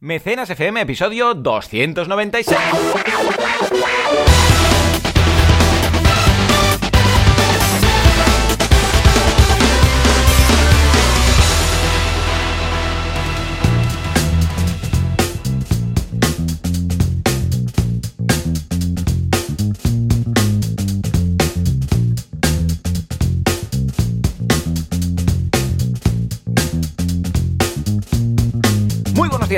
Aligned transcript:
Mecenas 0.00 0.48
FM, 0.48 0.82
episodio 0.82 1.34
296. 1.34 2.56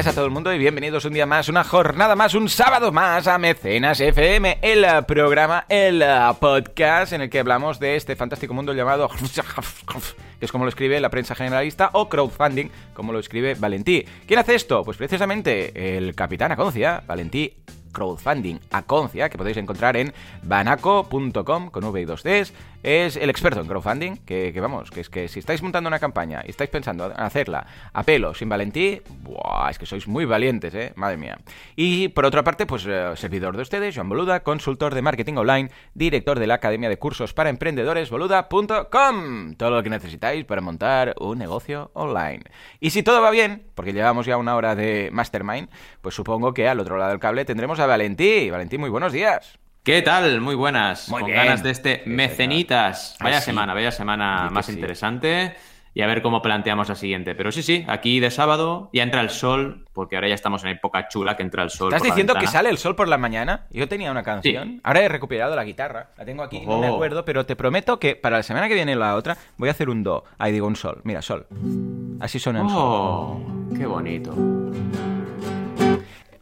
Días 0.00 0.06
a 0.06 0.14
todo 0.14 0.24
el 0.24 0.30
mundo 0.30 0.50
y 0.54 0.58
bienvenidos 0.58 1.04
un 1.04 1.12
día 1.12 1.26
más, 1.26 1.50
una 1.50 1.62
jornada 1.62 2.16
más, 2.16 2.32
un 2.34 2.48
sábado 2.48 2.90
más 2.90 3.26
a 3.26 3.36
Mecenas 3.36 4.00
FM, 4.00 4.58
el 4.62 4.86
programa, 5.04 5.66
el 5.68 6.02
podcast 6.38 7.12
en 7.12 7.20
el 7.20 7.28
que 7.28 7.38
hablamos 7.38 7.78
de 7.78 7.96
este 7.96 8.16
fantástico 8.16 8.54
mundo 8.54 8.72
llamado 8.72 9.10
que 9.10 10.46
es 10.46 10.52
como 10.52 10.64
lo 10.64 10.70
escribe 10.70 10.98
la 11.00 11.10
prensa 11.10 11.34
generalista, 11.34 11.90
o 11.92 12.08
crowdfunding, 12.08 12.70
como 12.94 13.12
lo 13.12 13.18
escribe 13.18 13.56
Valentí. 13.56 14.06
¿Quién 14.26 14.40
hace 14.40 14.54
esto? 14.54 14.84
Pues 14.84 14.96
precisamente 14.96 15.98
el 15.98 16.14
capitán 16.14 16.52
Aconcia, 16.52 17.02
Valentí 17.06 17.52
crowdfunding 17.92 18.58
Aconcia, 18.70 19.28
que 19.28 19.36
podéis 19.36 19.56
encontrar 19.58 19.96
en 19.96 20.14
banaco.com 20.42 21.70
con 21.70 21.84
V 21.84 22.00
y 22.00 22.04
2 22.04 22.22
Ds. 22.22 22.52
Es 22.82 23.16
el 23.16 23.28
experto 23.28 23.60
en 23.60 23.66
crowdfunding, 23.66 24.16
que, 24.24 24.58
vamos, 24.58 24.90
que 24.90 25.00
es 25.00 25.10
que 25.10 25.28
si 25.28 25.38
estáis 25.38 25.62
montando 25.62 25.88
una 25.88 25.98
campaña 25.98 26.42
y 26.46 26.50
estáis 26.50 26.70
pensando 26.70 27.06
en 27.06 27.20
hacerla 27.20 27.66
a 27.92 28.02
pelo, 28.04 28.32
sin 28.32 28.48
valentí, 28.48 29.02
¡buah! 29.22 29.70
es 29.70 29.78
que 29.78 29.84
sois 29.84 30.08
muy 30.08 30.24
valientes, 30.24 30.74
¿eh? 30.74 30.92
Madre 30.96 31.18
mía. 31.18 31.38
Y 31.76 32.08
por 32.08 32.24
otra 32.24 32.42
parte, 32.42 32.64
pues 32.64 32.86
eh, 32.88 33.12
servidor 33.16 33.54
de 33.54 33.62
ustedes, 33.62 33.94
Joan 33.94 34.08
Boluda, 34.08 34.40
consultor 34.42 34.94
de 34.94 35.02
marketing 35.02 35.34
online, 35.34 35.70
director 35.92 36.38
de 36.38 36.46
la 36.46 36.54
Academia 36.54 36.88
de 36.88 36.98
Cursos 36.98 37.34
para 37.34 37.50
Emprendedores, 37.50 38.08
boluda.com. 38.08 39.54
Todo 39.56 39.70
lo 39.70 39.82
que 39.82 39.90
necesitáis 39.90 40.46
para 40.46 40.62
montar 40.62 41.14
un 41.20 41.38
negocio 41.38 41.90
online. 41.92 42.44
Y 42.80 42.90
si 42.90 43.02
todo 43.02 43.20
va 43.20 43.30
bien, 43.30 43.66
porque 43.74 43.92
llevamos 43.92 44.24
ya 44.24 44.38
una 44.38 44.56
hora 44.56 44.74
de 44.74 45.10
Mastermind, 45.12 45.68
pues 46.00 46.14
supongo 46.14 46.54
que 46.54 46.66
al 46.66 46.80
otro 46.80 46.96
lado 46.96 47.10
del 47.10 47.20
cable 47.20 47.44
tendremos 47.44 47.78
a 47.78 47.86
Valentí. 47.86 48.50
Valentí, 48.50 48.78
muy 48.78 48.88
buenos 48.88 49.12
días. 49.12 49.60
¿Qué 49.82 50.02
tal? 50.02 50.40
Muy 50.40 50.54
buenas. 50.54 51.08
Muy 51.08 51.20
Con 51.22 51.30
bien. 51.30 51.42
ganas 51.44 51.62
de 51.62 51.70
este 51.70 52.02
Sí, 52.04 52.10
mecenitas. 52.10 53.16
Vaya 53.20 53.36
Ay, 53.36 53.40
sí. 53.42 53.46
semana, 53.46 53.74
vaya 53.74 53.90
semana 53.90 54.44
que 54.48 54.54
más 54.54 54.66
sí. 54.66 54.72
interesante. 54.72 55.54
Y 55.92 56.02
a 56.02 56.06
ver 56.06 56.22
cómo 56.22 56.40
planteamos 56.40 56.88
la 56.88 56.94
siguiente. 56.94 57.34
Pero 57.34 57.50
sí, 57.50 57.62
sí, 57.64 57.84
aquí 57.88 58.20
de 58.20 58.30
sábado 58.30 58.90
ya 58.92 59.02
entra 59.02 59.22
el 59.22 59.30
sol, 59.30 59.86
porque 59.92 60.14
ahora 60.14 60.28
ya 60.28 60.34
estamos 60.36 60.62
en 60.62 60.70
época 60.70 61.08
chula 61.08 61.36
que 61.36 61.42
entra 61.42 61.64
el 61.64 61.70
sol. 61.70 61.88
¿Estás 61.88 62.00
por 62.02 62.08
la 62.08 62.14
diciendo 62.14 62.34
que 62.34 62.40
ventana. 62.40 62.52
sale 62.52 62.68
el 62.68 62.78
sol 62.78 62.94
por 62.94 63.08
la 63.08 63.18
mañana? 63.18 63.66
Yo 63.70 63.88
tenía 63.88 64.10
una 64.12 64.22
canción. 64.22 64.68
Sí. 64.68 64.80
Ahora 64.84 65.00
he 65.00 65.08
recuperado 65.08 65.56
la 65.56 65.64
guitarra. 65.64 66.10
La 66.16 66.24
tengo 66.24 66.44
aquí, 66.44 66.60
no 66.64 66.78
me 66.78 66.90
Oh. 66.90 66.94
acuerdo, 66.94 67.24
pero 67.24 67.44
te 67.44 67.56
prometo 67.56 67.98
que 67.98 68.14
para 68.14 68.36
la 68.36 68.42
semana 68.44 68.68
que 68.68 68.74
viene 68.74 68.94
la 68.94 69.16
otra 69.16 69.36
voy 69.56 69.68
a 69.68 69.72
hacer 69.72 69.88
un 69.88 70.04
do. 70.04 70.22
Ahí 70.38 70.52
digo 70.52 70.66
un 70.68 70.76
sol. 70.76 71.00
Mira, 71.04 71.22
sol. 71.22 71.46
Así 72.20 72.38
suena 72.38 72.60
el 72.62 72.68
sol. 72.68 72.76
Oh, 72.78 73.40
qué 73.76 73.84
bonito. 73.86 74.32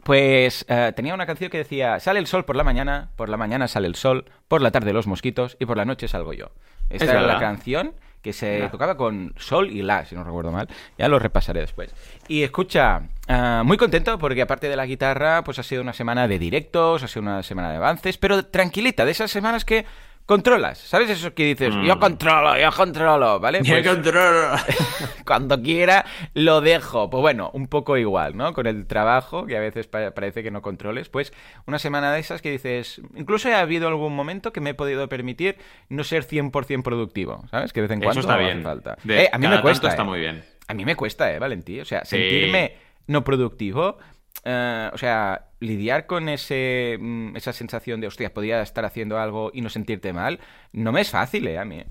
Pues 0.03 0.65
eh, 0.69 0.93
tenía 0.95 1.13
una 1.13 1.25
canción 1.25 1.49
que 1.49 1.57
decía, 1.57 1.99
sale 1.99 2.19
el 2.19 2.27
sol 2.27 2.45
por 2.45 2.55
la 2.55 2.63
mañana, 2.63 3.09
por 3.15 3.29
la 3.29 3.37
mañana 3.37 3.67
sale 3.67 3.87
el 3.87 3.95
sol, 3.95 4.25
por 4.47 4.61
la 4.61 4.71
tarde 4.71 4.93
los 4.93 5.07
mosquitos 5.07 5.57
y 5.59 5.65
por 5.65 5.77
la 5.77 5.85
noche 5.85 6.07
salgo 6.07 6.33
yo. 6.33 6.51
Esta 6.89 7.05
Es 7.05 7.11
era 7.11 7.21
la 7.21 7.39
canción 7.39 7.93
que 8.21 8.33
se 8.33 8.67
tocaba 8.69 8.97
con 8.97 9.33
sol 9.37 9.71
y 9.71 9.81
la, 9.81 10.05
si 10.05 10.15
no 10.15 10.23
recuerdo 10.23 10.51
mal. 10.51 10.67
Ya 10.97 11.07
lo 11.07 11.19
repasaré 11.19 11.61
después. 11.61 11.93
Y 12.27 12.43
escucha, 12.43 13.03
eh, 13.27 13.61
muy 13.63 13.77
contento 13.77 14.17
porque 14.19 14.41
aparte 14.41 14.67
de 14.67 14.75
la 14.75 14.85
guitarra, 14.85 15.43
pues 15.43 15.59
ha 15.59 15.63
sido 15.63 15.81
una 15.81 15.93
semana 15.93 16.27
de 16.27 16.39
directos, 16.39 17.03
ha 17.03 17.07
sido 17.07 17.21
una 17.21 17.43
semana 17.43 17.71
de 17.71 17.77
avances, 17.77 18.17
pero 18.17 18.45
tranquilita, 18.45 19.05
de 19.05 19.11
esas 19.11 19.31
semanas 19.31 19.63
que 19.63 19.85
controlas. 20.29 20.77
¿Sabes 20.77 21.09
eso 21.09 21.33
que 21.33 21.43
dices? 21.43 21.75
Mm. 21.75 21.85
Yo 21.85 21.99
controlo, 21.99 22.55
yo 22.55 22.71
controlo, 22.71 23.39
¿vale? 23.39 23.61
Yo 23.63 23.73
Pues- 23.73 23.87
controlo. 23.87 24.51
cuando 25.25 25.59
quiera 25.61 26.05
lo 26.35 26.61
dejo. 26.61 27.09
Pues 27.09 27.19
bueno, 27.21 27.49
un 27.53 27.67
poco 27.67 27.97
igual, 27.97 28.37
¿no? 28.37 28.53
Con 28.53 28.67
el 28.67 28.85
trabajo, 28.85 29.47
que 29.47 29.57
a 29.57 29.59
veces 29.59 29.87
pa- 29.87 30.11
parece 30.11 30.43
que 30.43 30.51
no 30.51 30.61
controles, 30.61 31.09
pues 31.09 31.33
una 31.65 31.79
semana 31.79 32.13
de 32.13 32.19
esas 32.19 32.43
que 32.43 32.51
dices, 32.51 33.01
incluso 33.15 33.49
ha 33.49 33.59
habido 33.59 33.87
algún 33.87 34.15
momento 34.15 34.53
que 34.53 34.61
me 34.61 34.69
he 34.69 34.73
podido 34.75 35.09
permitir 35.09 35.57
no 35.89 36.03
ser 36.03 36.23
100% 36.23 36.83
productivo, 36.83 37.43
¿sabes? 37.49 37.73
Que 37.73 37.81
de 37.81 37.87
vez 37.87 37.91
en 37.97 38.03
Eso 38.03 38.05
cuando 38.05 38.21
está 38.21 38.35
hace 38.35 38.43
bien. 38.43 38.63
falta. 38.63 38.97
De 39.03 39.23
Eh, 39.23 39.29
a 39.33 39.37
mí 39.39 39.47
me 39.47 39.59
cuesta, 39.61 39.87
está 39.89 40.03
eh. 40.03 40.05
muy 40.05 40.19
bien. 40.19 40.43
A 40.67 40.75
mí 40.75 40.85
me 40.85 40.95
cuesta, 40.95 41.33
¿eh, 41.33 41.39
Valentí? 41.39 41.79
O 41.79 41.85
sea, 41.85 42.05
Sí. 42.05 42.17
sentirme 42.17 42.75
no 43.07 43.23
productivo, 43.23 43.97
eh, 44.45 44.91
o 44.93 44.97
sea, 44.99 45.45
lidiar 45.59 46.05
con 46.05 46.29
ese, 46.29 46.97
mm, 46.99 47.35
esa 47.35 47.53
sensación 47.53 48.01
de, 48.01 48.07
hostia, 48.07 48.33
podía 48.33 48.61
estar 48.61 48.85
haciendo 48.85 49.19
algo 49.19 49.51
y 49.53 49.61
no 49.61 49.69
sentirte 49.69 50.13
mal, 50.13 50.39
no 50.71 50.91
me 50.91 51.01
es 51.01 51.11
fácil, 51.11 51.47
¿eh? 51.47 51.57
A 51.57 51.65
mí. 51.65 51.83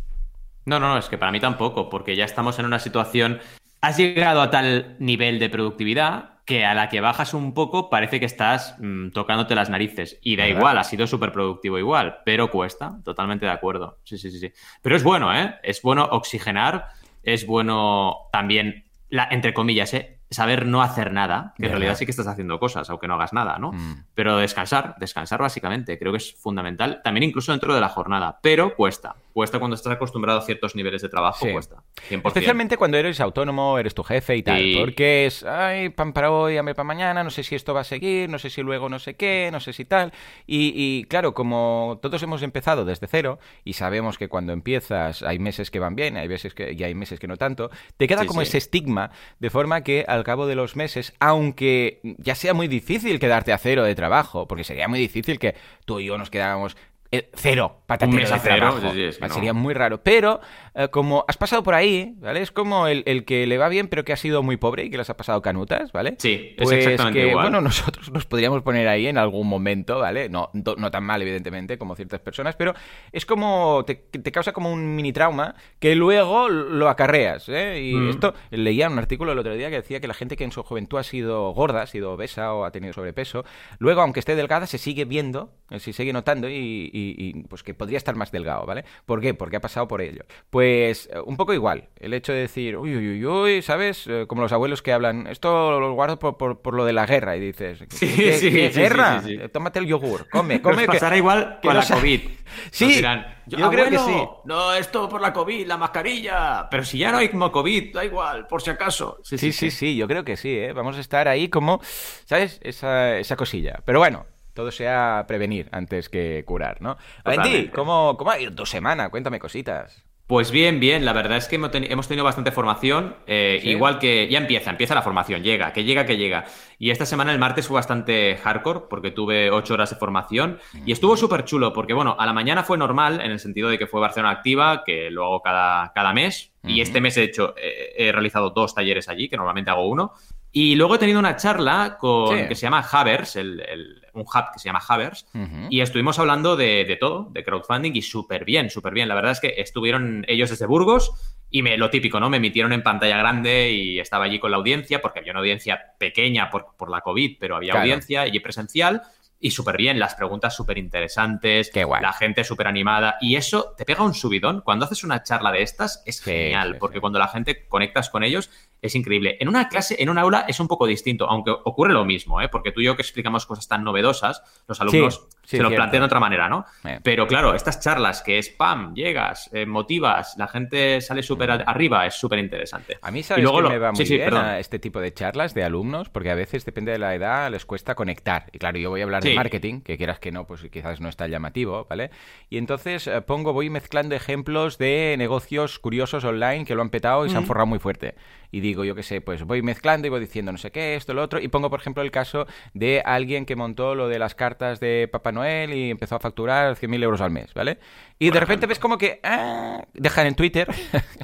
No, 0.64 0.78
no, 0.78 0.88
no, 0.88 0.98
es 0.98 1.08
que 1.08 1.18
para 1.18 1.32
mí 1.32 1.40
tampoco, 1.40 1.88
porque 1.88 2.16
ya 2.16 2.24
estamos 2.24 2.58
en 2.58 2.66
una 2.66 2.78
situación. 2.78 3.40
Has 3.80 3.96
llegado 3.96 4.42
a 4.42 4.50
tal 4.50 4.96
nivel 4.98 5.38
de 5.38 5.48
productividad 5.48 6.38
que 6.44 6.64
a 6.64 6.74
la 6.74 6.88
que 6.88 7.00
bajas 7.00 7.34
un 7.34 7.52
poco 7.52 7.90
parece 7.90 8.18
que 8.20 8.26
estás 8.26 8.74
mm, 8.78 9.10
tocándote 9.10 9.54
las 9.54 9.70
narices. 9.70 10.18
Y 10.22 10.36
da 10.36 10.44
¿Verdad? 10.44 10.58
igual, 10.58 10.78
ha 10.78 10.84
sido 10.84 11.06
súper 11.06 11.32
productivo 11.32 11.78
igual, 11.78 12.18
pero 12.24 12.50
cuesta, 12.50 12.98
totalmente 13.04 13.46
de 13.46 13.52
acuerdo. 13.52 13.98
Sí, 14.04 14.18
sí, 14.18 14.30
sí, 14.30 14.38
sí. 14.38 14.52
Pero 14.82 14.96
es 14.96 15.02
bueno, 15.02 15.34
¿eh? 15.34 15.56
Es 15.62 15.82
bueno 15.82 16.04
oxigenar, 16.10 16.88
es 17.22 17.46
bueno 17.46 18.28
también, 18.32 18.84
la, 19.10 19.28
entre 19.30 19.52
comillas, 19.52 19.92
¿eh? 19.94 20.17
Saber 20.30 20.66
no 20.66 20.82
hacer 20.82 21.12
nada, 21.12 21.54
que 21.56 21.66
en 21.66 21.70
realidad 21.70 21.96
sí 21.96 22.04
que 22.04 22.10
estás 22.10 22.26
haciendo 22.26 22.58
cosas, 22.58 22.88
aunque 22.90 23.08
no 23.08 23.14
hagas 23.14 23.32
nada, 23.32 23.58
¿no? 23.58 23.72
Mm. 23.72 24.04
Pero 24.14 24.36
descansar, 24.36 24.94
descansar 24.98 25.40
básicamente, 25.40 25.98
creo 25.98 26.12
que 26.12 26.18
es 26.18 26.34
fundamental, 26.34 27.00
también 27.02 27.24
incluso 27.24 27.52
dentro 27.52 27.74
de 27.74 27.80
la 27.80 27.88
jornada, 27.88 28.38
pero 28.42 28.74
cuesta, 28.74 29.16
cuesta 29.38 29.60
cuando 29.60 29.76
estás 29.76 29.92
acostumbrado 29.92 30.40
a 30.40 30.42
ciertos 30.42 30.74
niveles 30.74 31.00
de 31.00 31.08
trabajo, 31.08 31.46
Sí. 31.46 31.52
cuesta. 31.52 31.84
100%. 32.08 32.26
Especialmente 32.26 32.76
cuando 32.76 32.96
eres 32.96 33.20
autónomo, 33.20 33.78
eres 33.78 33.94
tu 33.94 34.02
jefe 34.02 34.34
y 34.34 34.42
tal. 34.42 34.58
Sí. 34.58 34.74
Porque 34.76 35.26
es, 35.26 35.44
ay, 35.44 35.90
pan 35.90 36.12
para 36.12 36.32
hoy, 36.32 36.56
hambre 36.56 36.74
para 36.74 36.82
mañana, 36.88 37.22
no 37.22 37.30
sé 37.30 37.44
si 37.44 37.54
esto 37.54 37.72
va 37.72 37.82
a 37.82 37.84
seguir, 37.84 38.28
no 38.28 38.40
sé 38.40 38.50
si 38.50 38.62
luego 38.62 38.88
no 38.88 38.98
sé 38.98 39.14
qué, 39.14 39.50
no 39.52 39.60
sé 39.60 39.72
si 39.72 39.84
tal. 39.84 40.12
Y, 40.44 40.72
y, 40.74 41.04
claro, 41.04 41.34
como 41.34 42.00
todos 42.02 42.20
hemos 42.24 42.42
empezado 42.42 42.84
desde 42.84 43.06
cero 43.06 43.38
y 43.62 43.74
sabemos 43.74 44.18
que 44.18 44.26
cuando 44.28 44.52
empiezas 44.52 45.22
hay 45.22 45.38
meses 45.38 45.70
que 45.70 45.78
van 45.78 45.94
bien, 45.94 46.16
hay 46.16 46.26
veces 46.26 46.52
que, 46.52 46.72
y 46.72 46.82
hay 46.82 46.96
meses 46.96 47.20
que 47.20 47.28
no 47.28 47.36
tanto, 47.36 47.70
te 47.96 48.08
queda 48.08 48.22
Sí, 48.22 48.26
como 48.26 48.42
ese 48.42 48.58
estigma 48.58 49.12
de 49.38 49.50
forma 49.50 49.82
que 49.84 50.04
al 50.08 50.24
cabo 50.24 50.48
de 50.48 50.56
los 50.56 50.74
meses, 50.74 51.14
aunque 51.20 52.00
ya 52.18 52.34
sea 52.34 52.54
muy 52.54 52.66
difícil 52.66 53.20
quedarte 53.20 53.52
a 53.52 53.58
cero 53.58 53.84
de 53.84 53.94
trabajo, 53.94 54.48
porque 54.48 54.64
sería 54.64 54.88
muy 54.88 54.98
difícil 54.98 55.38
que 55.38 55.54
tú 55.84 56.00
y 56.00 56.06
yo 56.06 56.18
nos 56.18 56.28
quedáramos 56.28 56.76
eh, 57.10 57.30
cero 57.34 57.82
patatero 57.86 58.10
Un 58.16 58.22
mes 58.22 58.30
a 58.30 58.34
de 58.34 58.40
cero, 58.42 58.74
sí, 58.82 58.88
sí, 58.92 59.02
es 59.04 59.14
que 59.16 59.20
Vale, 59.22 59.28
no. 59.30 59.34
Sería 59.34 59.52
muy 59.54 59.72
raro. 59.72 60.02
Pero 60.02 60.40
eh, 60.74 60.88
como 60.88 61.24
has 61.26 61.38
pasado 61.38 61.62
por 61.62 61.74
ahí, 61.74 62.12
¿vale? 62.18 62.42
Es 62.42 62.50
como 62.52 62.86
el, 62.86 63.02
el 63.06 63.24
que 63.24 63.46
le 63.46 63.56
va 63.56 63.68
bien 63.70 63.88
pero 63.88 64.04
que 64.04 64.12
ha 64.12 64.16
sido 64.16 64.42
muy 64.42 64.58
pobre 64.58 64.84
y 64.84 64.90
que 64.90 64.98
las 64.98 65.08
ha 65.08 65.16
pasado 65.16 65.40
canutas, 65.40 65.90
¿vale? 65.92 66.16
Sí, 66.18 66.54
es 66.58 66.64
Pues 66.64 66.76
exactamente 66.76 67.18
que, 67.20 67.28
igual. 67.28 67.44
bueno, 67.46 67.60
nosotros 67.62 68.10
nos 68.12 68.26
podríamos 68.26 68.62
poner 68.62 68.86
ahí 68.88 69.06
en 69.06 69.16
algún 69.16 69.48
momento, 69.48 69.98
¿vale? 69.98 70.28
No, 70.28 70.50
no, 70.52 70.90
tan 70.90 71.02
mal, 71.04 71.22
evidentemente, 71.22 71.78
como 71.78 71.96
ciertas 71.96 72.20
personas, 72.20 72.56
pero 72.56 72.74
es 73.10 73.24
como, 73.24 73.84
te, 73.86 73.94
te 73.94 74.30
causa 74.30 74.52
como 74.52 74.70
un 74.70 74.94
mini 74.94 75.12
trauma 75.14 75.54
que 75.78 75.94
luego 75.94 76.48
lo 76.50 76.88
acarreas, 76.90 77.48
¿eh? 77.48 77.80
Y 77.80 77.94
Mm. 77.94 78.08
esto, 78.10 78.34
leía 78.50 78.88
un 78.90 78.98
artículo 78.98 79.32
el 79.32 79.38
otro 79.38 79.54
día 79.54 79.70
que 79.70 79.76
decía 79.76 79.98
que 80.00 80.08
la 80.08 80.14
gente 80.14 80.36
que 80.36 80.44
en 80.44 80.52
su 80.52 80.62
juventud 80.62 80.98
ha 80.98 81.02
sido 81.04 81.52
gorda, 81.54 81.80
ha 81.82 81.86
sido 81.86 82.12
obesa 82.12 82.52
o 82.52 82.64
ha 82.64 82.70
tenido 82.70 82.92
sobrepeso, 82.92 83.44
luego, 83.78 84.02
aunque 84.02 84.20
esté 84.20 84.36
delgada, 84.36 84.66
se 84.66 84.76
sigue 84.76 85.06
viendo, 85.06 85.52
eh, 85.70 85.80
se 85.80 85.94
sigue 85.94 86.12
notando 86.12 86.50
y, 86.50 86.90
y- 86.92 86.97
y, 87.18 87.42
pues 87.44 87.62
que 87.62 87.74
podría 87.74 87.98
estar 87.98 88.16
más 88.16 88.30
delgado, 88.32 88.66
¿vale? 88.66 88.84
¿Por 89.06 89.20
qué? 89.20 89.34
Porque 89.34 89.56
ha 89.56 89.60
pasado 89.60 89.86
por 89.88 90.00
ello. 90.02 90.22
Pues 90.50 91.08
eh, 91.12 91.18
un 91.24 91.36
poco 91.36 91.54
igual, 91.54 91.88
el 92.00 92.14
hecho 92.14 92.32
de 92.32 92.40
decir, 92.40 92.76
uy, 92.76 92.96
uy, 92.96 93.08
uy, 93.10 93.26
uy, 93.26 93.62
¿sabes? 93.62 94.06
Eh, 94.06 94.26
como 94.28 94.42
los 94.42 94.52
abuelos 94.52 94.82
que 94.82 94.92
hablan, 94.92 95.26
esto 95.26 95.78
lo 95.80 95.92
guardo 95.92 96.18
por, 96.18 96.36
por- 96.36 96.60
por 96.62 96.74
lo 96.74 96.84
de 96.84 96.92
la 96.92 97.06
guerra 97.06 97.36
y 97.36 97.40
dices, 97.40 97.80
¿qué, 97.88 97.96
Sí, 97.96 98.12
qué- 98.16 98.32
sí, 98.38 98.50
qué 98.50 98.72
sí, 98.72 98.80
guerra? 98.80 99.20
sí, 99.20 99.28
sí, 99.28 99.36
sí. 99.36 99.42
Eh, 99.42 99.48
Tómate 99.48 99.78
el 99.78 99.86
yogur, 99.86 100.28
come, 100.30 100.60
come. 100.62 100.74
Nos 100.76 100.82
que- 100.82 100.86
pasará 100.92 101.16
igual 101.16 101.58
que 101.62 101.68
con 101.68 101.76
la 101.76 101.86
COVID. 101.86 102.20
Sí, 102.70 102.86
dirán, 102.94 103.26
yo 103.46 103.58
creo 103.70 103.70
que 103.90 103.96
"Abuelo, 103.96 104.06
sí. 104.06 104.40
No, 104.46 104.72
esto 104.72 105.06
por 105.08 105.20
la 105.20 105.34
COVID, 105.34 105.66
la 105.66 105.76
mascarilla. 105.76 106.66
Pero 106.70 106.82
si 106.82 106.96
ya 106.98 107.12
no 107.12 107.18
hay 107.18 107.28
como 107.28 107.52
COVID, 107.52 107.94
da 107.94 108.04
igual, 108.04 108.46
por 108.46 108.62
si 108.62 108.70
acaso. 108.70 109.18
Sí, 109.22 109.36
sí, 109.52 109.70
sí, 109.70 109.96
yo 109.96 110.08
creo 110.08 110.24
que 110.24 110.36
sí, 110.38 110.50
¿eh? 110.56 110.72
Vamos 110.72 110.96
a 110.96 111.00
estar 111.00 111.28
ahí 111.28 111.48
como, 111.48 111.80
¿sabes? 112.24 112.58
Esa, 112.62 113.18
esa 113.18 113.36
cosilla. 113.36 113.80
Pero 113.84 113.98
bueno, 113.98 114.24
todo 114.54 114.70
sea 114.70 115.24
prevenir 115.28 115.68
antes 115.72 116.08
que 116.08 116.44
curar, 116.46 116.80
¿no? 116.82 116.96
Totalmente. 117.24 117.70
¿cómo, 117.70 118.16
¿cómo 118.16 118.30
ha 118.30 118.40
ido 118.40 118.54
tu 118.54 118.66
semana? 118.66 119.08
Cuéntame 119.10 119.38
cositas. 119.38 120.04
Pues 120.26 120.50
bien, 120.50 120.78
bien, 120.78 121.06
la 121.06 121.14
verdad 121.14 121.38
es 121.38 121.48
que 121.48 121.56
hemos, 121.56 121.70
teni- 121.70 121.86
hemos 121.90 122.06
tenido 122.06 122.22
bastante 122.22 122.52
formación, 122.52 123.16
eh, 123.26 123.60
¿Sí? 123.62 123.70
igual 123.70 123.98
que 123.98 124.28
ya 124.28 124.36
empieza, 124.36 124.68
empieza 124.68 124.94
la 124.94 125.00
formación, 125.00 125.42
llega, 125.42 125.72
que 125.72 125.84
llega, 125.84 126.04
que 126.04 126.18
llega. 126.18 126.44
Y 126.78 126.90
esta 126.90 127.06
semana, 127.06 127.32
el 127.32 127.38
martes, 127.38 127.66
fue 127.66 127.76
bastante 127.76 128.36
hardcore 128.36 128.80
porque 128.90 129.10
tuve 129.10 129.50
ocho 129.50 129.72
horas 129.72 129.88
de 129.88 129.96
formación 129.96 130.58
y 130.84 130.92
estuvo 130.92 131.16
súper 131.16 131.44
chulo 131.46 131.72
porque, 131.72 131.94
bueno, 131.94 132.14
a 132.18 132.26
la 132.26 132.34
mañana 132.34 132.62
fue 132.62 132.76
normal 132.76 133.22
en 133.22 133.30
el 133.30 133.38
sentido 133.38 133.70
de 133.70 133.78
que 133.78 133.86
fue 133.86 134.02
Barcelona 134.02 134.32
Activa, 134.32 134.84
que 134.84 135.10
lo 135.10 135.24
hago 135.24 135.40
cada, 135.40 135.92
cada 135.94 136.12
mes 136.12 136.52
y 136.62 136.82
este 136.82 137.00
mes 137.00 137.16
he 137.16 137.22
hecho, 137.22 137.54
he 137.56 138.12
realizado 138.12 138.50
dos 138.50 138.74
talleres 138.74 139.08
allí, 139.08 139.30
que 139.30 139.38
normalmente 139.38 139.70
hago 139.70 139.88
uno. 139.88 140.12
Y 140.50 140.74
luego 140.76 140.94
he 140.94 140.98
tenido 140.98 141.18
una 141.18 141.36
charla 141.36 141.96
con 142.00 142.48
que 142.48 142.54
se 142.54 142.62
llama 142.62 142.80
Havers, 142.90 143.36
el, 143.36 144.02
un 144.14 144.22
hub 144.22 144.52
que 144.52 144.58
se 144.58 144.68
llama 144.68 144.82
Havers, 144.86 145.26
y 145.68 145.80
estuvimos 145.80 146.18
hablando 146.18 146.56
de, 146.56 146.84
de, 146.84 146.96
todo, 146.96 147.28
de 147.30 147.44
crowdfunding, 147.44 147.92
y 147.94 148.02
súper 148.02 148.44
bien, 148.44 148.70
súper 148.70 148.94
bien. 148.94 149.08
La 149.08 149.14
verdad 149.14 149.32
es 149.32 149.40
que 149.40 149.54
estuvieron 149.58 150.24
ellos 150.26 150.50
desde 150.50 150.66
Burgos 150.66 151.12
y 151.50 151.62
me, 151.62 151.76
lo 151.76 151.90
típico, 151.90 152.18
¿no? 152.18 152.30
Me 152.30 152.38
emitieron 152.38 152.72
en 152.72 152.82
pantalla 152.82 153.18
grande 153.18 153.70
y 153.72 153.98
estaba 153.98 154.24
allí 154.24 154.38
con 154.38 154.50
la 154.50 154.56
audiencia, 154.56 155.00
porque 155.00 155.20
había 155.20 155.32
una 155.32 155.40
audiencia 155.40 155.94
pequeña 155.98 156.50
por, 156.50 156.74
por 156.76 156.90
la 156.90 157.02
COVID, 157.02 157.36
pero 157.38 157.56
había 157.56 157.80
audiencia 157.80 158.26
y 158.26 158.40
presencial 158.40 159.02
y 159.40 159.50
súper 159.52 159.76
bien, 159.76 159.98
las 159.98 160.14
preguntas 160.14 160.56
súper 160.56 160.78
interesantes, 160.78 161.70
la 161.74 162.12
gente 162.12 162.42
súper 162.42 162.66
animada. 162.66 163.16
Y 163.20 163.36
eso 163.36 163.74
te 163.76 163.84
pega 163.84 164.02
un 164.02 164.14
subidón. 164.14 164.62
Cuando 164.62 164.84
haces 164.84 165.04
una 165.04 165.22
charla 165.22 165.52
de 165.52 165.62
estas 165.62 166.02
es 166.06 166.20
genial, 166.20 166.76
porque 166.78 167.00
cuando 167.00 167.18
la 167.18 167.28
gente 167.28 167.66
conectas 167.68 168.10
con 168.10 168.24
ellos 168.24 168.50
es 168.80 168.94
increíble. 168.94 169.36
En 169.40 169.48
una 169.48 169.68
clase, 169.68 169.96
en 169.98 170.08
un 170.08 170.18
aula 170.18 170.44
es 170.48 170.60
un 170.60 170.68
poco 170.68 170.86
distinto, 170.86 171.28
aunque 171.28 171.50
ocurre 171.50 171.92
lo 171.92 172.04
mismo, 172.04 172.40
¿eh? 172.40 172.48
porque 172.48 172.72
tú 172.72 172.80
y 172.80 172.84
yo 172.84 172.96
que 172.96 173.02
explicamos 173.02 173.46
cosas 173.46 173.66
tan 173.66 173.82
novedosas, 173.82 174.42
los 174.66 174.80
alumnos 174.80 175.26
se 175.44 175.58
lo 175.58 175.70
plantean 175.70 176.02
de 176.02 176.06
otra 176.06 176.20
manera, 176.20 176.48
¿no? 176.48 176.64
Eh. 176.84 177.00
Pero 177.02 177.26
claro, 177.26 177.54
estas 177.54 177.80
charlas 177.80 178.22
que 178.22 178.38
es 178.38 178.50
pam, 178.50 178.94
llegas, 178.94 179.50
eh, 179.52 179.66
motivas, 179.66 180.34
la 180.36 180.46
gente 180.46 181.00
sale 181.00 181.22
súper 181.22 181.50
arriba, 181.50 182.06
es 182.06 182.14
súper 182.14 182.38
interesante. 182.38 182.98
A 183.02 183.10
mí 183.10 183.22
sabes 183.22 183.48
que 183.48 183.62
me 183.62 183.78
va 183.78 183.92
muy 183.92 184.04
bien 184.04 184.34
a 184.34 184.58
este 184.58 184.78
tipo 184.78 185.00
de 185.00 185.12
charlas 185.12 185.54
de 185.54 185.64
alumnos, 185.64 186.08
porque 186.08 186.30
a 186.30 186.34
veces 186.34 186.64
depende 186.64 186.92
de 186.92 186.98
la 186.98 187.14
edad 187.14 187.50
les 187.50 187.64
cuesta 187.64 187.94
conectar. 187.94 188.46
Y 188.52 188.58
claro, 188.58 188.78
yo 188.78 188.90
voy 188.90 189.00
a 189.00 189.04
hablar 189.04 189.22
de 189.28 189.34
marketing, 189.34 189.80
que 189.80 189.96
quieras 189.96 190.18
que 190.18 190.32
no, 190.32 190.46
pues 190.46 190.62
quizás 190.70 191.00
no 191.00 191.08
está 191.08 191.26
llamativo, 191.26 191.86
¿vale? 191.88 192.10
Y 192.50 192.58
entonces 192.58 193.06
eh, 193.06 193.20
pongo, 193.20 193.52
voy 193.52 193.70
mezclando 193.70 194.14
ejemplos 194.14 194.78
de 194.78 195.14
negocios 195.18 195.78
curiosos 195.78 196.24
online 196.24 196.64
que 196.64 196.74
lo 196.74 196.82
han 196.82 196.90
petado 196.90 197.26
y 197.26 197.30
se 197.30 197.36
han 197.36 197.46
forrado 197.46 197.66
muy 197.66 197.78
fuerte 197.78 198.14
y 198.50 198.60
digo, 198.60 198.84
yo 198.84 198.94
qué 198.94 199.02
sé, 199.02 199.20
pues 199.20 199.44
voy 199.44 199.62
mezclando 199.62 200.06
y 200.06 200.10
voy 200.10 200.20
diciendo 200.20 200.52
no 200.52 200.58
sé 200.58 200.70
qué, 200.70 200.96
esto, 200.96 201.12
lo 201.14 201.22
otro, 201.22 201.40
y 201.40 201.48
pongo, 201.48 201.70
por 201.70 201.80
ejemplo, 201.80 202.02
el 202.02 202.10
caso 202.10 202.46
de 202.72 203.02
alguien 203.04 203.44
que 203.44 203.56
montó 203.56 203.94
lo 203.94 204.08
de 204.08 204.18
las 204.18 204.34
cartas 204.34 204.80
de 204.80 205.08
Papá 205.10 205.32
Noel 205.32 205.74
y 205.74 205.90
empezó 205.90 206.16
a 206.16 206.20
facturar 206.20 206.74
100.000 206.76 207.02
euros 207.02 207.20
al 207.20 207.30
mes, 207.30 207.52
¿vale? 207.54 207.78
Y 208.20 208.30
de 208.30 208.40
repente 208.40 208.66
ves 208.66 208.78
como 208.78 208.98
que 208.98 209.20
ah, 209.22 209.84
dejan 209.94 210.26
en 210.26 210.34
Twitter. 210.34 210.68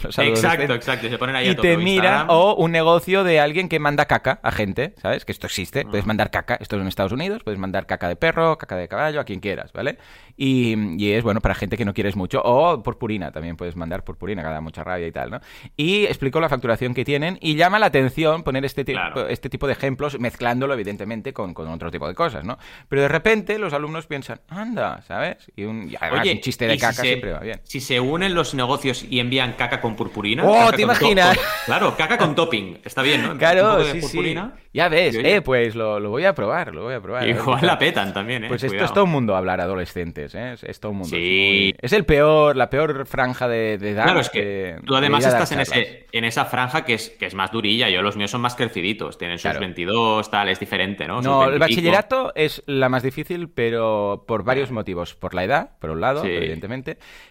exacto, 0.04 0.74
exacto. 0.74 1.08
Se 1.08 1.18
ponen 1.18 1.34
ahí 1.34 1.48
y 1.48 1.56
te 1.56 1.76
mira 1.76 2.26
o 2.28 2.54
un 2.54 2.70
negocio 2.70 3.24
de 3.24 3.40
alguien 3.40 3.68
que 3.68 3.80
manda 3.80 4.06
caca 4.06 4.38
a 4.42 4.52
gente, 4.52 4.94
¿sabes? 5.02 5.24
Que 5.24 5.32
esto 5.32 5.46
existe. 5.46 5.80
Ah. 5.80 5.90
Puedes 5.90 6.06
mandar 6.06 6.30
caca. 6.30 6.56
Esto 6.60 6.76
es 6.76 6.82
en 6.82 6.88
Estados 6.88 7.12
Unidos. 7.12 7.42
Puedes 7.42 7.58
mandar 7.58 7.86
caca 7.86 8.08
de 8.08 8.16
perro, 8.16 8.56
caca 8.58 8.76
de 8.76 8.86
caballo, 8.86 9.20
a 9.20 9.24
quien 9.24 9.40
quieras, 9.40 9.72
¿vale? 9.72 9.98
Y, 10.36 10.74
es 11.14 11.22
bueno 11.22 11.40
para 11.40 11.54
gente 11.54 11.76
que 11.76 11.84
no 11.84 11.94
quieres 11.94 12.16
mucho. 12.16 12.40
O 12.44 12.82
purpurina 12.82 13.30
también 13.32 13.56
puedes 13.56 13.76
mandar 13.76 14.04
purpurina, 14.04 14.42
que 14.42 14.48
da 14.48 14.60
mucha 14.60 14.84
rabia 14.84 15.06
y 15.06 15.12
tal, 15.12 15.30
¿no? 15.30 15.40
Y 15.76 16.04
explico 16.04 16.40
la 16.40 16.48
facturación 16.48 16.94
que 16.94 17.04
tienen 17.04 17.38
y 17.40 17.56
llama 17.56 17.78
la 17.78 17.86
atención 17.86 18.42
poner 18.42 18.64
este, 18.64 18.84
tipo, 18.84 19.20
este 19.28 19.48
tipo 19.48 19.66
de 19.66 19.72
ejemplos 19.74 20.18
mezclándolo, 20.18 20.74
evidentemente, 20.74 21.32
con, 21.32 21.54
otro 21.56 21.90
tipo 21.90 22.06
de 22.08 22.14
cosas, 22.14 22.44
¿no? 22.44 22.58
Pero 22.88 23.02
de 23.02 23.08
repente 23.08 23.58
los 23.58 23.72
alumnos 23.72 24.06
piensan, 24.06 24.40
anda, 24.48 25.02
¿sabes? 25.02 25.50
Y 25.56 25.64
un, 25.64 25.94
un 26.00 26.40
chiste 26.40 26.66
de 26.66 26.78
si 26.92 27.80
se, 27.80 28.00
unen 28.00 28.34
los 28.34 28.54
negocios 28.54 29.04
y 29.08 29.20
envían 29.20 29.54
caca 29.54 29.80
con 29.80 29.96
purpurina. 29.96 30.44
¡Oh, 30.44 30.72
te 30.72 30.82
imaginas! 30.82 31.38
claro, 31.66 31.96
caca 31.96 32.18
con 32.18 32.34
topping. 32.34 32.80
Está 32.84 33.02
bien, 33.02 33.22
¿no? 33.22 33.38
Claro, 33.38 33.84
sí, 33.84 34.02
sí. 34.02 34.36
Ya 34.74 34.88
ves, 34.88 35.14
eh, 35.14 35.40
pues 35.40 35.76
lo, 35.76 36.00
voy 36.10 36.24
a 36.24 36.34
probar, 36.34 36.74
lo 36.74 36.82
voy 36.82 36.94
a 36.94 37.00
probar. 37.00 37.28
Igual 37.28 37.64
la 37.64 37.78
petan 37.78 38.12
también, 38.12 38.44
¿eh? 38.44 38.48
Pues 38.48 38.64
esto 38.64 38.84
es 38.84 38.92
todo 38.92 39.04
un 39.04 39.10
mundo 39.10 39.36
hablar 39.36 39.60
adolescentes, 39.60 40.34
¿eh? 40.34 40.56
Es, 40.60 40.80
todo 40.80 40.90
un 40.90 40.98
mundo. 40.98 41.16
Sí. 41.16 41.72
Es, 41.80 41.92
el 41.92 42.04
peor, 42.04 42.56
la 42.56 42.70
peor 42.70 43.06
franja 43.06 43.46
de, 43.46 43.74
edad. 43.74 44.02
Claro, 44.02 44.18
es 44.18 44.30
que, 44.30 44.76
tú 44.84 44.96
además 44.96 45.24
estás 45.24 45.52
en, 45.52 45.60
ese, 45.60 46.06
en 46.10 46.24
esa 46.24 46.44
franja 46.46 46.84
que 46.84 46.94
es, 46.94 47.10
que 47.10 47.26
es 47.26 47.34
más 47.34 47.52
durilla. 47.52 47.88
Yo, 47.88 48.02
los 48.02 48.16
míos 48.16 48.32
son 48.32 48.40
más 48.40 48.56
creciditos. 48.56 49.16
Tienen 49.16 49.38
sus 49.38 49.56
22, 49.56 50.28
tal, 50.28 50.48
es 50.48 50.58
diferente, 50.58 51.06
¿no? 51.06 51.22
No, 51.22 51.48
el 51.48 51.60
bachillerato 51.60 52.32
es 52.34 52.64
la 52.66 52.88
más 52.88 53.04
difícil, 53.04 53.48
pero 53.50 54.24
por 54.26 54.42
varios 54.42 54.72
motivos. 54.72 55.14
Por 55.14 55.34
la 55.34 55.44
edad, 55.44 55.70
por 55.78 55.90
un 55.90 56.00
lado, 56.00 56.24
evidentemente. 56.24 56.73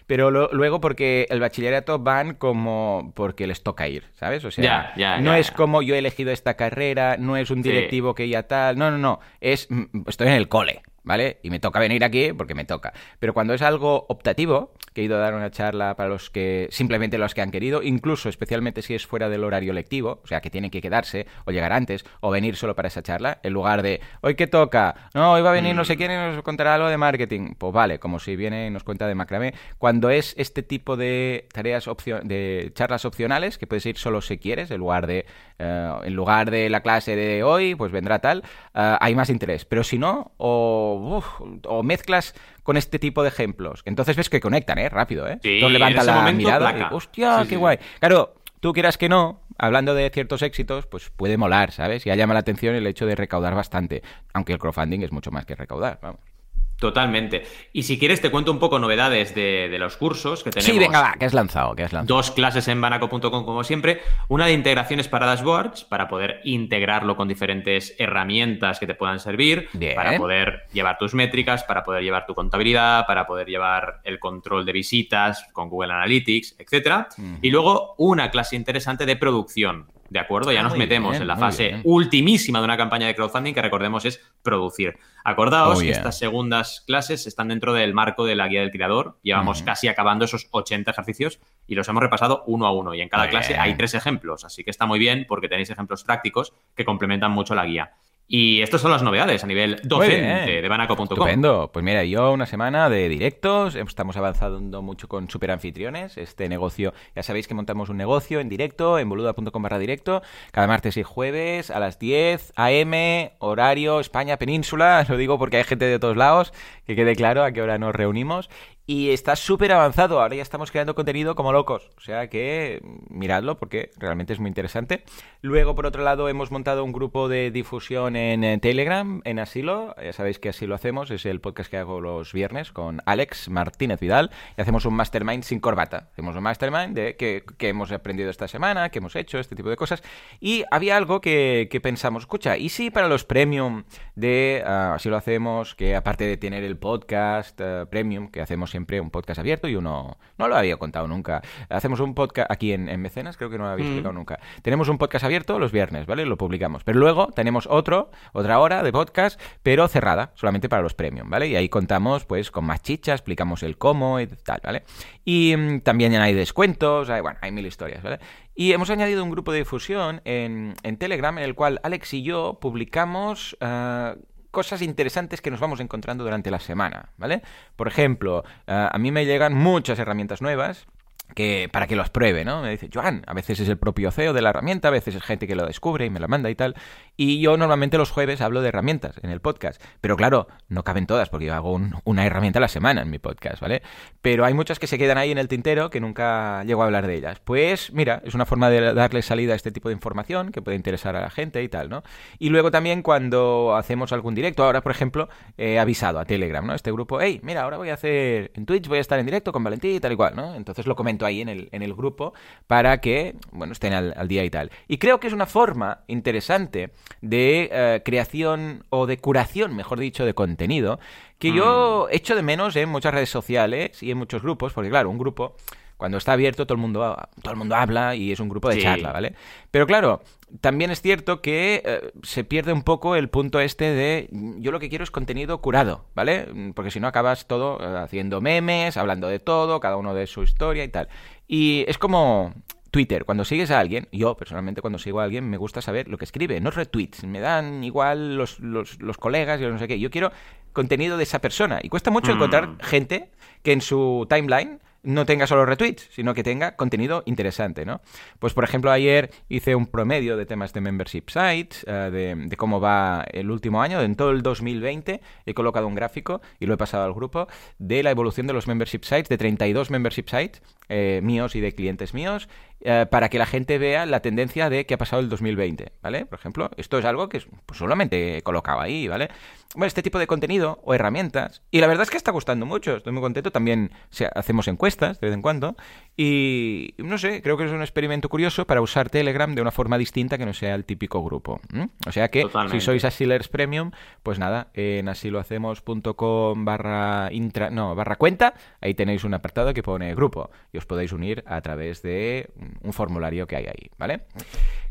Pero 0.06 0.30
luego 0.30 0.80
porque 0.80 1.26
el 1.30 1.40
bachillerato 1.40 1.98
van 1.98 2.34
como 2.34 3.12
porque 3.14 3.46
les 3.46 3.62
toca 3.62 3.88
ir, 3.88 4.04
¿sabes? 4.14 4.44
O 4.44 4.50
sea, 4.50 4.94
no 5.20 5.34
es 5.34 5.50
como 5.50 5.82
yo 5.82 5.94
he 5.94 5.98
elegido 5.98 6.30
esta 6.30 6.54
carrera, 6.54 7.16
no 7.18 7.36
es 7.36 7.50
un 7.50 7.62
directivo 7.62 8.14
que 8.14 8.28
ya 8.28 8.44
tal, 8.44 8.78
no, 8.78 8.90
no, 8.90 8.98
no, 8.98 9.20
es 9.40 9.70
mm, 9.70 10.08
estoy 10.08 10.28
en 10.28 10.34
el 10.34 10.48
cole, 10.48 10.82
¿vale? 11.02 11.38
Y 11.42 11.50
me 11.50 11.60
toca 11.60 11.78
venir 11.78 12.04
aquí 12.04 12.32
porque 12.32 12.54
me 12.54 12.64
toca. 12.64 12.92
Pero 13.18 13.34
cuando 13.34 13.54
es 13.54 13.62
algo 13.62 14.06
optativo, 14.08 14.72
que 14.94 15.02
he 15.02 15.04
ido 15.04 15.16
a 15.16 15.20
dar 15.20 15.34
una 15.34 15.50
charla 15.50 15.96
para 15.96 16.08
los 16.08 16.30
que, 16.30 16.68
simplemente 16.70 17.18
los 17.18 17.34
que 17.34 17.42
han 17.42 17.50
querido, 17.50 17.82
incluso 17.82 18.28
especialmente 18.28 18.80
si 18.80 18.94
es 18.94 19.06
fuera 19.06 19.28
del 19.28 19.44
horario 19.44 19.72
lectivo, 19.72 20.20
o 20.22 20.26
sea, 20.26 20.40
que 20.40 20.50
tienen 20.50 20.70
que 20.70 20.80
quedarse 20.80 21.26
o 21.44 21.50
llegar 21.50 21.72
antes 21.72 22.04
o 22.20 22.30
venir 22.30 22.56
solo 22.56 22.74
para 22.74 22.88
esa 22.88 23.02
charla, 23.02 23.40
en 23.42 23.52
lugar 23.52 23.82
de, 23.82 24.00
hoy 24.20 24.36
que 24.36 24.46
toca, 24.46 24.94
no, 25.12 25.32
hoy 25.32 25.42
va 25.42 25.50
a 25.50 25.52
venir 25.52 25.74
no 25.74 25.84
sé 25.84 25.94
mm. 25.94 25.98
quién 25.98 26.10
y 26.12 26.14
nos 26.14 26.42
contará 26.42 26.74
algo 26.74 26.88
de 26.88 26.96
marketing. 26.96 27.54
Pues 27.58 27.72
vale, 27.72 27.98
como 27.98 28.18
si 28.18 28.36
viene 28.36 28.68
y 28.68 28.70
nos 28.70 28.84
cuenta 28.84 29.06
de 29.06 29.14
macramé. 29.14 29.54
Cuando 29.78 30.10
es 30.10 30.34
este 30.38 30.62
tipo 30.62 30.96
de 30.96 31.48
tareas, 31.52 31.88
de 32.22 32.72
charlas 32.74 33.04
opcionales, 33.04 33.58
que 33.58 33.66
puedes 33.66 33.84
ir 33.86 33.98
solo 33.98 34.20
si 34.20 34.38
quieres, 34.38 34.70
en 34.70 34.78
lugar 34.78 35.06
de, 35.06 35.26
eh, 35.58 35.92
en 36.04 36.14
lugar 36.14 36.50
de 36.50 36.70
la 36.70 36.80
clase 36.80 37.16
de 37.16 37.42
hoy, 37.42 37.74
pues 37.74 37.90
vendrá 37.90 38.20
tal, 38.20 38.44
eh, 38.74 38.96
hay 39.00 39.14
más 39.14 39.28
interés. 39.28 39.64
Pero 39.64 39.82
si 39.82 39.98
no, 39.98 40.32
o 40.36 41.22
o 41.66 41.82
mezclas 41.82 42.34
con 42.64 42.76
este 42.76 42.98
tipo 42.98 43.22
de 43.22 43.28
ejemplos. 43.28 43.82
Entonces 43.84 44.16
ves 44.16 44.28
que 44.28 44.40
conectan, 44.40 44.78
¿eh? 44.78 44.88
Rápido, 44.88 45.28
¿eh? 45.28 45.38
Sí, 45.40 45.60
levanta 45.60 46.02
la 46.02 46.32
mirada 46.32 46.76
y, 46.76 46.94
hostia, 46.94 47.44
qué 47.48 47.56
guay. 47.56 47.78
Claro, 48.00 48.34
tú 48.58 48.72
quieras 48.72 48.98
que 48.98 49.08
no, 49.08 49.42
hablando 49.56 49.94
de 49.94 50.10
ciertos 50.10 50.42
éxitos, 50.42 50.86
pues 50.86 51.10
puede 51.10 51.36
molar, 51.36 51.70
¿sabes? 51.70 52.04
Ya 52.04 52.16
llama 52.16 52.34
la 52.34 52.40
atención 52.40 52.74
el 52.74 52.86
hecho 52.88 53.06
de 53.06 53.14
recaudar 53.14 53.54
bastante, 53.54 54.02
aunque 54.32 54.52
el 54.52 54.58
crowdfunding 54.58 55.02
es 55.02 55.12
mucho 55.12 55.30
más 55.30 55.46
que 55.46 55.54
recaudar, 55.54 56.00
vamos. 56.02 56.33
Totalmente. 56.78 57.44
Y 57.72 57.84
si 57.84 57.98
quieres 57.98 58.20
te 58.20 58.30
cuento 58.30 58.50
un 58.50 58.58
poco 58.58 58.78
novedades 58.78 59.34
de, 59.34 59.74
los 59.78 59.96
cursos 59.96 60.42
que 60.42 60.50
tenemos. 60.50 60.72
Sí, 60.72 60.78
venga, 60.78 61.00
va, 61.00 61.12
que 61.18 61.24
has 61.24 61.34
lanzado, 61.34 61.74
que 61.74 61.84
has 61.84 61.92
lanzado. 61.92 62.16
Dos 62.16 62.30
clases 62.30 62.68
en 62.68 62.80
banaco.com 62.80 63.20
como 63.20 63.64
siempre. 63.64 64.02
Una 64.28 64.46
de 64.46 64.52
integraciones 64.52 65.08
para 65.08 65.26
dashboards, 65.26 65.84
para 65.84 66.08
poder 66.08 66.40
integrarlo 66.44 67.16
con 67.16 67.28
diferentes 67.28 67.94
herramientas 67.98 68.78
que 68.78 68.86
te 68.86 68.94
puedan 68.94 69.20
servir, 69.20 69.68
para 69.94 70.16
poder 70.18 70.64
llevar 70.72 70.98
tus 70.98 71.14
métricas, 71.14 71.64
para 71.64 71.84
poder 71.84 72.02
llevar 72.02 72.26
tu 72.26 72.34
contabilidad, 72.34 73.06
para 73.06 73.26
poder 73.26 73.48
llevar 73.48 74.00
el 74.04 74.18
control 74.18 74.64
de 74.64 74.72
visitas 74.72 75.46
con 75.52 75.68
Google 75.68 75.92
Analytics, 75.92 76.56
etcétera. 76.58 77.08
Y 77.40 77.50
luego 77.50 77.94
una 77.98 78.30
clase 78.30 78.56
interesante 78.56 79.06
de 79.06 79.16
producción, 79.16 79.86
¿de 80.14 80.20
acuerdo? 80.20 80.52
Ya 80.52 80.60
ah, 80.60 80.62
nos 80.62 80.76
metemos 80.76 81.16
en 81.16 81.26
la 81.26 81.36
fase 81.36 81.80
ultimísima 81.82 82.60
de 82.60 82.66
una 82.66 82.76
campaña 82.76 83.08
de 83.08 83.16
crowdfunding 83.16 83.52
que 83.52 83.60
recordemos 83.60 84.04
es 84.04 84.20
producir. 84.44 84.96
Acordaos 85.24 85.78
oh, 85.78 85.80
que 85.80 85.90
estas 85.90 86.16
segundas 86.16 86.84
clases 86.86 87.26
están 87.26 87.48
dentro 87.48 87.74
del 87.74 87.94
marco 87.94 88.24
de 88.24 88.36
la 88.36 88.46
guía 88.46 88.60
del 88.60 88.70
creador. 88.70 89.18
Llevamos 89.22 89.64
casi 89.64 89.88
acabando 89.88 90.24
esos 90.24 90.46
80 90.52 90.88
ejercicios 90.88 91.40
y 91.66 91.74
los 91.74 91.88
hemos 91.88 92.00
repasado 92.00 92.44
uno 92.46 92.68
a 92.68 92.72
uno. 92.72 92.94
Y 92.94 93.00
en 93.00 93.08
cada 93.08 93.28
clase 93.28 93.58
hay 93.58 93.76
tres 93.76 93.94
ejemplos, 93.94 94.44
así 94.44 94.62
que 94.62 94.70
está 94.70 94.86
muy 94.86 95.00
bien 95.00 95.26
porque 95.28 95.48
tenéis 95.48 95.70
ejemplos 95.70 96.04
prácticos 96.04 96.52
que 96.76 96.84
complementan 96.84 97.32
mucho 97.32 97.56
la 97.56 97.66
guía. 97.66 97.94
Y 98.26 98.62
estas 98.62 98.80
son 98.80 98.90
las 98.90 99.02
novedades 99.02 99.44
a 99.44 99.46
nivel 99.46 99.80
docente 99.84 100.62
de 100.62 100.68
banaco.com. 100.68 101.04
Estupendo. 101.04 101.70
Pues 101.72 101.84
mira, 101.84 102.04
yo 102.04 102.32
una 102.32 102.46
semana 102.46 102.88
de 102.88 103.08
directos, 103.10 103.74
estamos 103.74 104.16
avanzando 104.16 104.80
mucho 104.80 105.08
con 105.08 105.28
super 105.28 105.50
anfitriones. 105.50 106.16
Este 106.16 106.48
negocio, 106.48 106.94
ya 107.14 107.22
sabéis 107.22 107.46
que 107.46 107.54
montamos 107.54 107.90
un 107.90 107.98
negocio 107.98 108.40
en 108.40 108.48
directo, 108.48 108.98
en 108.98 109.10
boluda.com 109.10 109.62
barra 109.62 109.78
directo, 109.78 110.22
cada 110.52 110.66
martes 110.66 110.96
y 110.96 111.02
jueves 111.02 111.70
a 111.70 111.78
las 111.78 111.98
10 111.98 112.54
AM, 112.56 113.30
horario 113.40 114.00
España 114.00 114.38
Península. 114.38 115.04
Lo 115.08 115.18
digo 115.18 115.38
porque 115.38 115.58
hay 115.58 115.64
gente 115.64 115.84
de 115.84 115.98
todos 115.98 116.16
lados, 116.16 116.54
que 116.86 116.96
quede 116.96 117.16
claro 117.16 117.44
a 117.44 117.52
qué 117.52 117.62
hora 117.62 117.78
nos 117.78 117.94
reunimos. 117.94 118.48
Y 118.86 119.10
está 119.10 119.34
súper 119.34 119.72
avanzado. 119.72 120.20
Ahora 120.20 120.36
ya 120.36 120.42
estamos 120.42 120.70
creando 120.70 120.94
contenido 120.94 121.34
como 121.34 121.52
locos. 121.52 121.90
O 121.96 122.00
sea 122.00 122.28
que 122.28 122.80
mm, 122.82 123.18
miradlo 123.18 123.56
porque 123.56 123.90
realmente 123.96 124.34
es 124.34 124.40
muy 124.40 124.48
interesante. 124.48 125.04
Luego, 125.40 125.74
por 125.74 125.86
otro 125.86 126.02
lado, 126.02 126.28
hemos 126.28 126.50
montado 126.50 126.84
un 126.84 126.92
grupo 126.92 127.28
de 127.28 127.50
difusión 127.50 128.14
en 128.14 128.60
Telegram, 128.60 129.22
en 129.24 129.38
Asilo. 129.38 129.94
Ya 130.02 130.12
sabéis 130.12 130.38
que 130.38 130.50
así 130.50 130.66
lo 130.66 130.74
hacemos. 130.74 131.10
Es 131.10 131.24
el 131.24 131.40
podcast 131.40 131.70
que 131.70 131.78
hago 131.78 132.00
los 132.00 132.34
viernes 132.34 132.72
con 132.72 133.00
Alex 133.06 133.48
Martínez 133.48 134.00
Vidal. 134.00 134.30
Y 134.58 134.60
hacemos 134.60 134.84
un 134.84 134.94
mastermind 134.94 135.44
sin 135.44 135.60
corbata. 135.60 136.08
Hacemos 136.12 136.36
un 136.36 136.42
mastermind 136.42 136.94
de 136.94 137.16
qué, 137.16 137.44
hemos 137.60 137.90
aprendido 137.90 138.28
esta 138.28 138.48
semana, 138.48 138.90
qué 138.90 138.98
hemos 138.98 139.16
hecho, 139.16 139.38
este 139.38 139.56
tipo 139.56 139.70
de 139.70 139.76
cosas. 139.76 140.02
Y 140.40 140.64
había 140.70 140.98
algo 140.98 141.22
que, 141.22 141.80
pensamos, 141.82 142.24
escucha, 142.24 142.58
¿y 142.58 142.68
si 142.68 142.90
para 142.90 143.08
los 143.08 143.24
premium 143.24 143.84
de 144.14 144.62
uh, 144.64 144.94
Así 144.94 145.08
lo 145.08 145.16
hacemos, 145.16 145.74
que 145.74 145.96
aparte 145.96 146.24
de 146.24 146.36
tener 146.36 146.64
el 146.64 146.73
podcast 146.76 147.60
uh, 147.60 147.86
premium 147.88 148.28
que 148.28 148.40
hacemos 148.40 148.70
siempre 148.70 149.00
un 149.00 149.10
podcast 149.10 149.38
abierto 149.40 149.68
y 149.68 149.76
uno... 149.76 150.18
No 150.38 150.48
lo 150.48 150.56
había 150.56 150.76
contado 150.76 151.06
nunca. 151.06 151.42
Hacemos 151.68 152.00
un 152.00 152.14
podcast 152.14 152.50
aquí 152.50 152.72
en, 152.72 153.00
Mecenas, 153.00 153.36
creo 153.36 153.50
que 153.50 153.58
no 153.58 153.64
lo 153.64 153.70
había 153.70 153.84
explicado 153.84 154.12
nunca. 154.12 154.40
Tenemos 154.62 154.88
un 154.88 154.98
podcast 154.98 155.24
abierto 155.24 155.58
los 155.58 155.72
viernes, 155.72 156.06
¿vale? 156.06 156.26
Lo 156.26 156.36
publicamos. 156.36 156.84
Pero 156.84 156.98
luego 156.98 157.28
tenemos 157.34 157.66
otro, 157.70 158.10
otra 158.32 158.58
hora 158.58 158.82
de 158.82 158.92
podcast, 158.92 159.40
pero 159.62 159.88
cerrada, 159.88 160.32
solamente 160.34 160.68
para 160.68 160.82
los 160.82 160.94
premium, 160.94 161.30
¿vale? 161.30 161.48
Y 161.48 161.56
ahí 161.56 161.68
contamos, 161.68 162.24
pues, 162.24 162.50
con 162.50 162.64
más 162.64 162.82
chicha, 162.82 163.12
explicamos 163.12 163.62
el 163.62 163.78
cómo 163.78 164.20
y 164.20 164.26
tal, 164.26 164.60
¿vale? 164.64 164.84
Y 165.24 165.54
mm, 165.56 165.80
también 165.80 166.14
hay 166.16 166.34
descuentos, 166.34 167.10
hay, 167.10 167.20
bueno, 167.20 167.38
hay 167.42 167.52
mil 167.52 167.66
historias, 167.66 168.02
¿vale? 168.02 168.18
Y 168.54 168.72
hemos 168.72 168.90
añadido 168.90 169.24
un 169.24 169.30
grupo 169.30 169.52
de 169.52 169.58
difusión 169.58 170.20
en, 170.24 170.74
Telegram 170.98 171.36
en 171.38 171.44
el 171.44 171.54
cual 171.54 171.80
Alex 171.82 172.14
y 172.14 172.22
yo 172.22 172.58
publicamos... 172.60 173.56
Ah, 173.60 174.16
cosas 174.54 174.80
interesantes 174.80 175.42
que 175.42 175.50
nos 175.50 175.60
vamos 175.60 175.80
encontrando 175.80 176.24
durante 176.24 176.50
la 176.50 176.60
semana, 176.60 177.10
¿vale? 177.18 177.42
Por 177.76 177.88
ejemplo, 177.88 178.42
ah, 178.66 178.88
a 178.90 178.98
mí 178.98 179.12
me 179.12 179.26
llegan 179.26 179.52
muchas 179.52 179.98
herramientas 179.98 180.40
nuevas 180.40 180.86
que 181.34 181.68
para 181.72 181.86
que 181.86 181.96
los 181.96 182.10
pruebe, 182.10 182.44
¿no? 182.44 182.62
Me 182.62 182.70
dice, 182.70 182.88
Joan, 182.92 183.22
a 183.26 183.34
veces 183.34 183.60
es 183.60 183.68
el 183.68 183.76
propio 183.76 184.10
CEO 184.10 184.32
de 184.32 184.42
la 184.42 184.50
herramienta, 184.50 184.88
a 184.88 184.90
veces 184.90 185.14
es 185.14 185.22
gente 185.22 185.46
que 185.46 185.54
lo 185.54 185.66
descubre 185.66 186.06
y 186.06 186.10
me 186.10 186.20
la 186.20 186.28
manda 186.28 186.48
y 186.48 186.54
tal. 186.54 186.74
Y 187.16 187.40
yo 187.40 187.56
normalmente 187.56 187.98
los 187.98 188.10
jueves 188.10 188.40
hablo 188.40 188.60
de 188.60 188.68
herramientas 188.68 189.16
en 189.22 189.30
el 189.30 189.40
podcast. 189.40 189.82
Pero 190.00 190.16
claro, 190.16 190.48
no 190.68 190.82
caben 190.82 191.06
todas 191.06 191.28
porque 191.28 191.46
yo 191.46 191.54
hago 191.54 191.80
una 192.04 192.26
herramienta 192.26 192.58
a 192.58 192.60
la 192.60 192.68
semana 192.68 193.02
en 193.02 193.10
mi 193.10 193.18
podcast, 193.18 193.60
¿vale? 193.60 193.82
Pero 194.20 194.44
hay 194.44 194.54
muchas 194.54 194.78
que 194.78 194.86
se 194.86 194.98
quedan 194.98 195.18
ahí 195.18 195.30
en 195.30 195.38
el 195.38 195.48
tintero 195.48 195.90
que 195.90 196.00
nunca 196.00 196.64
llego 196.64 196.82
a 196.82 196.86
hablar 196.86 197.06
de 197.06 197.14
ellas. 197.14 197.40
Pues 197.40 197.92
mira, 197.92 198.22
es 198.24 198.34
una 198.34 198.46
forma 198.46 198.70
de 198.70 198.94
darle 198.94 199.22
salida 199.22 199.52
a 199.52 199.56
este 199.56 199.70
tipo 199.70 199.88
de 199.88 199.94
información 199.94 200.50
que 200.50 200.62
puede 200.62 200.76
interesar 200.76 201.16
a 201.16 201.20
la 201.20 201.30
gente 201.30 201.62
y 201.62 201.68
tal, 201.68 201.88
¿no? 201.88 202.02
Y 202.38 202.48
luego 202.48 202.70
también 202.70 203.02
cuando 203.02 203.76
hacemos 203.76 204.12
algún 204.12 204.34
directo, 204.34 204.64
ahora 204.64 204.80
por 204.80 204.92
ejemplo, 204.92 205.28
he 205.56 205.78
avisado 205.78 206.18
a 206.18 206.24
Telegram, 206.24 206.66
¿no? 206.66 206.74
Este 206.74 206.90
grupo, 206.92 207.20
hey, 207.20 207.40
mira, 207.42 207.62
ahora 207.62 207.76
voy 207.76 207.90
a 207.90 207.94
hacer 207.94 208.50
en 208.54 208.66
Twitch, 208.66 208.88
voy 208.88 208.98
a 208.98 209.00
estar 209.00 209.18
en 209.18 209.26
directo 209.26 209.52
con 209.52 209.62
Valentín 209.62 209.94
y 209.94 210.00
tal 210.00 210.12
y 210.12 210.16
cual, 210.16 210.34
¿no? 210.36 210.54
Entonces 210.54 210.86
lo 210.86 210.96
comento 210.96 211.26
ahí 211.26 211.40
en 211.40 211.48
el, 211.48 211.68
en 211.72 211.82
el 211.82 211.94
grupo 211.94 212.34
para 212.66 213.00
que, 213.00 213.36
bueno, 213.52 213.72
estén 213.72 213.92
al, 213.92 214.28
día 214.28 214.44
y 214.44 214.50
tal. 214.50 214.70
Y 214.88 214.98
creo 214.98 215.20
que 215.20 215.26
es 215.26 215.32
una 215.32 215.46
forma 215.46 216.04
interesante 216.06 216.90
de 217.20 217.68
eh, 217.72 218.02
creación 218.04 218.84
o 218.90 219.06
de 219.06 219.18
curación, 219.18 219.74
mejor 219.74 219.98
dicho, 219.98 220.24
de 220.24 220.34
contenido, 220.34 220.98
que 221.38 221.52
yo 221.52 222.06
mm. 222.08 222.14
echo 222.14 222.34
de 222.34 222.42
menos 222.42 222.76
en 222.76 222.88
muchas 222.88 223.14
redes 223.14 223.30
sociales 223.30 224.02
y 224.02 224.10
en 224.10 224.18
muchos 224.18 224.42
grupos, 224.42 224.72
porque 224.72 224.90
claro, 224.90 225.10
un 225.10 225.18
grupo 225.18 225.56
cuando 225.96 226.18
está 226.18 226.32
abierto 226.32 226.66
todo 226.66 226.74
el 226.74 226.80
mundo 226.80 227.16
todo 227.40 227.52
el 227.52 227.58
mundo 227.58 227.76
habla 227.76 228.14
y 228.14 228.32
es 228.32 228.40
un 228.40 228.48
grupo 228.48 228.68
de 228.68 228.82
charla, 228.82 229.12
¿vale? 229.12 229.34
Pero 229.70 229.86
claro, 229.86 230.22
también 230.60 230.90
es 230.90 231.00
cierto 231.00 231.40
que 231.40 231.82
eh, 231.84 232.12
se 232.22 232.44
pierde 232.44 232.72
un 232.72 232.82
poco 232.82 233.16
el 233.16 233.28
punto 233.28 233.60
este 233.60 233.84
de 233.84 234.28
yo 234.58 234.72
lo 234.72 234.80
que 234.80 234.88
quiero 234.88 235.04
es 235.04 235.10
contenido 235.10 235.58
curado, 235.60 236.04
¿vale? 236.14 236.46
Porque 236.74 236.90
si 236.90 237.00
no 237.00 237.06
acabas 237.06 237.46
todo 237.46 237.78
eh, 237.80 237.98
haciendo 238.02 238.40
memes, 238.40 238.96
hablando 238.96 239.28
de 239.28 239.38
todo, 239.38 239.80
cada 239.80 239.96
uno 239.96 240.14
de 240.14 240.26
su 240.26 240.42
historia 240.42 240.84
y 240.84 240.88
tal. 240.88 241.08
Y 241.46 241.84
es 241.88 241.98
como 241.98 242.54
Twitter, 242.94 243.24
cuando 243.24 243.44
sigues 243.44 243.72
a 243.72 243.80
alguien, 243.80 244.06
yo 244.12 244.36
personalmente 244.36 244.80
cuando 244.80 245.00
sigo 245.00 245.18
a 245.18 245.24
alguien 245.24 245.50
me 245.50 245.56
gusta 245.56 245.82
saber 245.82 246.06
lo 246.06 246.16
que 246.16 246.24
escribe, 246.24 246.60
no 246.60 246.70
retweets, 246.70 247.24
me 247.24 247.40
dan 247.40 247.82
igual 247.82 248.36
los, 248.36 248.60
los, 248.60 249.00
los 249.00 249.16
colegas 249.16 249.60
y 249.60 249.64
no 249.64 249.80
sé 249.80 249.88
qué, 249.88 249.98
yo 249.98 250.12
quiero 250.12 250.30
contenido 250.72 251.16
de 251.16 251.24
esa 251.24 251.40
persona 251.40 251.80
y 251.82 251.88
cuesta 251.88 252.12
mucho 252.12 252.30
encontrar 252.30 252.68
mm. 252.68 252.78
gente 252.82 253.30
que 253.64 253.72
en 253.72 253.80
su 253.80 254.28
timeline 254.30 254.78
no 255.04 255.26
tenga 255.26 255.46
solo 255.46 255.66
retweets, 255.66 256.08
sino 256.10 256.34
que 256.34 256.42
tenga 256.42 256.76
contenido 256.76 257.22
interesante, 257.26 257.84
¿no? 257.84 258.00
Pues, 258.38 258.54
por 258.54 258.64
ejemplo, 258.64 258.90
ayer 258.90 259.30
hice 259.48 259.74
un 259.74 259.86
promedio 259.86 260.36
de 260.36 260.46
temas 260.46 260.72
de 260.72 260.80
membership 260.80 261.24
sites, 261.28 261.84
eh, 261.86 262.36
de, 262.36 262.56
cómo 262.56 262.80
va 262.80 263.24
el 263.30 263.50
último 263.50 263.82
año, 263.82 264.00
en 264.00 264.16
todo 264.16 264.30
el 264.30 264.42
2020 264.42 265.20
he 265.46 265.54
colocado 265.54 265.86
un 265.86 265.94
gráfico 265.94 266.40
y 266.58 266.66
lo 266.66 266.74
he 266.74 266.76
pasado 266.76 267.04
al 267.04 267.12
grupo 267.12 267.46
de 267.78 268.02
la 268.02 268.10
evolución 268.10 268.46
de 268.46 268.54
los 268.54 268.66
membership 268.66 269.02
sites, 269.02 269.28
de 269.28 269.38
32 269.38 269.90
membership 269.90 270.24
sites 270.28 270.62
eh, 270.88 271.20
míos 271.22 271.54
y 271.56 271.60
de 271.60 271.74
clientes 271.74 272.14
míos, 272.14 272.48
eh, 272.80 273.06
para 273.10 273.28
que 273.28 273.38
la 273.38 273.46
gente 273.46 273.78
vea 273.78 274.04
la 274.06 274.20
tendencia 274.20 274.68
de 274.68 274.84
qué 274.84 274.94
ha 274.94 274.98
pasado 274.98 275.20
el 275.20 275.28
2020, 275.28 275.92
¿vale? 276.02 276.26
Por 276.26 276.38
ejemplo, 276.38 276.70
esto 276.76 276.98
es 276.98 277.04
algo 277.04 277.28
que 277.28 277.42
pues, 277.64 277.78
solamente 277.78 278.38
he 278.38 278.42
colocado 278.42 278.80
ahí, 278.80 279.08
¿vale? 279.08 279.28
Bueno, 279.74 279.86
este 279.86 280.02
tipo 280.02 280.18
de 280.18 280.26
contenido 280.26 280.80
o 280.84 280.94
herramientas, 280.94 281.62
y 281.70 281.80
la 281.80 281.86
verdad 281.86 282.04
es 282.04 282.10
que 282.10 282.16
está 282.16 282.30
gustando 282.30 282.64
mucho, 282.64 282.96
estoy 282.96 283.12
muy 283.12 283.22
contento, 283.22 283.50
también 283.50 283.90
hacemos 284.34 284.68
encuestas 284.68 285.20
de 285.20 285.26
vez 285.26 285.34
en 285.34 285.42
cuando, 285.42 285.76
y 286.16 286.94
no 286.98 287.18
sé, 287.18 287.42
creo 287.42 287.56
que 287.56 287.64
es 287.64 287.72
un 287.72 287.80
experimento 287.80 288.28
curioso 288.28 288.66
para 288.66 288.80
usar 288.80 289.10
Telegram 289.10 289.52
de 289.54 289.60
una 289.60 289.72
forma 289.72 289.98
distinta 289.98 290.38
que 290.38 290.46
no 290.46 290.52
sea 290.52 290.74
el 290.74 290.84
típico 290.84 291.22
grupo. 291.24 291.60
O 292.06 292.12
sea 292.12 292.30
que 292.30 292.46
si 292.70 292.80
sois 292.80 293.04
Asilers 293.04 293.48
Premium, 293.48 293.90
pues 294.22 294.38
nada, 294.38 294.68
en 294.74 295.08
asilohacemos.com 295.08 296.64
barra 296.64 297.28
intra, 297.32 297.70
no, 297.70 297.94
barra 297.94 298.16
cuenta, 298.16 298.54
ahí 298.80 298.94
tenéis 298.94 299.24
un 299.24 299.34
apartado 299.34 299.74
que 299.74 299.82
pone 299.82 300.14
grupo 300.14 300.50
y 300.72 300.78
os 300.78 300.86
podéis 300.86 301.12
unir 301.12 301.42
a 301.46 301.60
través 301.60 302.02
de 302.02 302.50
un 302.82 302.92
formulario 302.92 303.46
que 303.46 303.56
hay 303.56 303.66
ahí, 303.66 303.90
¿vale? 303.98 304.22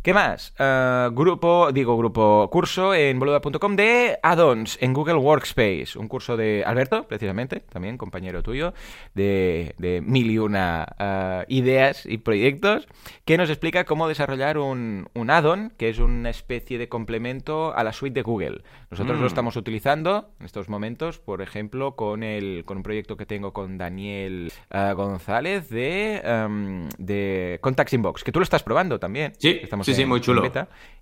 ¿Qué 0.03 0.13
más? 0.13 0.53
Eh, 0.59 1.09
grupo, 1.13 1.71
digo 1.71 1.95
grupo, 1.95 2.49
curso 2.51 2.93
en 2.93 3.19
boluda.com 3.19 3.77
de 3.77 4.19
addons 4.21 4.77
en 4.81 4.91
Google 4.91 5.15
Workspace. 5.15 5.97
Un 5.97 6.09
curso 6.09 6.35
de 6.35 6.61
Alberto, 6.65 7.07
precisamente, 7.07 7.61
también 7.61 7.97
compañero 7.97 8.43
tuyo, 8.43 8.73
de, 9.15 9.75
de 9.77 10.01
mil 10.01 10.29
y 10.29 10.39
una 10.39 10.85
eh, 10.99 11.45
ideas 11.47 12.05
y 12.05 12.17
proyectos, 12.17 12.85
que 13.23 13.37
nos 13.37 13.49
explica 13.49 13.85
cómo 13.85 14.09
desarrollar 14.09 14.57
un, 14.57 15.07
un 15.13 15.29
add-on, 15.29 15.71
que 15.77 15.87
es 15.87 15.99
una 15.99 16.29
especie 16.31 16.77
de 16.77 16.89
complemento 16.89 17.73
a 17.73 17.85
la 17.85 17.93
suite 17.93 18.15
de 18.15 18.23
Google. 18.23 18.61
Nosotros 18.91 19.17
lo 19.17 19.23
mm. 19.23 19.27
estamos 19.27 19.55
utilizando 19.55 20.31
en 20.37 20.45
estos 20.45 20.67
momentos, 20.67 21.17
por 21.17 21.41
ejemplo, 21.41 21.95
con, 21.95 22.23
el, 22.23 22.65
con 22.65 22.75
un 22.75 22.83
proyecto 22.83 23.15
que 23.15 23.25
tengo 23.25 23.53
con 23.53 23.77
Daniel 23.77 24.51
eh, 24.69 24.93
González 24.97 25.69
de, 25.69 26.21
um, 26.45 26.89
de 26.97 27.57
Contacts 27.61 27.93
Inbox, 27.93 28.21
que 28.25 28.33
tú 28.33 28.39
lo 28.39 28.43
estás 28.43 28.63
probando 28.63 28.99
también. 28.99 29.31
Sí, 29.37 29.61
estamos 29.63 29.85
sí, 29.85 29.92
muy 30.05 30.21
chulo. 30.21 30.43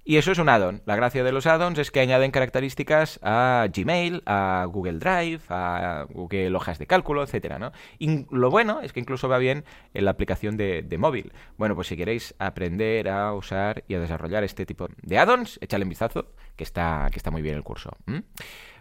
Y 0.04 0.18
eso 0.18 0.32
es 0.32 0.40
un 0.40 0.50
add-on. 0.50 0.82
La 0.86 0.96
gracia 0.96 1.24
de 1.24 1.32
los 1.32 1.46
add-ons 1.46 1.78
es 1.78 1.92
que 1.92 2.00
añaden 2.00 2.32
características 2.32 3.20
a 3.22 3.68
Gmail, 3.72 4.24
a 4.26 4.66
Google 4.68 4.98
Drive, 4.98 5.42
a 5.50 6.08
Google 6.10 6.56
Hojas 6.56 6.80
de 6.80 6.88
Cálculo, 6.88 7.22
etcétera, 7.22 7.60
¿no? 7.60 7.72
Y 8.00 8.26
lo 8.32 8.50
bueno 8.50 8.82
es 8.82 8.94
que 8.94 9.00
incluso 9.00 9.30
va 9.30 9.38
bien 9.38 9.64
en 9.94 10.06
la 10.06 10.12
aplicación 10.12 10.58
de, 10.58 10.96
móvil. 10.98 11.32
Bueno, 11.58 11.76
pues 11.76 11.88
si 11.88 11.98
queréis 11.98 12.34
aprender 12.40 13.10
a 13.10 13.34
usar 13.34 13.84
y 13.88 13.94
a 13.94 14.00
desarrollar 14.00 14.44
este 14.44 14.66
tipo 14.66 14.88
de 15.04 15.20
add-ons, 15.20 15.60
échale 15.62 15.84
un 15.84 15.90
vistazo, 15.90 16.34
que 16.56 16.64
está, 16.64 17.08
que 17.12 17.18
está 17.18 17.30
muy 17.30 17.44
bien 17.44 17.56
el 17.56 17.64
curso. 17.64 17.96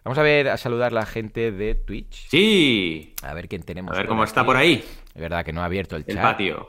Vamos 0.04 0.18
a 0.18 0.22
ver, 0.22 0.48
a 0.48 0.56
saludar 0.56 0.92
a 0.92 0.94
la 0.94 1.06
gente 1.06 1.52
de 1.52 1.74
Twitch. 1.74 2.28
Sí. 2.30 3.14
A 3.22 3.34
ver 3.34 3.46
quién 3.48 3.62
tenemos. 3.62 3.92
A 3.92 3.98
ver 3.98 4.06
cómo 4.06 4.24
está 4.24 4.44
por 4.44 4.56
ahí. 4.56 4.82
Es 5.14 5.20
verdad 5.20 5.44
que 5.44 5.52
no 5.52 5.60
ha 5.60 5.66
abierto 5.66 5.96
el, 5.96 6.06
chat. 6.06 6.16
El 6.16 6.22
patio. 6.22 6.68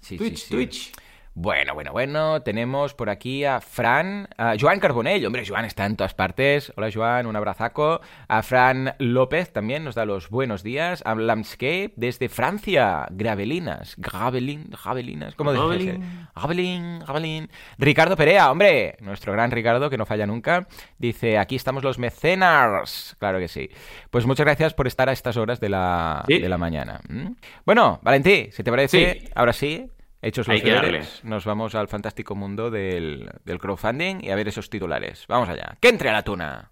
Sí, 0.00 0.16
Twitch, 0.16 0.38
sí, 0.38 0.46
sí. 0.46 0.54
Twitch. 0.54 0.92
Bueno, 1.34 1.74
bueno, 1.74 1.92
bueno, 1.92 2.42
tenemos 2.42 2.92
por 2.94 3.08
aquí 3.08 3.44
a 3.44 3.60
Fran, 3.60 4.28
a 4.36 4.56
Joan 4.60 4.80
Carbonell, 4.80 5.24
hombre, 5.24 5.44
Joan 5.46 5.64
está 5.64 5.86
en 5.86 5.94
todas 5.94 6.12
partes. 6.12 6.72
Hola 6.76 6.90
Joan, 6.92 7.26
un 7.26 7.36
abrazaco. 7.36 8.00
A 8.26 8.42
Fran 8.42 8.96
López 8.98 9.52
también 9.52 9.84
nos 9.84 9.94
da 9.94 10.04
los 10.04 10.28
buenos 10.28 10.64
días. 10.64 11.02
A 11.06 11.14
Landscape 11.14 11.92
desde 11.94 12.28
Francia, 12.28 13.06
Gravelinas, 13.10 13.94
Gravelin, 13.96 14.70
Gravelinas, 14.70 15.36
¿cómo 15.36 15.52
decís? 15.52 16.00
Gravelin, 16.34 16.98
Gravelin. 16.98 17.48
Ricardo 17.78 18.16
Perea, 18.16 18.50
hombre, 18.50 18.96
nuestro 19.00 19.32
gran 19.32 19.52
Ricardo 19.52 19.88
que 19.88 19.96
no 19.96 20.06
falla 20.06 20.26
nunca, 20.26 20.66
dice, 20.98 21.38
aquí 21.38 21.54
estamos 21.54 21.84
los 21.84 22.00
mecenas. 22.00 23.14
Claro 23.20 23.38
que 23.38 23.46
sí. 23.46 23.70
Pues 24.10 24.26
muchas 24.26 24.44
gracias 24.44 24.74
por 24.74 24.88
estar 24.88 25.08
a 25.08 25.12
estas 25.12 25.36
horas 25.36 25.60
de 25.60 25.68
la, 25.68 26.24
de 26.26 26.48
la 26.48 26.58
mañana. 26.58 27.00
¿Mm? 27.08 27.34
Bueno, 27.64 28.00
Valentí, 28.02 28.48
si 28.50 28.64
te 28.64 28.70
parece, 28.70 29.30
ahora 29.36 29.52
sí, 29.52 29.88
Hechos 30.22 30.48
los 30.48 30.62
deberes, 30.62 31.20
nos 31.24 31.46
vamos 31.46 31.74
al 31.74 31.88
fantástico 31.88 32.34
mundo 32.34 32.70
del, 32.70 33.30
crowdfunding 33.58 34.18
y 34.22 34.30
a 34.30 34.36
ver 34.36 34.48
esos 34.48 34.68
titulares. 34.68 35.24
Vamos 35.28 35.48
allá. 35.48 35.78
¡Que 35.80 35.88
entre 35.88 36.10
a 36.10 36.12
la 36.12 36.22
tuna! 36.22 36.70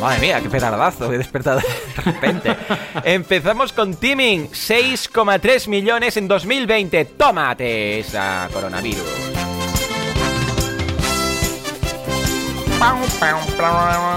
Madre 0.00 0.20
mía, 0.20 0.40
qué 0.40 0.48
petardazo, 0.48 1.12
he 1.12 1.18
despertado 1.18 1.60
de 1.60 2.02
repente. 2.02 2.56
Empezamos 3.04 3.72
con 3.72 3.94
Teaming, 3.94 4.48
6,3 4.48 5.68
millones 5.68 6.16
en 6.16 6.26
2020. 6.26 7.04
¡Tómate 7.04 8.00
esa 8.00 8.48
coronavirus! 8.52 9.28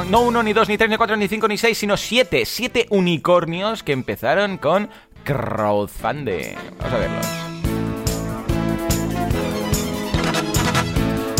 No 0.09 0.21
uno, 0.21 0.43
ni 0.43 0.53
dos, 0.53 0.69
ni 0.69 0.77
tres, 0.77 0.89
ni 0.89 0.97
cuatro, 0.97 1.15
ni 1.17 1.27
cinco, 1.27 1.47
ni 1.47 1.57
seis, 1.57 1.77
sino 1.77 1.97
siete. 1.97 2.45
Siete 2.45 2.85
unicornios 2.89 3.81
que 3.81 3.91
empezaron 3.91 4.57
con 4.57 4.89
crowdfunding. 5.23 6.55
Vamos 6.77 6.93
a 6.93 6.97
verlos. 6.97 7.27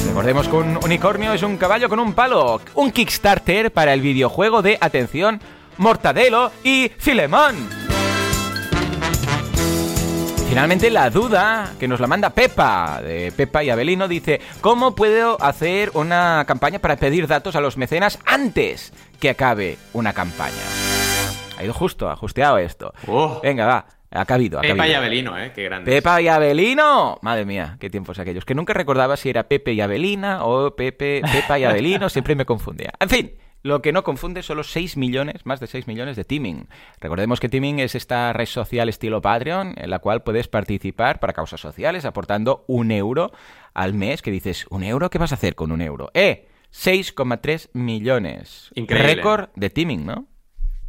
Recordemos 0.07 0.47
que 0.50 0.55
un 0.55 0.77
unicornio 0.83 1.33
es 1.33 1.41
un 1.41 1.57
caballo 1.57 1.88
con 1.88 2.00
un 2.00 2.13
palo. 2.13 2.59
Un 2.75 2.91
Kickstarter 2.91 3.71
para 3.71 3.93
el 3.93 4.01
videojuego 4.01 4.61
de, 4.61 4.77
atención, 4.81 5.39
Mortadelo 5.77 6.51
y 6.63 6.91
Filemón. 6.97 7.81
Finalmente 10.50 10.89
la 10.89 11.09
duda 11.09 11.71
que 11.79 11.88
nos 11.88 12.01
la 12.01 12.07
manda 12.07 12.31
Pepa, 12.31 13.01
de 13.01 13.31
Pepa 13.31 13.63
y 13.63 13.69
Abelino, 13.69 14.09
dice, 14.09 14.41
¿cómo 14.59 14.95
puedo 14.95 15.41
hacer 15.41 15.91
una 15.93 16.43
campaña 16.45 16.79
para 16.79 16.97
pedir 16.97 17.25
datos 17.25 17.55
a 17.55 17.61
los 17.61 17.77
mecenas 17.77 18.19
antes 18.25 18.91
que 19.17 19.29
acabe 19.29 19.77
una 19.93 20.11
campaña? 20.11 20.90
Ha 21.61 21.63
ido 21.63 21.73
justo, 21.75 22.09
ajusteado 22.09 22.57
esto. 22.57 22.91
Oh. 23.07 23.39
Venga, 23.43 23.67
va. 23.67 23.85
Ha 24.09 24.25
cabido, 24.25 24.57
ha 24.57 24.61
Pepa 24.61 24.77
cabido. 24.77 24.93
y 24.93 24.95
Abelino, 24.95 25.37
¿eh? 25.37 25.51
Qué 25.53 25.63
grande. 25.63 25.89
Pepa 25.91 26.19
y 26.19 26.27
Abelino. 26.27 27.19
Madre 27.21 27.45
mía, 27.45 27.77
qué 27.79 27.89
tiempos 27.91 28.17
aquellos. 28.17 28.45
Que 28.45 28.55
nunca 28.55 28.73
recordaba 28.73 29.15
si 29.15 29.29
era 29.29 29.47
Pepe 29.47 29.73
y 29.73 29.79
Abelina 29.81 30.43
o 30.43 30.75
Pepe, 30.75 31.21
Pepa 31.31 31.59
y 31.59 31.63
Abelino. 31.65 32.09
Siempre 32.09 32.33
me 32.35 32.45
confundía. 32.45 32.91
En 32.99 33.09
fin. 33.09 33.31
Lo 33.63 33.83
que 33.83 33.93
no 33.93 34.03
confunde 34.03 34.41
son 34.41 34.57
los 34.57 34.71
6 34.71 34.97
millones, 34.97 35.45
más 35.45 35.59
de 35.59 35.67
6 35.67 35.85
millones 35.85 36.15
de 36.17 36.23
Teaming. 36.23 36.67
Recordemos 36.99 37.39
que 37.39 37.47
Teaming 37.47 37.79
es 37.79 37.93
esta 37.93 38.33
red 38.33 38.47
social 38.47 38.89
estilo 38.89 39.21
Patreon 39.21 39.75
en 39.77 39.91
la 39.91 39.99
cual 39.99 40.23
puedes 40.23 40.47
participar 40.47 41.19
para 41.19 41.33
causas 41.33 41.61
sociales 41.61 42.03
aportando 42.03 42.65
un 42.67 42.89
euro 42.89 43.31
al 43.75 43.93
mes. 43.93 44.23
Que 44.23 44.31
dices, 44.31 44.65
¿un 44.71 44.83
euro? 44.83 45.11
¿Qué 45.11 45.19
vas 45.19 45.31
a 45.31 45.35
hacer 45.35 45.53
con 45.53 45.71
un 45.71 45.81
euro? 45.83 46.09
¡Eh! 46.15 46.47
6,3 46.73 47.69
millones. 47.73 48.71
Increíble. 48.73 49.15
Récord 49.15 49.49
de 49.55 49.69
Teaming, 49.69 50.05
¿no? 50.07 50.25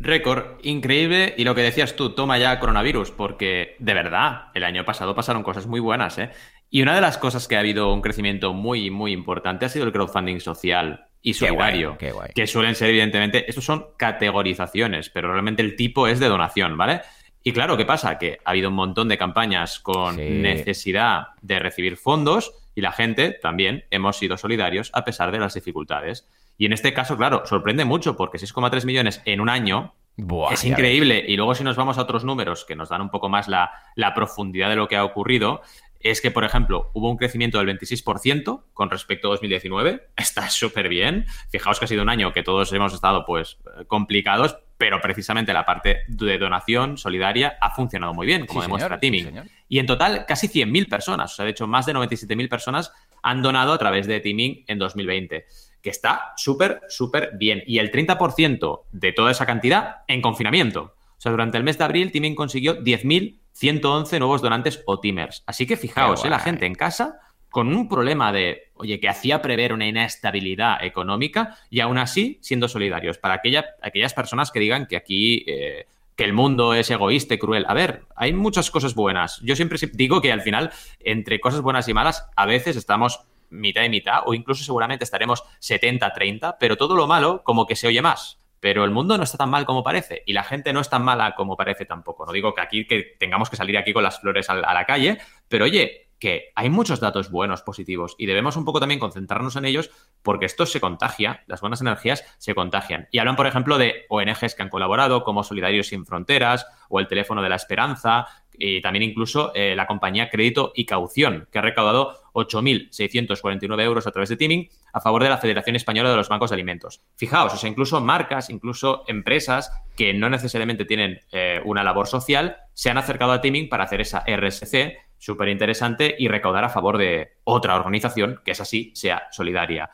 Récord 0.03 0.59
increíble 0.63 1.35
y 1.39 1.45
lo 1.45 1.55
que 1.55 1.61
decías 1.63 1.95
tú, 1.97 2.11
toma 2.11 2.39
ya 2.39 2.59
coronavirus, 2.59 3.11
porque 3.13 3.77
de 3.79 3.95
verdad, 3.95 4.47
el 4.55 4.65
año 4.65 4.85
pasado 4.85 5.15
pasaron 5.15 5.43
cosas 5.43 5.67
muy 5.67 5.81
buenas, 5.81 6.19
¿eh? 6.19 6.31
Y 6.71 6.83
una 6.83 6.95
de 6.95 7.01
las 7.01 7.19
cosas 7.19 7.47
que 7.49 7.57
ha 7.57 7.61
habido 7.61 7.93
un 7.93 8.01
crecimiento 8.01 8.53
muy, 8.55 8.91
muy 8.91 9.13
importante 9.13 9.67
ha 9.67 9.69
sido 9.69 9.85
el 9.85 9.93
crowdfunding 9.93 10.41
social 10.41 11.05
y 11.21 11.35
Qué 11.35 11.51
guay, 11.51 11.73
solidario, 11.73 11.99
qué 11.99 12.11
guay. 12.13 12.31
que 12.35 12.47
suelen 12.47 12.75
ser 12.75 12.89
evidentemente, 12.89 13.45
estos 13.49 13.65
son 13.65 13.87
categorizaciones, 13.97 15.09
pero 15.11 15.31
realmente 15.31 15.63
el 15.63 15.77
tipo 15.77 16.09
es 16.09 16.19
de 16.19 16.29
donación, 16.29 16.77
¿vale? 16.77 17.03
Y 17.45 17.53
claro, 17.53 17.77
¿qué 17.77 17.85
pasa? 17.85 18.19
Que 18.19 18.39
ha 18.45 18.51
habido 18.51 18.71
un 18.71 18.75
montón 18.77 19.09
de 19.09 19.19
campañas 19.19 19.79
con 19.81 20.17
Sí. 20.17 20.23
necesidad 20.29 21.29
de 21.43 21.59
recibir 21.59 21.97
fondos 21.97 22.53
y 22.75 22.81
la 22.81 22.93
gente 22.93 23.31
también 23.43 23.85
hemos 23.91 24.17
sido 24.17 24.37
solidarios 24.37 24.91
a 24.95 25.05
pesar 25.05 25.31
de 25.31 25.39
las 25.41 25.55
dificultades. 25.55 26.27
Y 26.63 26.67
en 26.67 26.73
este 26.73 26.95
caso, 26.95 27.17
claro, 27.17 27.43
sorprende 27.45 27.85
mucho 27.85 28.15
porque 28.15 28.39
6,3 28.39 28.87
millones 28.87 29.21
en 29.25 29.41
un 29.41 29.49
año 29.49 29.97
Buah, 30.17 30.53
es 30.53 30.65
increíble. 30.65 31.25
Y 31.27 31.37
luego 31.37 31.57
si 31.57 31.65
nos 31.65 31.75
vamos 31.75 31.99
a 31.99 32.03
otros 32.03 32.23
números 32.23 32.65
que 32.65 32.77
nos 32.77 32.89
dan 32.89 33.03
un 33.03 33.11
poco 33.11 33.29
más 33.29 33.49
la, 33.49 33.73
la 33.97 34.15
profundidad 34.15 34.69
de 34.69 34.77
lo 34.77 34.87
que 34.87 34.95
ha 34.95 35.05
ocurrido, 35.05 35.61
es 35.99 36.21
que, 36.21 36.31
por 36.31 36.45
ejemplo, 36.45 36.93
hubo 36.95 37.11
un 37.11 37.17
crecimiento 37.17 37.59
del 37.59 37.67
26% 37.77 38.63
con 38.75 38.91
respecto 38.91 39.27
a 39.27 39.31
2019. 39.33 40.11
Está 40.17 40.49
súper 40.51 40.89
bien. 40.89 41.27
Fijaos 41.51 41.81
que 41.81 41.87
ha 41.87 41.89
sido 41.89 42.05
un 42.05 42.09
año 42.09 42.33
que 42.33 42.45
todos 42.45 42.73
hemos 42.73 42.95
estado 42.95 43.25
pues 43.27 43.59
complicados, 43.89 44.57
pero 44.79 45.01
precisamente 45.01 45.53
la 45.53 45.65
parte 45.65 46.03
de 46.07 46.39
donación 46.39 46.97
solidaria 46.97 47.59
ha 47.61 47.71
funcionado 47.71 48.15
muy 48.15 48.29
bien, 48.29 48.47
como 48.47 48.61
Sí, 48.61 48.67
demuestra 48.67 49.01
sí, 49.01 49.21
señor. 49.21 49.47
Y 49.69 49.81
en 49.81 49.87
total, 49.87 50.27
casi 50.29 50.47
100.000 50.47 50.89
personas, 50.89 51.33
o 51.33 51.35
sea, 51.35 51.45
de 51.45 51.51
hecho, 51.51 51.67
más 51.67 51.87
de 51.87 51.95
97.000 51.95 52.49
personas 52.49 52.93
han 53.21 53.43
donado 53.43 53.73
a 53.73 53.79
través 53.79 54.07
de 54.07 54.21
Teaming 54.21 54.65
en 54.69 54.79
2020, 54.79 55.47
que 55.83 55.91
está 55.91 56.33
súper, 56.37 56.81
súper 56.89 57.31
bien. 57.37 57.63
Y 57.67 57.79
el 57.79 57.91
30% 57.91 58.83
de 58.93 59.13
toda 59.13 59.31
esa 59.33 59.47
cantidad 59.47 59.97
en 60.09 60.23
confinamiento. 60.23 60.95
O 61.19 61.21
sea, 61.23 61.33
durante 61.33 61.59
el 61.59 61.65
mes 61.65 61.79
de 61.79 61.85
abril, 61.85 62.11
Teaming 62.13 62.35
consiguió 62.35 62.83
10.111 62.83 64.19
nuevos 64.19 64.43
donantes 64.43 64.83
o 64.87 64.99
Teamers. 65.01 65.43
Así 65.47 65.67
que 65.67 65.77
fijaos, 65.77 66.25
¿eh? 66.25 66.31
la 66.31 66.39
gente 66.39 66.67
en 66.67 66.75
casa 66.75 67.19
con 67.51 67.69
un 67.75 67.89
problema 67.89 68.33
de, 68.33 68.71
oye, 68.75 68.99
que 68.99 69.09
hacía 69.11 69.43
prever 69.43 69.73
una 69.75 69.87
inestabilidad 69.87 70.83
económica 70.85 71.57
y 71.69 71.81
aún 71.81 71.99
así 71.99 72.39
siendo 72.41 72.67
solidarios 72.67 73.19
para 73.19 73.35
aquella- 73.35 73.67
aquellas 73.83 74.15
personas 74.15 74.51
que 74.51 74.59
digan 74.61 74.87
que 74.87 74.97
aquí 74.97 75.45
eh, 75.47 75.87
que 76.17 76.25
el 76.25 76.33
mundo 76.33 76.75
es 76.75 76.91
egoísta 76.91 77.35
y 77.35 77.39
cruel. 77.39 77.65
A 77.69 77.75
ver, 77.75 78.05
hay 78.17 78.33
muchas 78.33 78.71
cosas 78.71 78.95
buenas. 78.95 79.41
Yo 79.43 79.57
siempre 79.57 79.79
digo 79.95 80.21
que 80.21 80.31
al 80.33 80.43
final, 80.43 80.71
entre 81.01 81.41
cosas 81.41 81.61
buenas 81.63 81.89
y 81.89 81.95
malas, 81.95 82.27
a 82.37 82.45
veces 82.47 82.77
estamos 82.77 83.21
mitad 83.53 83.85
y 83.85 83.89
mitad 83.89 84.23
o 84.27 84.35
incluso 84.35 84.65
seguramente 84.65 85.05
estaremos 85.05 85.45
70-30, 85.61 86.57
pero 86.59 86.77
todo 86.77 86.97
lo 86.97 87.07
malo 87.07 87.43
como 87.45 87.67
que 87.67 87.77
se 87.77 87.87
oye 87.87 88.03
más. 88.03 88.41
Pero 88.61 88.85
el 88.85 88.91
mundo 88.91 89.19
no 89.19 89.25
está 89.25 89.39
tan 89.39 89.51
mal 89.51 89.67
como 89.67 89.83
parece 89.83 90.23
y 90.25 90.33
la 90.33 90.45
gente 90.45 90.73
no 90.73 90.81
es 90.81 90.89
tan 90.89 91.05
mala 91.05 91.35
como 91.35 91.57
parece 91.57 91.85
tampoco. 91.85 92.25
No 92.27 92.33
digo 92.33 92.55
que 92.55 92.61
aquí 92.61 92.87
que 92.87 93.17
tengamos 93.19 93.51
que 93.51 93.57
salir 93.57 93.77
aquí 93.77 93.93
con 93.93 94.05
las 94.05 94.21
flores 94.21 94.49
a 94.51 94.55
la 94.55 94.87
calle, 94.87 95.19
pero 95.49 95.65
oye, 95.65 96.03
que 96.23 96.53
hay 96.55 96.71
muchos 96.71 97.01
datos 97.01 97.33
buenos, 97.33 97.63
positivos, 97.63 98.15
y 98.17 98.27
debemos 98.27 98.57
un 98.57 98.65
poco 98.65 98.79
también 98.79 99.01
concentrarnos 99.01 99.57
en 99.57 99.65
ellos 99.65 99.91
porque 100.23 100.47
esto 100.47 100.67
se 100.67 100.81
contagia, 100.81 101.43
las 101.49 101.61
buenas 101.61 101.81
energías 101.81 102.25
se 102.39 102.55
contagian. 102.55 103.09
Y 103.11 103.19
hablan, 103.19 103.35
por 103.35 103.49
ejemplo, 103.49 103.77
de 103.77 104.07
ONGs 104.09 104.55
que 104.55 104.63
han 104.63 104.69
colaborado, 104.69 105.25
como 105.25 105.43
Solidarios 105.43 105.89
Sin 105.89 106.07
Fronteras 106.07 106.65
o 106.89 107.01
el 107.01 107.09
Teléfono 107.09 107.43
de 107.43 107.49
la 107.49 107.57
Esperanza, 107.57 108.29
y 108.53 108.81
también 108.81 109.03
incluso 109.03 109.51
eh, 109.57 109.75
la 109.75 109.89
compañía 109.89 110.31
Crédito 110.31 110.71
y 110.77 110.87
Caución, 110.87 111.49
que 111.51 111.59
ha 111.59 111.63
recaudado 111.63 112.15
8.649 112.33 113.83
euros 113.83 114.07
a 114.07 114.11
través 114.11 114.29
de 114.29 114.37
Teaming 114.37 114.69
a 114.93 115.01
favor 115.01 115.23
de 115.23 115.29
la 115.29 115.39
Federación 115.39 115.77
Española 115.77 116.11
de 116.11 116.17
los 116.17 116.29
Bancos 116.29 116.51
de 116.51 116.55
Alimentos. 116.55 117.01
Fijaos, 117.17 117.55
o 117.55 117.57
sea, 117.57 117.71
incluso 117.71 118.01
marcas, 118.01 118.51
incluso 118.51 119.05
empresas 119.07 119.73
que 119.97 120.15
no 120.15 120.29
necesariamente 120.31 120.85
tienen 120.85 121.21
eh, 121.31 121.61
una 121.65 121.85
labor 121.85 122.07
social, 122.07 122.57
se 122.75 122.91
han 122.91 122.99
acercado 122.99 123.33
a 123.33 123.41
Teaming 123.41 123.69
para 123.69 123.85
hacer 123.85 124.01
esa 124.01 124.25
RSC 124.27 124.97
súper 125.23 125.49
interesante 125.51 126.17
y 126.19 126.27
recaudar 126.27 126.65
a 126.65 126.69
favor 126.69 126.99
de 126.99 127.35
otra 127.45 127.77
organización 127.77 128.41
que 128.45 128.51
es 128.51 128.61
así, 128.61 128.91
sea 128.97 129.29
solidaria. 129.31 129.89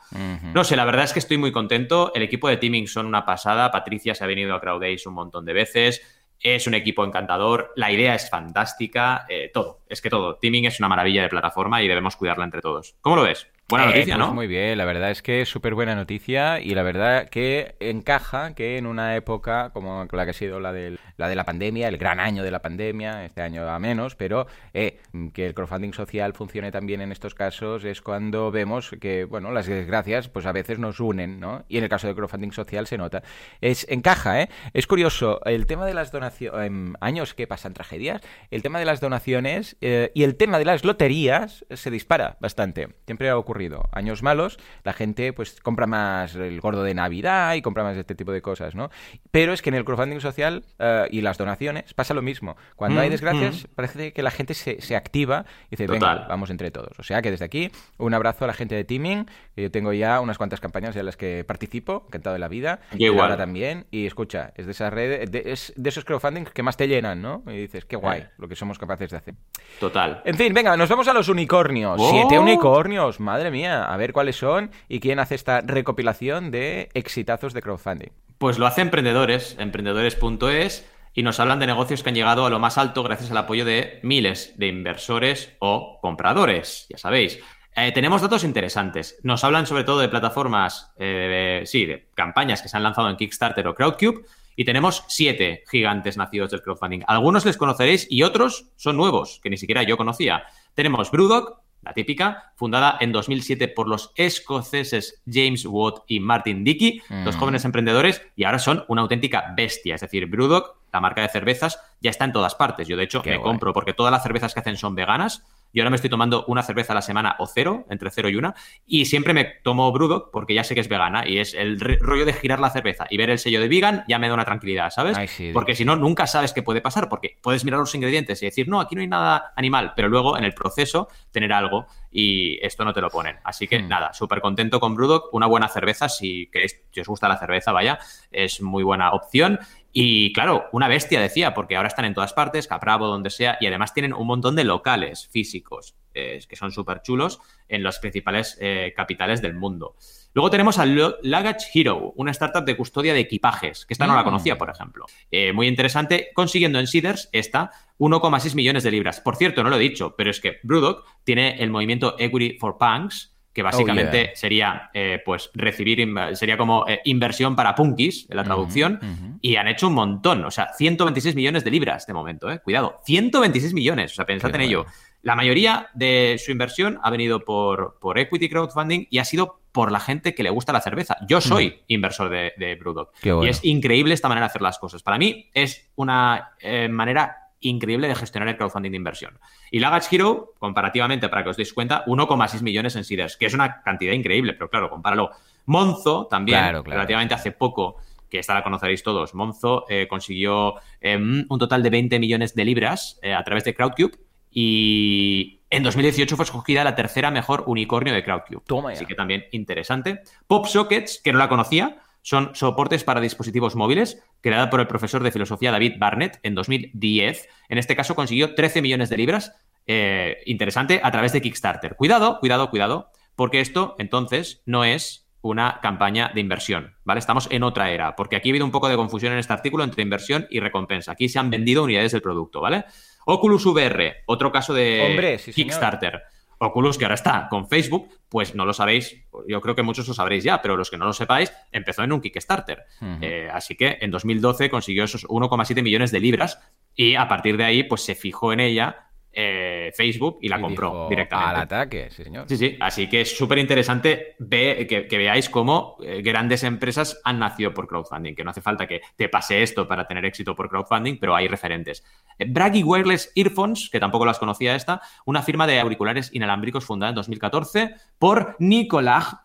No 0.55 0.63
sé, 0.63 0.75
la 0.75 0.85
verdad 0.85 1.03
es 1.03 1.13
que 1.13 1.19
estoy 1.19 1.37
muy 1.37 1.51
contento. 1.51 2.11
El 2.15 2.23
equipo 2.23 2.49
de 2.49 2.57
Teaming 2.57 2.87
son 2.87 3.05
una 3.05 3.25
pasada. 3.27 3.69
Patricia 3.69 4.15
se 4.15 4.23
ha 4.23 4.27
venido 4.27 4.55
a 4.55 4.59
CrowdAce 4.59 5.07
un 5.07 5.13
montón 5.13 5.45
de 5.45 5.53
veces. 5.53 6.18
Es 6.41 6.67
un 6.67 6.73
equipo 6.73 7.03
encantador. 7.03 7.73
La 7.75 7.91
idea 7.91 8.15
es 8.15 8.29
fantástica. 8.29 9.25
eh, 9.29 9.51
todo, 9.53 9.81
es 9.87 10.01
que 10.01 10.09
todo. 10.09 10.35
Teaming 10.35 10.65
es 10.65 10.79
una 10.79 10.89
maravilla 10.89 11.21
de 11.23 11.29
plataforma 11.29 11.81
y 11.81 11.87
debemos 11.87 12.15
cuidarla 12.15 12.45
entre 12.45 12.61
todos. 12.61 12.95
¿Cómo 13.01 13.15
lo 13.17 13.23
ves? 13.23 13.47
Buena 13.69 13.85
Eh, 13.85 13.87
noticia, 13.89 14.15
pues 14.15 14.27
¿no? 14.27 14.33
Muy 14.33 14.47
bien, 14.47 14.77
la 14.79 14.85
verdad 14.85 15.11
es 15.11 15.21
que 15.21 15.41
es 15.41 15.49
súper 15.49 15.75
buena 15.75 15.93
noticia 15.93 16.59
y 16.59 16.73
la 16.73 16.81
verdad 16.81 17.29
que 17.29 17.75
encaja 17.79 18.55
que 18.55 18.77
en 18.77 18.87
una 18.87 19.15
época 19.15 19.69
como 19.73 20.07
la 20.11 20.23
que 20.25 20.31
ha 20.31 20.33
sido 20.33 20.59
la, 20.59 20.73
del- 20.73 20.99
la 21.17 21.27
de 21.29 21.35
la 21.35 21.43
pandemia, 21.43 21.87
el 21.87 21.97
gran 21.97 22.19
año 22.19 22.41
de 22.41 22.49
la 22.49 22.63
pandemia, 22.63 23.25
este 23.25 23.43
año 23.43 23.69
a 23.69 23.77
menos, 23.77 24.15
pero 24.15 24.47
eh, 24.73 24.97
que 25.33 25.45
el 25.45 25.53
crowdfunding 25.53 25.93
social 25.93 26.33
funcione 26.33 26.71
también 26.71 27.01
en 27.01 27.11
estos 27.11 27.35
casos 27.35 27.83
es 27.83 28.01
cuando 28.01 28.49
vemos 28.49 28.89
que, 28.99 29.25
bueno, 29.25 29.51
las 29.51 29.67
desgracias 29.67 30.29
pues 30.29 30.47
a 30.47 30.51
veces 30.51 30.79
nos 30.79 30.99
unen, 30.99 31.39
¿no? 31.39 31.63
Y 31.69 31.77
en 31.77 31.83
el 31.83 31.89
caso 31.89 32.07
del 32.07 32.15
crowdfunding 32.15 32.51
social 32.51 32.87
se 32.87 32.97
nota. 32.97 33.21
Es, 33.61 33.85
encaja, 33.89 34.41
¿eh? 34.41 34.49
Es 34.73 34.87
curioso, 34.87 35.41
el 35.45 35.67
tema 35.67 35.85
de 35.85 35.93
las 35.93 36.11
donaciones, 36.11 36.95
años 37.01 37.35
que 37.35 37.45
pasan 37.45 37.75
tragedias, 37.75 38.21
el 38.49 38.63
tema 38.63 38.79
de 38.79 38.85
las 38.85 38.99
donaciones 38.99 39.77
eh, 39.81 40.11
y 40.15 40.23
el 40.23 40.37
tema 40.37 40.57
de 40.57 40.65
las 40.65 40.83
loterías 40.83 41.65
se 41.69 41.91
dispara 41.91 42.37
bastante. 42.39 42.87
Siempre 43.05 43.29
ha 43.29 43.37
ocurrido. 43.37 43.58
Años 43.91 44.23
malos, 44.23 44.57
la 44.83 44.93
gente 44.93 45.33
pues 45.33 45.59
compra 45.61 45.85
más 45.87 46.35
el 46.35 46.59
gordo 46.61 46.83
de 46.83 46.93
Navidad 46.93 47.53
y 47.55 47.61
compra 47.61 47.83
más 47.83 47.97
este 47.97 48.15
tipo 48.15 48.31
de 48.31 48.41
cosas, 48.41 48.75
¿no? 48.75 48.89
Pero 49.31 49.53
es 49.53 49.61
que 49.61 49.69
en 49.69 49.75
el 49.75 49.83
crowdfunding 49.85 50.19
social 50.21 50.63
eh, 50.79 51.07
y 51.11 51.21
las 51.21 51.37
donaciones 51.37 51.93
pasa 51.93 52.13
lo 52.13 52.21
mismo. 52.21 52.55
Cuando 52.75 52.99
Mm, 52.99 53.03
hay 53.03 53.09
desgracias, 53.09 53.67
parece 53.75 54.13
que 54.13 54.23
la 54.23 54.31
gente 54.31 54.53
se, 54.53 54.81
se 54.81 54.95
activa 54.95 55.45
y 55.67 55.71
dice, 55.71 55.85
Total. 55.87 55.99
venga, 56.17 56.27
vamos 56.27 56.49
entre 56.49 56.71
todos. 56.71 56.97
O 56.99 57.03
sea 57.03 57.21
que 57.21 57.31
desde 57.31 57.45
aquí, 57.45 57.71
un 57.97 58.13
abrazo 58.13 58.45
a 58.45 58.47
la 58.47 58.53
gente 58.53 58.75
de 58.75 58.83
Teaming, 58.83 59.25
que 59.55 59.63
yo 59.63 59.71
tengo 59.71 59.93
ya 59.93 60.19
unas 60.21 60.37
cuantas 60.37 60.59
campañas 60.59 60.95
en 60.95 61.05
las 61.05 61.17
que 61.17 61.43
participo, 61.47 62.03
encantado 62.07 62.33
de 62.33 62.39
la 62.39 62.47
vida. 62.47 62.79
Yo 62.93 63.07
igual. 63.07 63.31
Ahora 63.31 63.37
también. 63.37 63.85
Y 63.91 64.05
escucha, 64.05 64.53
es 64.55 64.65
de 64.65 64.71
esas 64.71 64.91
redes, 64.93 65.29
de, 65.31 65.43
es 65.51 65.73
de 65.75 65.89
esos 65.89 66.05
crowdfunding 66.05 66.45
que 66.45 66.63
más 66.63 66.77
te 66.77 66.87
llenan, 66.87 67.21
¿no? 67.21 67.43
Y 67.47 67.57
dices, 67.57 67.85
qué 67.85 67.95
guay, 67.95 68.21
Eh. 68.21 68.29
lo 68.37 68.47
que 68.47 68.55
somos 68.55 68.77
capaces 68.79 69.09
de 69.11 69.17
hacer. 69.17 69.35
Total. 69.79 70.21
En 70.25 70.35
fin, 70.35 70.53
venga, 70.53 70.75
nos 70.77 70.89
vamos 70.89 71.07
a 71.07 71.13
los 71.13 71.29
unicornios. 71.29 71.97
¡Oh! 71.99 72.09
Siete 72.11 72.37
unicornios, 72.39 73.19
madre 73.19 73.48
mía. 73.51 73.83
A 73.85 73.97
ver 73.97 74.13
cuáles 74.13 74.35
son 74.37 74.71
y 74.87 74.99
quién 74.99 75.19
hace 75.19 75.35
esta 75.35 75.61
recopilación 75.61 76.51
de 76.51 76.89
exitazos 76.93 77.53
de 77.53 77.61
crowdfunding. 77.61 78.09
Pues 78.37 78.57
lo 78.57 78.65
hace 78.65 78.81
Emprendedores, 78.81 79.55
emprendedores.es, 79.59 80.85
y 81.13 81.23
nos 81.23 81.39
hablan 81.39 81.59
de 81.59 81.67
negocios 81.67 82.03
que 82.03 82.09
han 82.09 82.15
llegado 82.15 82.45
a 82.45 82.49
lo 82.49 82.59
más 82.59 82.77
alto 82.77 83.03
gracias 83.03 83.31
al 83.31 83.37
apoyo 83.37 83.65
de 83.65 83.99
miles 84.03 84.53
de 84.57 84.67
inversores 84.67 85.55
o 85.59 85.99
compradores, 86.01 86.85
ya 86.89 86.97
sabéis. 86.97 87.39
Eh, 87.75 87.91
tenemos 87.91 88.21
datos 88.21 88.43
interesantes. 88.43 89.19
Nos 89.23 89.43
hablan 89.43 89.65
sobre 89.65 89.83
todo 89.83 89.99
de 89.99 90.09
plataformas, 90.09 90.91
eh, 90.97 91.63
sí, 91.65 91.85
de 91.85 92.07
campañas 92.13 92.61
que 92.61 92.69
se 92.69 92.77
han 92.77 92.83
lanzado 92.83 93.09
en 93.09 93.15
Kickstarter 93.15 93.67
o 93.67 93.75
Crowdcube. 93.75 94.25
Y 94.55 94.65
tenemos 94.65 95.05
siete 95.07 95.63
gigantes 95.71 96.17
nacidos 96.17 96.51
del 96.51 96.61
crowdfunding. 96.61 97.01
Algunos 97.07 97.45
les 97.45 97.55
conoceréis 97.55 98.07
y 98.09 98.23
otros 98.23 98.65
son 98.75 98.97
nuevos, 98.97 99.39
que 99.41 99.49
ni 99.49 99.55
siquiera 99.55 99.83
yo 99.83 99.95
conocía. 99.95 100.43
Tenemos 100.73 101.11
Brewdog, 101.11 101.61
la 101.81 101.93
típica, 101.93 102.51
fundada 102.55 102.97
en 102.99 103.11
2007 103.11 103.67
por 103.69 103.87
los 103.87 104.11
escoceses 104.15 105.21
James 105.31 105.65
Watt 105.65 105.99
y 106.07 106.19
Martin 106.19 106.63
Dickey, 106.63 107.01
dos 107.23 107.35
Mm. 107.35 107.39
jóvenes 107.39 107.65
emprendedores, 107.65 108.21
y 108.35 108.43
ahora 108.43 108.59
son 108.59 108.83
una 108.87 109.01
auténtica 109.01 109.53
bestia. 109.55 109.95
Es 109.95 110.01
decir, 110.01 110.25
Brewdog, 110.27 110.75
la 110.91 110.99
marca 110.99 111.21
de 111.21 111.29
cervezas, 111.29 111.79
ya 112.01 112.09
está 112.09 112.25
en 112.25 112.33
todas 112.33 112.55
partes. 112.55 112.87
Yo, 112.87 112.97
de 112.97 113.03
hecho, 113.03 113.21
Qué 113.21 113.31
me 113.31 113.37
guay. 113.37 113.49
compro 113.51 113.73
porque 113.73 113.93
todas 113.93 114.11
las 114.11 114.23
cervezas 114.23 114.53
que 114.53 114.59
hacen 114.59 114.75
son 114.77 114.95
veganas. 114.95 115.43
Yo 115.73 115.83
ahora 115.83 115.89
me 115.91 115.95
estoy 115.97 116.09
tomando 116.09 116.45
una 116.47 116.63
cerveza 116.63 116.93
a 116.93 116.95
la 116.95 117.01
semana 117.01 117.35
o 117.39 117.45
cero, 117.47 117.85
entre 117.89 118.09
cero 118.09 118.29
y 118.29 118.35
una, 118.35 118.55
y 118.85 119.05
siempre 119.05 119.33
me 119.33 119.45
tomo 119.45 119.91
Brewdog 119.91 120.31
porque 120.31 120.53
ya 120.53 120.63
sé 120.63 120.73
que 120.73 120.81
es 120.81 120.87
vegana 120.87 121.27
y 121.27 121.39
es 121.39 121.53
el 121.53 121.79
rollo 121.79 122.25
de 122.25 122.33
girar 122.33 122.59
la 122.59 122.69
cerveza 122.69 123.05
y 123.09 123.17
ver 123.17 123.29
el 123.29 123.39
sello 123.39 123.61
de 123.61 123.67
vegan 123.67 124.03
ya 124.07 124.17
me 124.19 124.27
da 124.27 124.33
una 124.33 124.45
tranquilidad, 124.45 124.89
¿sabes? 124.89 125.17
Ay, 125.17 125.27
sí. 125.27 125.51
Porque 125.53 125.75
si 125.75 125.85
no, 125.85 125.95
nunca 125.95 126.27
sabes 126.27 126.53
qué 126.53 126.63
puede 126.63 126.81
pasar, 126.81 127.07
porque 127.09 127.37
puedes 127.41 127.63
mirar 127.65 127.79
los 127.79 127.93
ingredientes 127.93 128.41
y 128.41 128.45
decir, 128.45 128.67
no, 128.67 128.79
aquí 128.79 128.95
no 128.95 129.01
hay 129.01 129.07
nada 129.07 129.53
animal, 129.55 129.93
pero 129.95 130.09
luego 130.09 130.37
en 130.37 130.43
el 130.43 130.53
proceso 130.53 131.07
tener 131.31 131.53
algo 131.53 131.85
y 132.11 132.57
esto 132.65 132.83
no 132.83 132.93
te 132.93 133.01
lo 133.01 133.09
ponen. 133.09 133.37
Así 133.43 133.67
que 133.67 133.79
Hmm. 133.79 133.87
nada, 133.87 134.13
súper 134.13 134.41
contento 134.41 134.79
con 134.79 134.95
Brewdog, 134.95 135.29
una 135.33 135.45
buena 135.45 135.67
cerveza 135.67 136.09
si 136.09 136.47
queréis 136.51 136.81
si 136.91 136.99
os 137.01 137.07
gusta 137.07 137.27
la 137.27 137.37
cerveza, 137.37 137.71
vaya, 137.71 137.99
es 138.31 138.61
muy 138.61 138.83
buena 138.83 139.11
opción. 139.11 139.59
Y 139.91 140.33
claro, 140.33 140.65
una 140.71 140.87
bestia 140.87 141.19
decía, 141.19 141.53
porque 141.53 141.75
ahora 141.75 141.87
están 141.87 142.05
en 142.05 142.13
todas 142.13 142.33
partes, 142.33 142.67
Capravo, 142.67 143.07
donde 143.07 143.29
sea, 143.29 143.57
y 143.59 143.67
además 143.67 143.93
tienen 143.93 144.13
un 144.13 144.27
montón 144.27 144.55
de 144.55 144.63
locales 144.63 145.27
físicos 145.31 145.95
eh, 146.13 146.39
que 146.47 146.55
son 146.55 146.71
súper 146.71 147.01
chulos 147.01 147.39
en 147.67 147.83
las 147.83 147.99
principales 147.99 148.57
eh, 148.59 148.93
capitales 148.95 149.41
del 149.41 149.55
mundo. 149.55 149.95
Luego 150.33 150.51
tenemos 150.51 150.77
a 150.77 150.85
Luggage 150.85 151.67
Hero, 151.73 152.13
una 152.15 152.31
startup 152.31 152.63
de 152.63 152.77
custodia 152.77 153.13
de 153.13 153.19
equipajes, 153.21 153.85
que 153.85 153.93
esta 153.93 154.05
no 154.05 154.15
la 154.15 154.21
mm. 154.21 154.25
conocía, 154.25 154.57
por 154.57 154.69
ejemplo. 154.69 155.05
Eh, 155.31 155.53
muy 155.53 155.67
interesante, 155.67 156.29
consiguiendo 156.33 156.79
en 156.79 156.87
Seeders 156.87 157.29
esta 157.31 157.71
1,6 157.97 158.55
millones 158.55 158.83
de 158.83 158.91
libras. 158.91 159.21
Por 159.21 159.35
cierto, 159.35 159.63
no 159.63 159.69
lo 159.69 159.77
he 159.77 159.79
dicho, 159.79 160.15
pero 160.15 160.29
es 160.29 160.39
que 160.39 160.57
Brewdog 160.63 161.03
tiene 161.23 161.61
el 161.61 161.71
movimiento 161.71 162.15
Equity 162.19 162.57
for 162.59 162.77
Punks, 162.77 163.33
que 163.51 163.63
básicamente 163.63 164.29
oh, 164.31 164.37
sería 164.37 164.89
eh, 164.93 165.21
pues 165.25 165.49
recibir, 165.53 166.07
sería 166.33 166.57
como 166.57 166.87
eh, 166.87 167.01
inversión 167.05 167.55
para 167.55 167.73
punkis 167.75 168.27
en 168.29 168.37
la 168.37 168.43
traducción, 168.43 169.28
y 169.41 169.55
han 169.55 169.67
hecho 169.67 169.87
un 169.87 169.93
montón, 169.93 170.43
o 170.43 170.51
sea, 170.51 170.73
126 170.73 171.35
millones 171.35 171.63
de 171.63 171.71
libras 171.71 172.05
de 172.05 172.13
momento, 172.13 172.51
eh, 172.51 172.59
cuidado, 172.59 173.01
126 173.05 173.73
millones, 173.73 174.11
o 174.11 174.15
sea, 174.15 174.25
pensad 174.25 174.53
en 174.55 174.61
ello. 174.61 174.85
La 175.21 175.35
mayoría 175.35 175.89
de 175.93 176.39
su 176.43 176.51
inversión 176.51 176.99
ha 177.03 177.09
venido 177.09 177.43
por, 177.43 177.97
por 177.99 178.17
equity 178.17 178.49
crowdfunding 178.49 179.07
y 179.09 179.17
ha 179.17 179.25
sido 179.25 179.59
por 179.71 179.91
la 179.91 179.99
gente 179.99 180.33
que 180.33 180.43
le 180.43 180.49
gusta 180.49 180.71
la 180.71 180.81
cerveza. 180.81 181.17
Yo 181.27 181.41
soy 181.41 181.81
inversor 181.87 182.29
de, 182.29 182.53
de 182.57 182.75
Brewdog. 182.75 183.11
Y 183.21 183.47
es 183.47 183.63
increíble 183.63 184.13
esta 184.13 184.29
manera 184.29 184.45
de 184.45 184.51
hacer 184.51 184.61
las 184.61 184.79
cosas. 184.79 185.03
Para 185.03 185.17
mí 185.17 185.49
es 185.53 185.91
una 185.95 186.51
manera 186.89 187.49
increíble 187.61 188.07
de 188.07 188.15
gestionar 188.15 188.47
el 188.49 188.57
crowdfunding 188.57 188.91
de 188.91 188.97
inversión. 188.97 189.39
Y 189.71 189.79
Lagach 189.79 190.11
Hero, 190.11 190.53
comparativamente, 190.59 191.29
para 191.29 191.43
que 191.43 191.49
os 191.49 191.57
deis 191.57 191.73
cuenta, 191.73 192.05
1,6 192.05 192.61
millones 192.61 192.95
en 192.95 193.03
seeders, 193.03 193.37
que 193.37 193.45
es 193.45 193.53
una 193.53 193.81
cantidad 193.81 194.13
increíble, 194.13 194.53
pero 194.53 194.69
claro, 194.69 194.89
compáralo. 194.89 195.31
Monzo 195.65 196.27
también, 196.27 196.83
relativamente 196.83 197.33
hace 197.35 197.51
poco, 197.51 197.97
que 198.29 198.39
esta 198.39 198.53
la 198.53 198.63
conoceréis 198.63 199.03
todos, 199.03 199.33
Monzo 199.33 199.85
eh, 199.89 200.07
consiguió 200.09 200.75
em, 201.01 201.45
un 201.49 201.59
total 201.59 201.83
de 201.83 201.89
20 201.89 202.19
millones 202.19 202.55
de 202.55 202.65
libras 202.65 203.19
eh, 203.21 203.33
a 203.33 203.43
través 203.43 203.63
de 203.63 203.73
Crowdcube 203.73 204.17
y 204.51 205.61
en 205.69 205.83
2018 205.83 206.35
fue 206.35 206.45
escogida 206.45 206.83
la 206.83 206.95
tercera 206.95 207.29
mejor 207.31 207.63
unicornio 207.67 208.13
de 208.13 208.23
Crowdcube. 208.23 208.63
Toma 208.65 208.91
Así 208.91 209.05
que 209.05 209.15
también 209.15 209.45
interesante. 209.51 210.21
PopSockets, 210.47 211.21
que 211.23 211.31
no 211.31 211.39
la 211.39 211.49
conocía, 211.49 212.01
son 212.21 212.55
soportes 212.55 213.03
para 213.03 213.21
dispositivos 213.21 213.75
móviles, 213.75 214.23
creada 214.41 214.69
por 214.69 214.79
el 214.79 214.87
profesor 214.87 215.23
de 215.23 215.31
filosofía 215.31 215.71
David 215.71 215.95
Barnett 215.99 216.39
en 216.43 216.55
2010. 216.55 217.47
En 217.69 217.77
este 217.77 217.95
caso 217.95 218.15
consiguió 218.15 218.55
13 218.55 218.81
millones 218.81 219.09
de 219.09 219.17
libras, 219.17 219.53
eh, 219.85 220.37
interesante, 220.45 220.99
a 221.03 221.11
través 221.11 221.31
de 221.33 221.41
Kickstarter. 221.41 221.95
Cuidado, 221.95 222.39
cuidado, 222.39 222.69
cuidado, 222.69 223.11
porque 223.35 223.61
esto 223.61 223.95
entonces 223.99 224.61
no 224.65 224.83
es 224.83 225.28
una 225.41 225.79
campaña 225.81 226.31
de 226.33 226.41
inversión, 226.41 226.95
¿vale? 227.03 227.19
Estamos 227.19 227.47
en 227.51 227.63
otra 227.63 227.91
era, 227.91 228.15
porque 228.15 228.35
aquí 228.35 228.49
ha 228.49 228.51
habido 228.51 228.65
un 228.65 228.71
poco 228.71 228.89
de 228.89 228.95
confusión 228.95 229.33
en 229.33 229.39
este 229.39 229.53
artículo 229.53 229.83
entre 229.83 230.03
inversión 230.03 230.47
y 230.49 230.59
recompensa. 230.59 231.13
Aquí 231.13 231.29
se 231.29 231.39
han 231.39 231.49
vendido 231.49 231.83
unidades 231.83 232.11
del 232.11 232.21
producto, 232.21 232.61
¿vale? 232.61 232.85
Oculus 233.25 233.65
VR, 233.65 234.23
otro 234.25 234.51
caso 234.51 234.73
de 234.73 235.37
Kickstarter. 235.53 236.23
Oculus, 236.61 236.97
que 236.97 237.05
ahora 237.05 237.15
está 237.15 237.47
con 237.49 237.69
Facebook, 237.69 238.09
pues 238.27 238.53
no 238.53 238.65
lo 238.65 238.73
sabéis, 238.73 239.15
yo 239.47 239.61
creo 239.61 239.75
que 239.75 239.81
muchos 239.81 240.07
lo 240.09 240.13
sabréis 240.13 240.43
ya, 240.43 240.61
pero 240.61 240.75
los 240.75 240.89
que 240.89 240.97
no 240.97 241.05
lo 241.05 241.13
sepáis, 241.13 241.53
empezó 241.71 242.03
en 242.03 242.11
un 242.11 242.19
Kickstarter. 242.19 242.83
Eh, 243.21 243.49
así 243.51 243.75
que 243.75 243.97
en 244.01 244.11
2012 244.11 244.69
consiguió 244.69 245.05
esos 245.05 245.25
1,7 245.27 245.81
millones 245.81 246.11
de 246.11 246.19
libras 246.19 246.59
y 246.95 247.15
a 247.15 247.29
partir 247.29 247.55
de 247.55 247.63
ahí, 247.63 247.83
pues 247.83 248.01
se 248.01 248.13
fijó 248.13 248.51
en 248.51 248.59
ella 248.59 249.08
eh, 249.31 249.91
Facebook 249.95 250.39
y 250.41 250.49
la 250.49 250.59
compró 250.59 251.07
directamente. 251.07 251.55
Al 251.55 251.61
ataque, 251.61 252.09
sí, 252.09 252.23
señor. 252.23 252.45
Sí, 252.49 252.57
sí. 252.57 252.77
Así 252.79 253.07
que 253.07 253.21
es 253.21 253.37
súper 253.37 253.59
interesante 253.59 254.35
que, 254.37 255.07
veáis 255.11 255.49
cómo 255.49 255.97
eh, 256.03 256.21
grandes 256.21 256.63
empresas 256.63 257.21
han 257.23 257.39
nacido 257.39 257.73
por 257.73 257.87
crowdfunding, 257.87 258.33
que 258.33 258.43
no 258.43 258.51
hace 258.51 258.61
falta 258.61 258.87
que 258.87 259.01
te 259.15 259.29
pase 259.29 259.61
esto 259.61 259.87
para 259.87 260.07
tener 260.07 260.25
éxito 260.25 260.55
por 260.55 260.69
crowdfunding, 260.69 261.19
pero 261.19 261.35
hay 261.35 261.47
referentes. 261.47 262.03
Eh, 262.37 262.45
Braggy 262.47 262.83
Wireless 262.83 263.31
Earphones, 263.35 263.89
que 263.91 263.99
tampoco 263.99 264.25
las 264.25 264.39
conocía 264.39 264.75
esta, 264.75 265.01
una 265.25 265.43
firma 265.43 265.67
de 265.67 265.79
auriculares 265.79 266.31
inalámbricos 266.33 266.85
fundada 266.85 267.09
en 267.09 267.15
2014 267.15 267.95
por 268.17 268.55
Nicolás. 268.59 269.35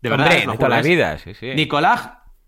De 0.00 0.10
verdad, 0.10 0.48
Hombre, 0.48 0.68
la 0.68 0.82
vida, 0.82 1.18
sí, 1.18 1.32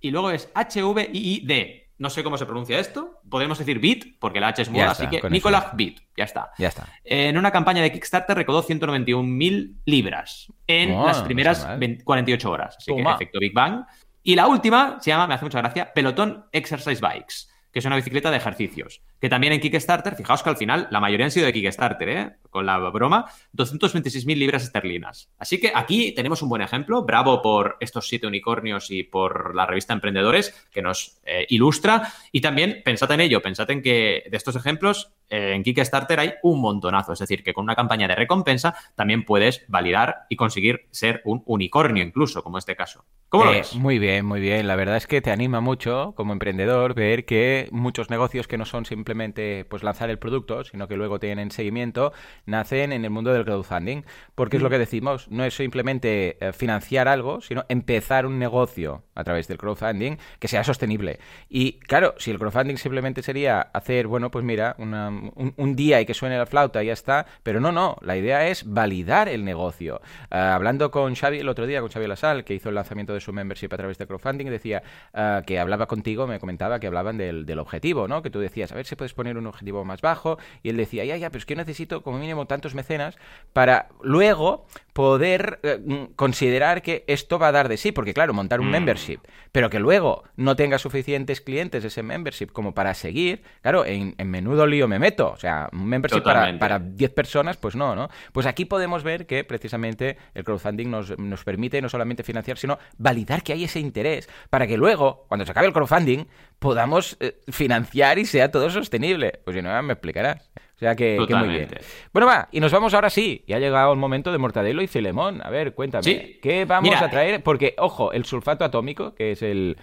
y 0.01 0.11
luego 0.11 0.31
es 0.31 0.51
H-V-I-I-D 0.55 1.88
no 1.99 2.11
sé 2.11 2.23
cómo 2.23 2.39
se 2.39 2.47
pronuncia 2.47 2.79
esto, 2.79 3.21
podemos 3.29 3.59
decir 3.59 3.81
Bit, 3.81 4.19
porque 4.19 4.41
la 4.41 4.49
H 4.49 4.63
es 4.63 4.71
muda, 4.71 4.93
así 4.93 5.07
que 5.09 5.21
Nicolás 5.29 5.75
Bit, 5.75 6.01
ya 6.17 6.25
está. 6.25 6.53
Ya 6.57 6.69
está. 6.69 6.87
En 7.05 7.37
una 7.37 7.51
campaña 7.51 7.83
de 7.83 7.93
Kickstarter 7.93 8.37
recaudó 8.37 8.63
191.000 8.63 9.81
libras 9.85 10.53
en 10.67 10.95
las 10.95 11.23
primeras 11.23 11.67
48 12.05 12.51
horas, 12.51 12.77
así 12.79 12.95
que 12.95 13.03
efecto 13.03 13.39
Big 13.41 13.53
Bang. 13.53 13.85
Y 14.23 14.35
la 14.35 14.47
última 14.47 14.99
se 15.01 15.11
llama, 15.11 15.27
me 15.27 15.35
hace 15.35 15.45
mucha 15.45 15.59
gracia, 15.59 15.93
Peloton 15.93 16.47
Exercise 16.53 17.01
Bikes, 17.01 17.49
que 17.73 17.79
es 17.79 17.85
una 17.85 17.97
bicicleta 17.97 18.31
de 18.31 18.37
ejercicios 18.37 19.03
que 19.21 19.29
también 19.29 19.53
en 19.53 19.61
Kickstarter, 19.61 20.15
fijaos 20.15 20.43
que 20.43 20.51
al 20.51 20.57
final 20.57 20.89
la 20.91 21.01
mayoría 21.01 21.27
han 21.27 21.31
sido 21.31 21.47
de 21.47 21.53
Kickstarter, 21.53 22.09
¿eh? 22.09 22.37
con 22.51 22.65
la 22.65 22.79
broma, 22.79 23.27
226.000 23.55 24.37
libras 24.37 24.63
esterlinas. 24.63 25.31
Así 25.39 25.61
que 25.61 25.71
aquí 25.75 26.13
tenemos 26.13 26.41
un 26.43 26.49
buen 26.49 26.63
ejemplo. 26.63 27.03
Bravo 27.03 27.43
por 27.43 27.77
estos 27.81 28.09
siete 28.09 28.27
unicornios 28.27 28.91
y 28.91 29.03
por 29.03 29.55
la 29.55 29.67
revista 29.67 29.93
Emprendedores 29.93 30.69
que 30.71 30.81
nos 30.81 31.21
eh, 31.25 31.47
ilustra. 31.51 32.11
Y 32.33 32.41
también 32.41 32.81
pensad 32.85 33.11
en 33.13 33.21
ello, 33.21 33.43
pensad 33.43 33.71
en 33.71 33.83
que 33.83 34.25
de 34.31 34.37
estos 34.37 34.57
ejemplos 34.57 35.13
eh, 35.29 35.53
en 35.55 35.63
Kickstarter 35.63 36.21
hay 36.21 36.35
un 36.43 36.61
montonazo. 36.61 37.13
Es 37.13 37.19
decir, 37.19 37.43
que 37.43 37.53
con 37.53 37.65
una 37.65 37.75
campaña 37.75 38.09
de 38.09 38.15
recompensa 38.15 38.75
también 38.95 39.25
puedes 39.25 39.65
validar 39.69 40.27
y 40.31 40.37
conseguir 40.37 40.87
ser 40.91 41.21
un 41.25 41.43
unicornio 41.45 42.03
incluso, 42.03 42.43
como 42.43 42.59
este 42.59 42.77
caso. 42.77 43.05
¿Cómo 43.29 43.45
lo 43.45 43.51
ves? 43.51 43.75
Muy 43.75 43.99
bien, 43.99 44.25
muy 44.25 44.41
bien. 44.41 44.67
La 44.67 44.77
verdad 44.77 44.97
es 44.97 45.07
que 45.07 45.21
te 45.21 45.31
anima 45.31 45.61
mucho 45.61 46.15
como 46.17 46.33
emprendedor 46.33 46.95
ver 46.95 47.27
que 47.27 47.69
muchos 47.73 48.09
negocios 48.09 48.49
que 48.49 48.57
no 48.57 48.65
son 48.65 48.87
simplemente 48.87 49.08
simplemente 49.09 49.65
pues 49.65 49.83
lanzar 49.83 50.11
el 50.11 50.19
producto, 50.19 50.65
sino 50.65 50.87
que 50.87 50.97
luego 50.97 51.19
tienen 51.19 51.51
seguimiento, 51.51 52.13
nacen 52.45 52.93
en 52.93 53.07
el 53.07 53.11
mundo 53.11 53.33
del 53.33 53.47
crowdfunding. 53.47 54.03
Porque 54.35 54.59
es 54.59 54.63
lo 54.63 54.69
mm. 54.69 54.73
que 54.73 54.79
decimos, 54.79 55.29
no 55.31 55.45
es 55.45 55.55
simplemente 55.55 56.37
eh, 56.41 56.53
financiar 56.53 57.09
algo, 57.09 57.41
sino 57.41 57.65
empezar 57.71 58.27
un 58.27 58.39
negocio 58.39 59.05
a 59.15 59.25
través 59.25 59.49
del 59.49 59.57
crowdfunding 59.57 60.19
que 60.39 60.47
sea 60.47 60.63
sostenible. 60.63 61.21
Y 61.49 61.79
claro, 61.81 62.15
si 62.19 62.31
el 62.31 62.39
crowdfunding 62.39 62.77
simplemente 62.77 63.23
sería 63.23 63.63
hacer, 63.63 64.09
bueno, 64.09 64.31
pues 64.31 64.45
mira, 64.45 64.77
un, 64.79 65.75
día 65.75 66.01
y 66.03 66.07
que 66.07 66.13
suene 66.13 66.37
la 66.37 66.45
flauta 66.45 66.83
y 66.83 66.89
ya 66.89 66.93
está, 66.93 67.25
pero 67.43 67.61
no, 67.61 67.73
no, 67.73 67.97
la 68.03 68.17
idea 68.17 68.49
es 68.49 68.65
validar 68.67 69.29
el 69.29 69.43
negocio. 69.45 70.03
Ah, 70.31 70.55
hablando 70.55 70.91
con 70.91 71.15
Xavi 71.15 71.39
el 71.39 71.49
otro 71.49 71.67
día, 71.67 71.81
con 71.81 71.89
Xavi 71.89 72.07
Lasal, 72.07 72.45
que 72.45 72.55
hizo 72.55 72.69
el 72.69 72.75
lanzamiento 72.75 73.15
de 73.15 73.21
su 73.21 73.33
membership 73.33 73.73
a 73.73 73.77
través 73.79 73.97
de 73.97 74.07
crowdfunding, 74.07 74.51
decía 74.51 74.83
ah, 75.15 75.43
que 75.47 75.59
hablaba 75.59 75.87
contigo, 75.87 76.27
me 76.27 76.39
comentaba 76.39 76.79
que 76.79 76.87
hablaban 76.87 77.17
del, 77.17 77.47
del 77.47 77.59
objetivo, 77.59 78.07
¿no? 78.07 78.21
Que 78.21 78.31
tú 78.31 78.39
decías, 78.39 78.71
a 78.73 78.75
ver 78.75 78.87
si 78.87 78.97
puedes 78.99 79.15
poner 79.15 79.39
un 79.39 79.47
objetivo 79.47 79.87
más 79.87 80.03
bajo. 80.03 80.39
Y 80.63 80.69
él 80.69 80.77
decía, 80.77 81.07
ya, 81.07 81.17
ya, 81.17 81.31
pero 81.31 81.39
es 81.39 81.47
que 81.47 81.55
yo 81.55 81.59
necesito 81.59 82.03
como 82.03 82.19
mínimo 82.19 82.47
tantos 82.47 82.75
mecenas 82.75 83.17
para 83.55 83.89
luego 84.03 84.67
poder 84.93 85.61
eh, 85.63 85.79
mm, 85.83 86.15
considerar 86.17 86.83
que 86.83 87.05
esto 87.07 87.39
va 87.39 87.49
a 87.49 87.53
dar 87.53 87.69
de 87.69 87.77
sí, 87.77 87.93
porque 87.93 88.13
claro, 88.13 88.35
montar 88.35 88.61
un 88.61 88.69
mm. 88.69 88.73
membership, 88.73 89.21
pero 89.53 89.71
que 89.71 89.79
luego 89.79 90.25
no 90.37 90.57
tenga 90.57 90.79
suficientes 90.79 91.41
clientes 91.41 91.85
ese 91.85 92.03
membership 92.03 92.49
como 92.49 92.75
para 92.75 92.93
seguir, 92.95 93.43
claro, 93.63 93.85
en, 93.87 94.17
menudo 94.29 94.67
lío 94.67 94.89
me 94.89 94.99
meto, 94.99 95.31
o 95.31 95.37
sea, 95.37 95.69
un 95.73 95.87
membership 95.87 96.23
para, 96.23 96.59
para 96.59 96.81
10 96.81 97.15
personas, 97.15 97.57
pues 97.57 97.77
no, 97.77 97.95
¿no? 97.95 98.09
Pues 98.33 98.47
aquí 98.47 98.65
podemos 98.65 99.05
ver 99.05 99.27
que 99.27 99.45
precisamente 99.45 100.19
el 100.35 100.43
crowdfunding 100.43 100.91
nos, 100.91 101.17
nos 101.17 101.45
permite 101.45 101.81
no 101.81 101.89
solamente 101.89 102.25
financiar, 102.25 102.59
sino 102.59 102.79
validar 102.97 103.45
que 103.45 103.53
hay 103.53 103.65
ese 103.65 103.79
interés, 103.79 104.29
para 104.51 104.67
que 104.67 104.77
luego, 104.77 105.27
cuando 105.29 105.47
se 105.47 105.53
acabe 105.53 105.69
el 105.69 105.73
crowdfunding, 105.73 106.25
podamos 106.59 107.17
eh, 107.21 107.41
financiar 107.49 108.19
y 108.19 108.25
sea 108.25 108.51
todo 108.51 108.69
sostenible. 108.89 109.41
Pues 109.45 109.55
si 109.55 109.63
no, 109.63 109.83
me 109.83 109.93
explicarás. 109.93 110.51
O 110.57 110.79
sea 110.79 110.95
que, 110.95 111.19
muy 111.19 111.49
bien. 111.49 111.69
Bueno, 112.13 112.27
va, 112.27 112.49
y 112.53 112.61
nos 112.61 112.73
vamos 112.73 112.95
ahora 112.95 113.11
sí. 113.11 113.45
Ya 113.49 113.57
ha 113.57 113.59
llegado 113.59 113.93
el 113.93 113.99
momento 113.99 114.31
de 114.31 114.39
Mortadelo 114.39 114.81
y 114.81 114.87
Filemón. 114.87 115.45
A 115.45 115.51
ver, 115.51 115.75
cuéntame. 115.75 116.39
¿Qué 116.41 116.65
vamos 116.67 117.03
a 117.03 117.11
traer? 117.11 117.43
Porque, 117.43 117.75
ojo, 117.79 118.13
el 118.13 118.25
sulfato 118.25 118.65
atómico, 118.65 119.15
que 119.15 119.33
es 119.33 119.43
el, 119.43 119.77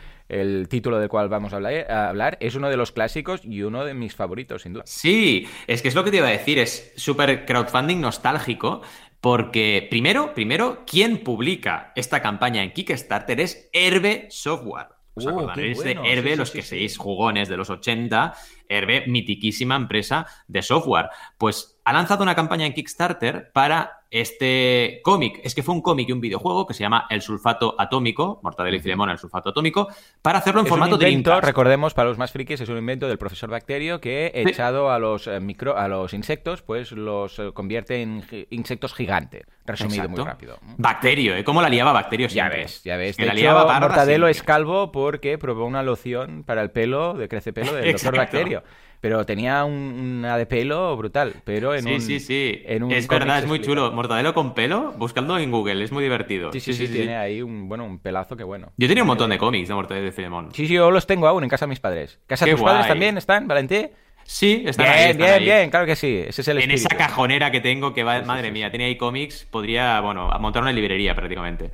título 0.69 0.97
del 0.97 1.09
cual 1.09 1.27
vamos 1.27 1.51
a 1.51 1.57
hablar, 1.57 1.91
a 1.91 2.09
hablar, 2.09 2.37
es 2.39 2.55
uno 2.55 2.69
de 2.69 2.77
los 2.77 2.93
clásicos 2.93 3.43
y 3.43 3.61
uno 3.63 3.83
de 3.83 3.93
mis 3.93 4.15
favoritos, 4.15 4.61
sin 4.61 4.73
duda. 4.73 4.83
Sí, 4.87 5.47
es 5.67 5.81
que 5.81 5.89
es 5.89 5.95
lo 5.95 6.03
que 6.05 6.11
te 6.11 6.17
iba 6.17 6.27
a 6.27 6.31
decir. 6.31 6.59
Es 6.59 6.93
súper 6.95 7.45
crowdfunding 7.45 7.99
nostálgico. 7.99 8.81
Porque, 9.19 9.87
primero, 9.89 10.33
primero, 10.33 10.83
quien 10.85 11.23
publica 11.23 11.91
esta 11.95 12.21
campaña 12.21 12.63
en 12.63 12.71
Kickstarter 12.71 13.39
es 13.41 13.69
Herbe 13.73 14.27
Software. 14.29 14.94
¿Os 15.15 15.25
acordaréis 15.25 15.79
de 15.79 15.97
Herbe, 16.03 16.35
los 16.35 16.51
que 16.51 16.61
seáis 16.61 16.97
jugones 16.97 17.47
de 17.47 17.55
los 17.57 17.69
80? 17.69 18.33
Herbe, 18.67 19.07
mitiquísima 19.07 19.75
empresa 19.75 20.27
de 20.47 20.61
software. 20.61 21.09
Pues 21.37 21.74
ha 21.85 21.93
lanzado 21.93 22.23
una 22.23 22.35
campaña 22.35 22.65
en 22.65 22.73
Kickstarter 22.73 23.51
para 23.53 24.01
este 24.11 25.01
cómic. 25.03 25.39
Es 25.43 25.53
que 25.53 25.61
fue 25.61 25.75
un 25.75 25.81
cómic 25.81 26.07
y 26.09 26.11
un 26.13 26.21
videojuego 26.21 26.65
que 26.65 26.73
se 26.73 26.79
llama 26.81 27.05
El 27.09 27.21
sulfato 27.21 27.75
atómico, 27.77 28.39
Mortadelo 28.43 28.75
y 28.75 28.79
Filemón, 28.79 29.09
el 29.09 29.17
sulfato 29.17 29.49
atómico, 29.49 29.87
para 30.21 30.39
hacerlo 30.39 30.61
en 30.61 30.65
Es 30.67 30.69
formato 30.69 30.95
un 30.95 31.01
invento, 31.01 31.39
recordemos, 31.41 31.93
para 31.93 32.09
los 32.09 32.17
más 32.17 32.31
frikis, 32.31 32.61
es 32.61 32.69
un 32.69 32.77
invento 32.77 33.07
del 33.07 33.17
profesor 33.17 33.49
Bacterio 33.49 33.99
que, 34.01 34.31
echado 34.33 34.89
a 34.91 34.99
los 34.99 35.27
eh, 35.27 35.39
micro, 35.39 35.77
a 35.77 35.87
los 35.87 36.13
insectos, 36.13 36.61
pues 36.61 36.91
los 36.91 37.37
eh, 37.39 37.51
convierte 37.53 38.01
en 38.01 38.23
gi- 38.23 38.47
insectos 38.51 38.93
gigante. 38.93 39.45
Resumido 39.65 40.03
Exacto. 40.03 40.21
muy 40.21 40.29
rápido. 40.31 40.59
Bacterio, 40.77 41.35
¿eh? 41.35 41.43
¿Cómo 41.43 41.61
la 41.61 41.69
liaba 41.69 41.91
Bacterio 41.91 42.27
Ya 42.27 42.49
ves, 42.49 42.83
ya 42.83 42.97
ves. 42.97 43.17
Que 43.17 43.23
De 43.23 43.27
la 43.27 43.33
hecho, 43.33 43.41
liaba 43.41 43.79
Mortadelo 43.79 44.27
es 44.27 44.43
calvo 44.43 44.91
porque 44.91 45.37
probó 45.37 45.65
una 45.65 45.81
loción 45.83 46.43
para 46.43 46.61
el 46.61 46.71
pelo 46.71 47.13
de 47.15 47.27
crece 47.27 47.51
pelo 47.51 47.73
del 47.73 47.91
doctor. 47.93 48.15
Bacterio. 48.15 48.63
Pero 49.05 49.23
tenía 49.23 49.63
un- 49.65 50.17
una 50.23 50.35
de 50.35 50.47
pelo 50.47 50.97
brutal. 50.97 51.35
Pero 51.43 51.75
en 51.75 51.83
Sí, 51.83 51.93
un, 51.93 52.01
sí, 52.01 52.19
sí. 52.19 52.63
en 52.65 52.81
un 52.81 52.91
es 52.91 53.07
verdad, 53.07 53.37
es 53.37 53.45
muy 53.45 53.61
chulo. 53.61 53.91
Mortadelo 53.91 54.33
con 54.33 54.55
pelo, 54.55 54.95
buscando 54.97 55.37
en 55.37 55.51
Google, 55.51 55.83
es 55.83 55.91
muy 55.91 56.01
divertido. 56.01 56.51
Sí, 56.51 56.59
sí, 56.59 56.73
sí, 56.73 56.87
tiene 56.87 57.15
ahí 57.15 57.39
un, 57.43 57.69
bueno, 57.69 57.85
un 57.85 57.99
pelazo 57.99 58.35
que 58.35 58.43
bueno. 58.43 58.71
Yo 58.77 58.87
tenía 58.87 59.03
un 59.03 59.07
montón 59.07 59.29
de 59.29 59.37
cómics 59.37 59.67
de 59.67 59.75
Mortadelo 59.75 60.07
y 60.07 60.11
Filemón. 60.11 60.49
Sí, 60.55 60.65
sí, 60.65 60.73
yo 60.73 60.89
los 60.89 61.05
tengo 61.05 61.27
aún 61.27 61.43
en 61.43 61.49
casa 61.51 61.65
de 61.65 61.69
mis 61.69 61.79
padres. 61.79 62.17
¿Casa 62.25 62.45
de 62.45 62.53
tus 62.53 62.63
padres 62.63 62.87
también 62.87 63.15
están, 63.19 63.47
Valentín? 63.47 63.89
Sí, 64.23 64.63
están 64.65 64.85
Bien, 64.87 64.97
ahí, 64.97 65.03
están 65.11 65.17
bien, 65.17 65.33
ahí. 65.33 65.43
bien, 65.45 65.69
claro 65.69 65.85
que 65.85 65.95
sí. 65.95 66.23
Ese 66.27 66.41
es 66.41 66.47
el 66.47 66.57
En 66.63 66.71
esa 66.71 66.89
cajonera 66.89 67.51
que 67.51 67.61
tengo, 67.61 67.93
que 67.93 68.03
va, 68.03 68.23
madre 68.23 68.49
mía, 68.49 68.71
tiene 68.71 68.85
ahí 68.85 68.97
cómics, 68.97 69.45
podría, 69.51 70.01
bueno, 70.01 70.27
montar 70.39 70.63
una 70.63 70.71
librería 70.71 71.13
prácticamente. 71.13 71.69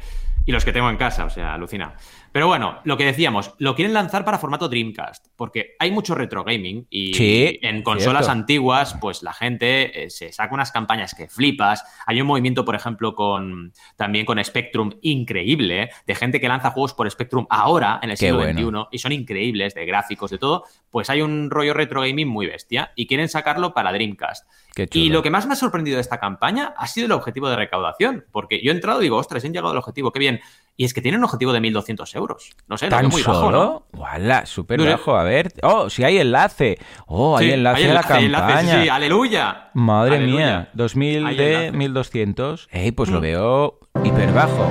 Y 0.46 0.52
los 0.52 0.66
que 0.66 0.74
tengo 0.74 0.90
en 0.90 0.98
casa, 0.98 1.24
o 1.24 1.30
sea, 1.30 1.54
alucina. 1.54 1.94
Pero 2.32 2.48
bueno, 2.48 2.80
lo 2.86 2.96
que 2.96 3.04
decíamos, 3.06 3.54
lo 3.58 3.76
quieren 3.76 3.94
lanzar 3.94 4.24
para 4.24 4.38
formato 4.38 4.70
Dreamcast, 4.70 5.28
porque 5.36 5.76
hay 5.80 5.92
mucho 5.92 6.16
retro 6.16 6.46
gaming 6.46 6.88
y 6.90 7.14
Sí, 7.14 7.60
en 7.62 7.84
consolas 7.84 8.26
cierto. 8.26 8.32
antiguas, 8.32 8.96
pues 9.02 9.22
la 9.22 9.34
gente 9.34 10.06
eh, 10.06 10.10
se 10.10 10.32
saca 10.32 10.54
unas 10.54 10.72
campañas 10.72 11.14
que 11.14 11.28
flipas. 11.28 11.84
Hay 12.06 12.22
un 12.22 12.28
movimiento, 12.28 12.64
por 12.64 12.76
ejemplo, 12.76 13.16
con 13.16 13.74
también 13.98 14.26
con 14.26 14.42
Spectrum 14.42 14.92
increíble, 15.02 15.90
de 16.08 16.16
gente 16.16 16.40
que 16.40 16.48
lanza 16.48 16.72
juegos 16.72 16.94
por 16.94 17.10
Spectrum 17.12 17.48
ahora, 17.50 18.00
en 18.02 18.12
el 18.12 18.18
Qué 18.18 18.28
siglo 18.28 18.38
bueno. 18.38 18.84
XXI, 18.88 18.96
y 18.96 19.00
son 19.00 19.12
increíbles, 19.12 19.74
de 19.74 19.86
gráficos, 19.86 20.32
de 20.32 20.38
todo. 20.38 20.64
Pues 20.90 21.10
hay 21.10 21.22
un 21.22 21.50
rollo 21.50 21.74
retro 21.74 22.02
gaming 22.02 22.28
muy 22.30 22.48
bestia 22.48 22.92
y 22.96 23.08
quieren 23.08 23.28
sacarlo 23.28 23.74
para 23.74 23.92
Dreamcast. 23.92 24.48
Y 24.94 25.10
lo 25.10 25.22
que 25.22 25.30
más 25.30 25.48
me 25.48 25.54
ha 25.54 25.58
sorprendido 25.58 25.96
de 25.98 26.02
esta 26.02 26.18
campaña 26.20 26.74
ha 26.78 26.88
sido 26.88 27.08
el 27.08 27.12
objetivo 27.12 27.50
de 27.50 27.58
recaudación, 27.58 28.26
porque 28.32 28.62
yo 28.64 28.72
he 28.72 28.76
entrado 28.76 29.02
y 29.02 29.04
digo, 29.04 29.18
ostras, 29.18 29.44
han 29.44 29.52
llegado 29.52 29.72
al 29.72 29.78
objetivo, 29.78 30.12
qué 30.14 30.20
bien. 30.20 30.40
Y 30.78 30.86
es 30.86 30.94
que 30.94 31.02
tienen 31.02 31.20
un 31.20 31.26
objetivo 31.26 31.54
de 31.54 31.60
1.200 31.60 32.16
euros. 32.16 32.50
No 32.68 32.78
sé, 32.78 32.88
¿Tan 32.88 33.08
muy 33.08 33.22
bajo, 33.22 33.52
¿no? 33.52 33.86
solo? 33.94 34.46
Súper 34.46 34.80
No 34.80 34.86
sé. 34.86 34.92
bajo. 34.92 35.16
A 35.16 35.24
ver. 35.24 35.54
¡Oh, 35.62 35.90
si 35.90 36.04
hay 36.04 36.18
enlace! 36.18 36.80
¡Oh, 37.06 37.38
hay 37.38 37.48
Sí, 37.48 37.54
enlace 37.54 37.78
hay 37.78 37.84
a 37.84 37.88
la 37.88 38.00
enlace, 38.00 38.14
hay 38.14 38.26
enlace, 38.26 38.46
campaña! 38.48 38.74
sí, 38.78 38.84
sí, 38.84 38.90
aleluya. 38.90 39.70
Madre 39.74 40.16
Aleluya. 40.18 40.36
mía, 40.46 40.70
2000 40.74 41.26
Hay 41.28 41.36
de 41.38 41.54
enlace. 41.68 41.78
1200. 41.78 42.68
Ey, 42.72 42.92
pues 42.92 43.10
lo 43.10 43.20
Mm. 43.20 43.22
veo 43.22 43.80
hiper 44.04 44.32
bajo. 44.34 44.70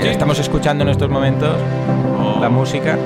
Sí. 0.00 0.06
Estamos 0.08 0.38
escuchando 0.38 0.84
en 0.84 0.90
estos 0.90 1.08
momentos 1.08 1.56
Oh. 2.20 2.38
la 2.40 2.48
música. 2.50 2.98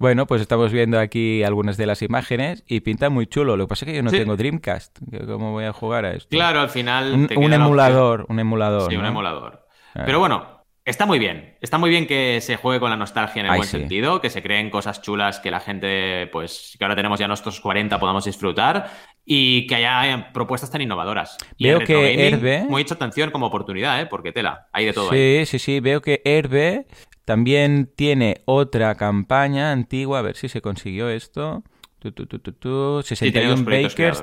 Bueno, 0.00 0.26
pues 0.26 0.40
estamos 0.40 0.72
viendo 0.72 0.98
aquí 0.98 1.42
algunas 1.44 1.76
de 1.76 1.84
las 1.84 2.00
imágenes 2.00 2.64
y 2.66 2.80
pinta 2.80 3.10
muy 3.10 3.26
chulo. 3.26 3.58
Lo 3.58 3.66
que 3.66 3.68
pasa 3.68 3.84
es 3.84 3.90
que 3.90 3.96
yo 3.96 4.02
no 4.02 4.08
Sí. 4.08 4.16
tengo 4.16 4.34
Dreamcast. 4.34 4.98
¿Cómo 5.26 5.52
voy 5.52 5.64
a 5.66 5.74
jugar 5.74 6.06
a 6.06 6.12
esto? 6.12 6.28
Claro, 6.30 6.60
al 6.60 6.70
final. 6.70 7.12
Un, 7.12 7.26
te 7.26 7.36
queda 7.36 7.54
emulador, 7.56 8.24
un 8.30 8.40
emulador. 8.40 8.90
Sí, 8.90 8.96
un 8.96 9.04
emulador. 9.04 9.66
Ah. 9.94 10.04
Pero 10.06 10.18
bueno, 10.18 10.59
está 10.90 11.06
muy 11.06 11.18
bien. 11.18 11.56
Está 11.60 11.78
muy 11.78 11.88
bien 11.90 12.06
que 12.06 12.40
se 12.40 12.56
juegue 12.56 12.80
con 12.80 12.90
la 12.90 12.96
nostalgia 12.96 13.40
en 13.40 13.46
el 13.46 13.52
Ay, 13.52 13.58
buen 13.58 13.68
sí. 13.68 13.78
sentido, 13.78 14.20
que 14.20 14.28
se 14.30 14.42
creen 14.42 14.68
cosas 14.70 15.00
chulas 15.00 15.38
que 15.40 15.50
la 15.50 15.60
gente, 15.60 16.26
pues, 16.28 16.76
que 16.78 16.84
ahora 16.84 16.96
tenemos 16.96 17.18
ya 17.18 17.26
nuestros 17.28 17.60
40, 17.60 17.98
podamos 17.98 18.24
disfrutar 18.24 18.90
y 19.24 19.66
que 19.66 19.76
haya 19.76 20.32
propuestas 20.32 20.70
tan 20.70 20.80
innovadoras. 20.82 21.36
Y 21.56 21.64
Veo 21.68 21.78
retro 21.78 21.96
que 22.00 22.30
Herbe- 22.30 22.66
Muy 22.68 22.82
hecho 22.82 22.94
atención 22.94 23.30
como 23.30 23.46
oportunidad, 23.46 24.00
¿eh? 24.00 24.06
Porque 24.06 24.32
tela, 24.32 24.68
hay 24.72 24.86
de 24.86 24.92
todo 24.92 25.10
ahí. 25.12 25.44
Sí, 25.46 25.58
sí, 25.58 25.58
sí. 25.58 25.80
Veo 25.80 26.00
que 26.02 26.20
Herbe 26.24 26.86
también 27.24 27.90
tiene 27.96 28.42
otra 28.44 28.94
campaña 28.96 29.72
antigua. 29.72 30.18
A 30.18 30.22
ver 30.22 30.36
si 30.36 30.48
se 30.48 30.60
consiguió 30.60 31.08
esto. 31.08 31.62
Tu, 32.00 32.12
tu, 32.12 32.26
tu, 32.26 32.38
tu, 32.38 32.52
tu. 32.52 32.58
tiene 32.62 32.72
dos 32.72 33.06
61 33.06 33.64
proyectos 33.64 33.92
Bakers, 33.92 33.94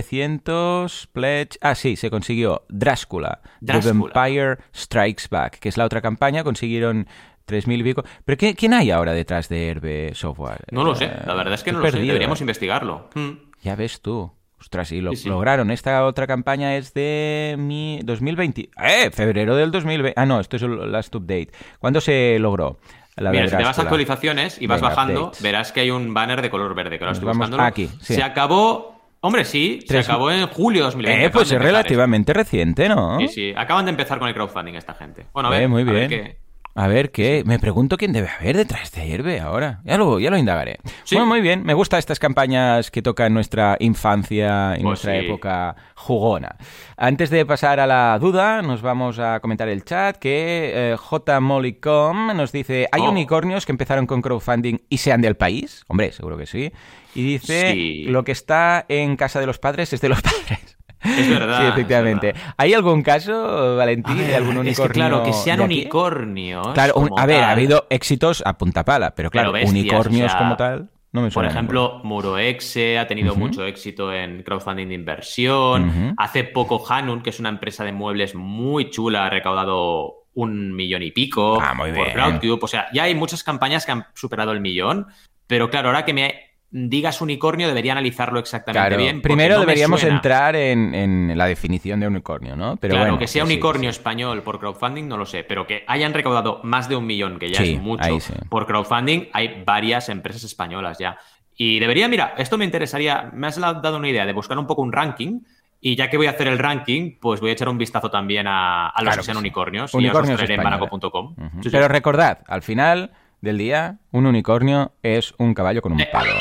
3900 0.00 1.08
Pledge. 1.12 1.58
Ah, 1.60 1.74
sí, 1.74 1.96
se 1.96 2.10
consiguió 2.10 2.64
Drácula. 2.68 3.40
The. 3.64 3.80
Vampire 3.80 4.58
Strikes 4.74 5.24
Back, 5.30 5.58
que 5.58 5.68
es 5.68 5.76
la 5.76 5.84
otra 5.84 6.00
campaña. 6.00 6.44
Consiguieron 6.44 7.06
3000 7.44 7.80
y 7.80 7.84
pico. 7.84 8.04
¿Pero 8.24 8.38
qué- 8.38 8.54
quién 8.54 8.72
hay 8.74 8.90
ahora 8.90 9.12
detrás 9.12 9.48
de 9.48 9.68
Herbe 9.68 10.12
Software? 10.14 10.64
No 10.70 10.84
lo 10.84 10.94
sé, 10.94 11.10
la 11.26 11.34
verdad 11.34 11.54
es 11.54 11.62
que 11.62 11.72
no 11.72 11.80
lo 11.80 11.90
sé. 11.90 11.98
Deberíamos 11.98 12.40
eh. 12.40 12.44
investigarlo. 12.44 13.10
Hmm. 13.14 13.30
Ya 13.62 13.74
ves 13.76 14.00
tú. 14.00 14.32
Ostras, 14.58 14.90
y 14.90 15.00
lo 15.02 15.10
Sí, 15.10 15.24
sí. 15.24 15.28
lograron. 15.28 15.70
Esta 15.70 16.04
otra 16.06 16.26
campaña 16.26 16.76
es 16.76 16.94
de 16.94 17.56
mi 17.58 18.00
2020. 18.04 18.70
¡Eh! 18.82 19.10
Febrero 19.12 19.54
del 19.54 19.70
2020. 19.70 20.14
Ah, 20.18 20.24
no, 20.24 20.40
esto 20.40 20.56
es 20.56 20.62
el 20.62 20.90
last 20.90 21.14
update. 21.14 21.50
¿Cuándo 21.78 22.00
se 22.00 22.38
logró? 22.38 22.78
La 23.16 23.30
Mira, 23.30 23.48
si 23.48 23.56
te 23.56 23.62
vas 23.64 23.78
a 23.78 23.82
actualizaciones 23.82 24.60
y 24.60 24.66
vas 24.66 24.80
Venga, 24.80 24.94
bajando, 24.94 25.20
updates. 25.22 25.42
verás 25.42 25.72
que 25.72 25.80
hay 25.80 25.90
un 25.90 26.12
banner 26.12 26.42
de 26.42 26.50
color 26.50 26.74
verde, 26.74 26.98
que 26.98 27.04
lo 27.06 27.12
estoy 27.12 27.28
buscando. 27.28 27.60
aquí, 27.60 27.88
sí. 28.00 28.14
Se 28.14 28.22
acabó. 28.22 28.94
Hombre, 29.20 29.44
sí, 29.44 29.80
Tres- 29.88 30.04
se 30.04 30.12
acabó 30.12 30.30
en 30.30 30.46
julio 30.48 30.82
de 30.82 30.84
2020. 30.86 31.24
Eh, 31.24 31.30
pues 31.30 31.50
es 31.50 31.58
relativamente 31.60 32.32
reciente, 32.34 32.88
¿no? 32.88 33.18
esto. 33.18 33.32
Sí, 33.32 33.34
sí. 33.50 33.54
Acaban 33.56 33.86
de 33.86 33.90
empezar 33.92 34.18
con 34.18 34.28
el 34.28 34.34
crowdfunding 34.34 34.74
esta 34.74 34.94
gente. 34.94 35.26
Bueno, 35.32 35.48
a 35.48 35.52
ver. 35.52 35.62
Eh, 35.62 35.68
muy 35.68 35.82
a 35.82 35.84
ver 35.86 36.08
bien. 36.08 36.10
qué- 36.10 36.38
A 36.78 36.88
ver, 36.88 37.10
¿qué? 37.10 37.42
Me 37.46 37.58
pregunto 37.58 37.96
quién 37.96 38.12
debe 38.12 38.28
haber 38.28 38.54
detrás 38.56 38.92
de 38.92 39.10
Herbe 39.12 39.40
ahora. 39.40 39.80
Ya 39.84 39.96
lo, 39.96 40.20
ya 40.20 40.28
lo 40.30 40.36
indagaré. 40.36 40.78
Sí. 41.04 41.14
Bueno, 41.14 41.26
muy 41.26 41.40
bien. 41.40 41.62
Me 41.64 41.72
gustan 41.72 41.98
estas 41.98 42.18
campañas 42.18 42.90
que 42.90 43.00
tocan 43.00 43.32
nuestra 43.32 43.76
infancia 43.80 44.72
y 44.74 44.82
Pues 44.82 44.84
nuestra 44.84 45.12
sí. 45.18 45.24
época 45.26 45.74
jugona. 45.94 46.56
Antes 46.98 47.30
de 47.30 47.46
pasar 47.46 47.80
a 47.80 47.86
la 47.86 48.18
duda, 48.20 48.60
nos 48.60 48.82
vamos 48.82 49.18
a 49.18 49.40
comentar 49.40 49.68
el 49.70 49.84
chat 49.86 50.18
que 50.18 50.72
eh, 50.92 50.96
J. 50.98 51.40
Mollycom 51.40 52.36
nos 52.36 52.52
dice, 52.52 52.86
¿hay 52.92 53.00
Oh. 53.00 53.10
unicornios 53.10 53.64
que 53.64 53.72
empezaron 53.72 54.06
con 54.06 54.20
crowdfunding 54.20 54.76
y 54.90 54.98
sean 54.98 55.22
del 55.22 55.36
país? 55.36 55.82
Hombre, 55.88 56.12
seguro 56.12 56.36
que 56.36 56.44
sí. 56.46 56.72
Y 57.14 57.22
dice, 57.24 57.72
Sí. 57.72 58.04
lo 58.04 58.22
que 58.24 58.32
está 58.32 58.84
en 58.88 59.16
casa 59.16 59.40
de 59.40 59.46
los 59.46 59.58
padres 59.58 59.94
es 59.94 60.02
de 60.02 60.10
los 60.10 60.20
padres. 60.22 60.75
Es 61.02 61.28
verdad. 61.28 61.60
Sí, 61.60 61.66
efectivamente. 61.66 62.32
verdad. 62.32 62.54
¿Hay 62.56 62.74
algún 62.74 63.02
caso, 63.02 63.76
Valentín, 63.76 64.16
ver, 64.18 64.26
de 64.28 64.36
algún 64.36 64.52
es 64.54 64.60
unicornio? 64.60 64.88
que 64.88 64.92
claro, 64.94 65.22
que 65.22 65.32
sean 65.32 65.60
unicornios. 65.60 66.68
Claro, 66.74 66.94
un- 66.96 67.10
a 67.18 67.26
ver, 67.26 67.42
ha 67.44 67.50
habido 67.50 67.86
éxitos 67.90 68.42
a 68.46 68.56
punta 68.58 68.84
pala, 68.84 69.14
pero 69.14 69.30
claro, 69.30 69.52
Pero 69.52 69.64
bestias, 69.64 69.70
unicornios 69.72 70.26
o 70.26 70.28
sea, 70.30 70.38
como 70.38 70.56
tal, 70.56 70.90
no 71.12 71.20
me 71.22 71.26
Por 71.28 71.32
suena. 71.32 71.48
ejemplo, 71.50 72.00
Muroexe 72.04 72.98
ha 72.98 73.06
tenido 73.06 73.34
mucho 73.34 73.64
éxito 73.64 74.12
en 74.12 74.42
crowdfunding 74.42 74.88
de 74.88 74.94
inversión. 74.94 76.14
Hace 76.18 76.44
poco 76.44 76.84
Hanun, 76.88 77.22
que 77.22 77.30
es 77.30 77.40
una 77.40 77.48
empresa 77.48 77.84
de 77.84 77.92
muebles 77.92 78.34
muy 78.34 78.90
chula, 78.90 79.26
ha 79.26 79.30
recaudado 79.30 80.24
un 80.34 80.74
millón 80.76 81.02
y 81.02 81.12
pico 81.12 81.58
Ah, 81.62 81.72
muy 81.72 81.92
por 81.92 82.04
bien. 82.04 82.12
Crowdcube. 82.12 82.58
O 82.60 82.68
sea, 82.68 82.88
ya 82.92 83.04
hay 83.04 83.14
muchas 83.14 83.42
campañas 83.42 83.86
que 83.86 83.92
han 83.92 84.06
superado 84.14 84.52
el 84.52 84.60
millón. 84.60 85.06
Pero 85.46 85.70
claro, 85.70 85.88
ahora 85.88 86.04
que 86.04 86.12
me 86.12 86.45
digas 86.70 87.20
unicornio, 87.20 87.68
debería 87.68 87.92
analizarlo 87.92 88.38
exactamente 88.38 88.88
Claro, 88.88 89.02
bien. 89.02 89.22
primero 89.22 89.54
no 89.54 89.60
deberíamos 89.60 90.02
entrar 90.04 90.56
en, 90.56 90.94
en 90.94 91.38
la 91.38 91.46
definición 91.46 92.00
de 92.00 92.08
unicornio, 92.08 92.56
¿no? 92.56 92.76
Pero 92.76 92.92
claro, 92.92 93.06
bueno, 93.06 93.18
que 93.18 93.26
sea 93.26 93.44
sí, 93.44 93.52
unicornio 93.52 93.92
sí. 93.92 93.98
español 93.98 94.42
por 94.42 94.58
crowdfunding, 94.58 95.06
no 95.08 95.16
lo 95.16 95.26
sé, 95.26 95.44
pero 95.44 95.66
que 95.66 95.84
hayan 95.86 96.12
recaudado 96.12 96.60
más 96.64 96.88
de 96.88 96.96
un 96.96 97.06
millón, 97.06 97.38
que 97.38 97.50
ya 97.50 97.62
es 97.62 97.80
mucho, 97.80 98.18
por 98.48 98.66
crowdfunding, 98.66 99.28
hay 99.32 99.62
varias 99.64 100.08
empresas 100.08 100.44
españolas 100.44 100.98
ya. 100.98 101.18
Y 101.56 101.78
debería, 101.78 102.08
mira, 102.08 102.34
esto 102.36 102.58
me 102.58 102.64
interesaría, 102.64 103.30
me 103.32 103.46
has 103.46 103.58
dado 103.58 103.96
una 103.96 104.08
idea 104.08 104.26
de 104.26 104.32
buscar 104.32 104.58
un 104.58 104.66
poco 104.66 104.82
un 104.82 104.92
ranking. 104.92 105.40
Y 105.80 105.94
ya 105.94 106.10
que 106.10 106.16
voy 106.16 106.26
a 106.26 106.30
hacer 106.30 106.48
el 106.48 106.58
ranking, 106.58 107.12
pues 107.20 107.40
voy 107.40 107.50
a 107.50 107.52
echar 107.52 107.68
un 107.68 107.78
vistazo 107.78 108.10
también 108.10 108.46
a, 108.46 108.88
a 108.88 109.02
los 109.02 109.12
Claro 109.12 109.16
que 109.18 109.24
sean 109.26 109.36
unicornios. 109.36 109.94
Unicornios 109.94 110.28
y 110.28 110.32
los 110.32 110.38
traeré 110.38 110.54
en 110.54 110.62
banaco.com. 110.62 111.36
Pero 111.70 111.86
recordad, 111.88 112.38
al 112.46 112.62
final 112.62 113.12
del 113.40 113.58
día, 113.58 113.98
un 114.16 114.26
unicornio 114.26 114.92
es 115.02 115.34
un 115.38 115.54
caballo 115.54 115.82
con 115.82 115.92
un 115.92 116.00
Eh, 116.00 116.08
palo. 116.10 116.32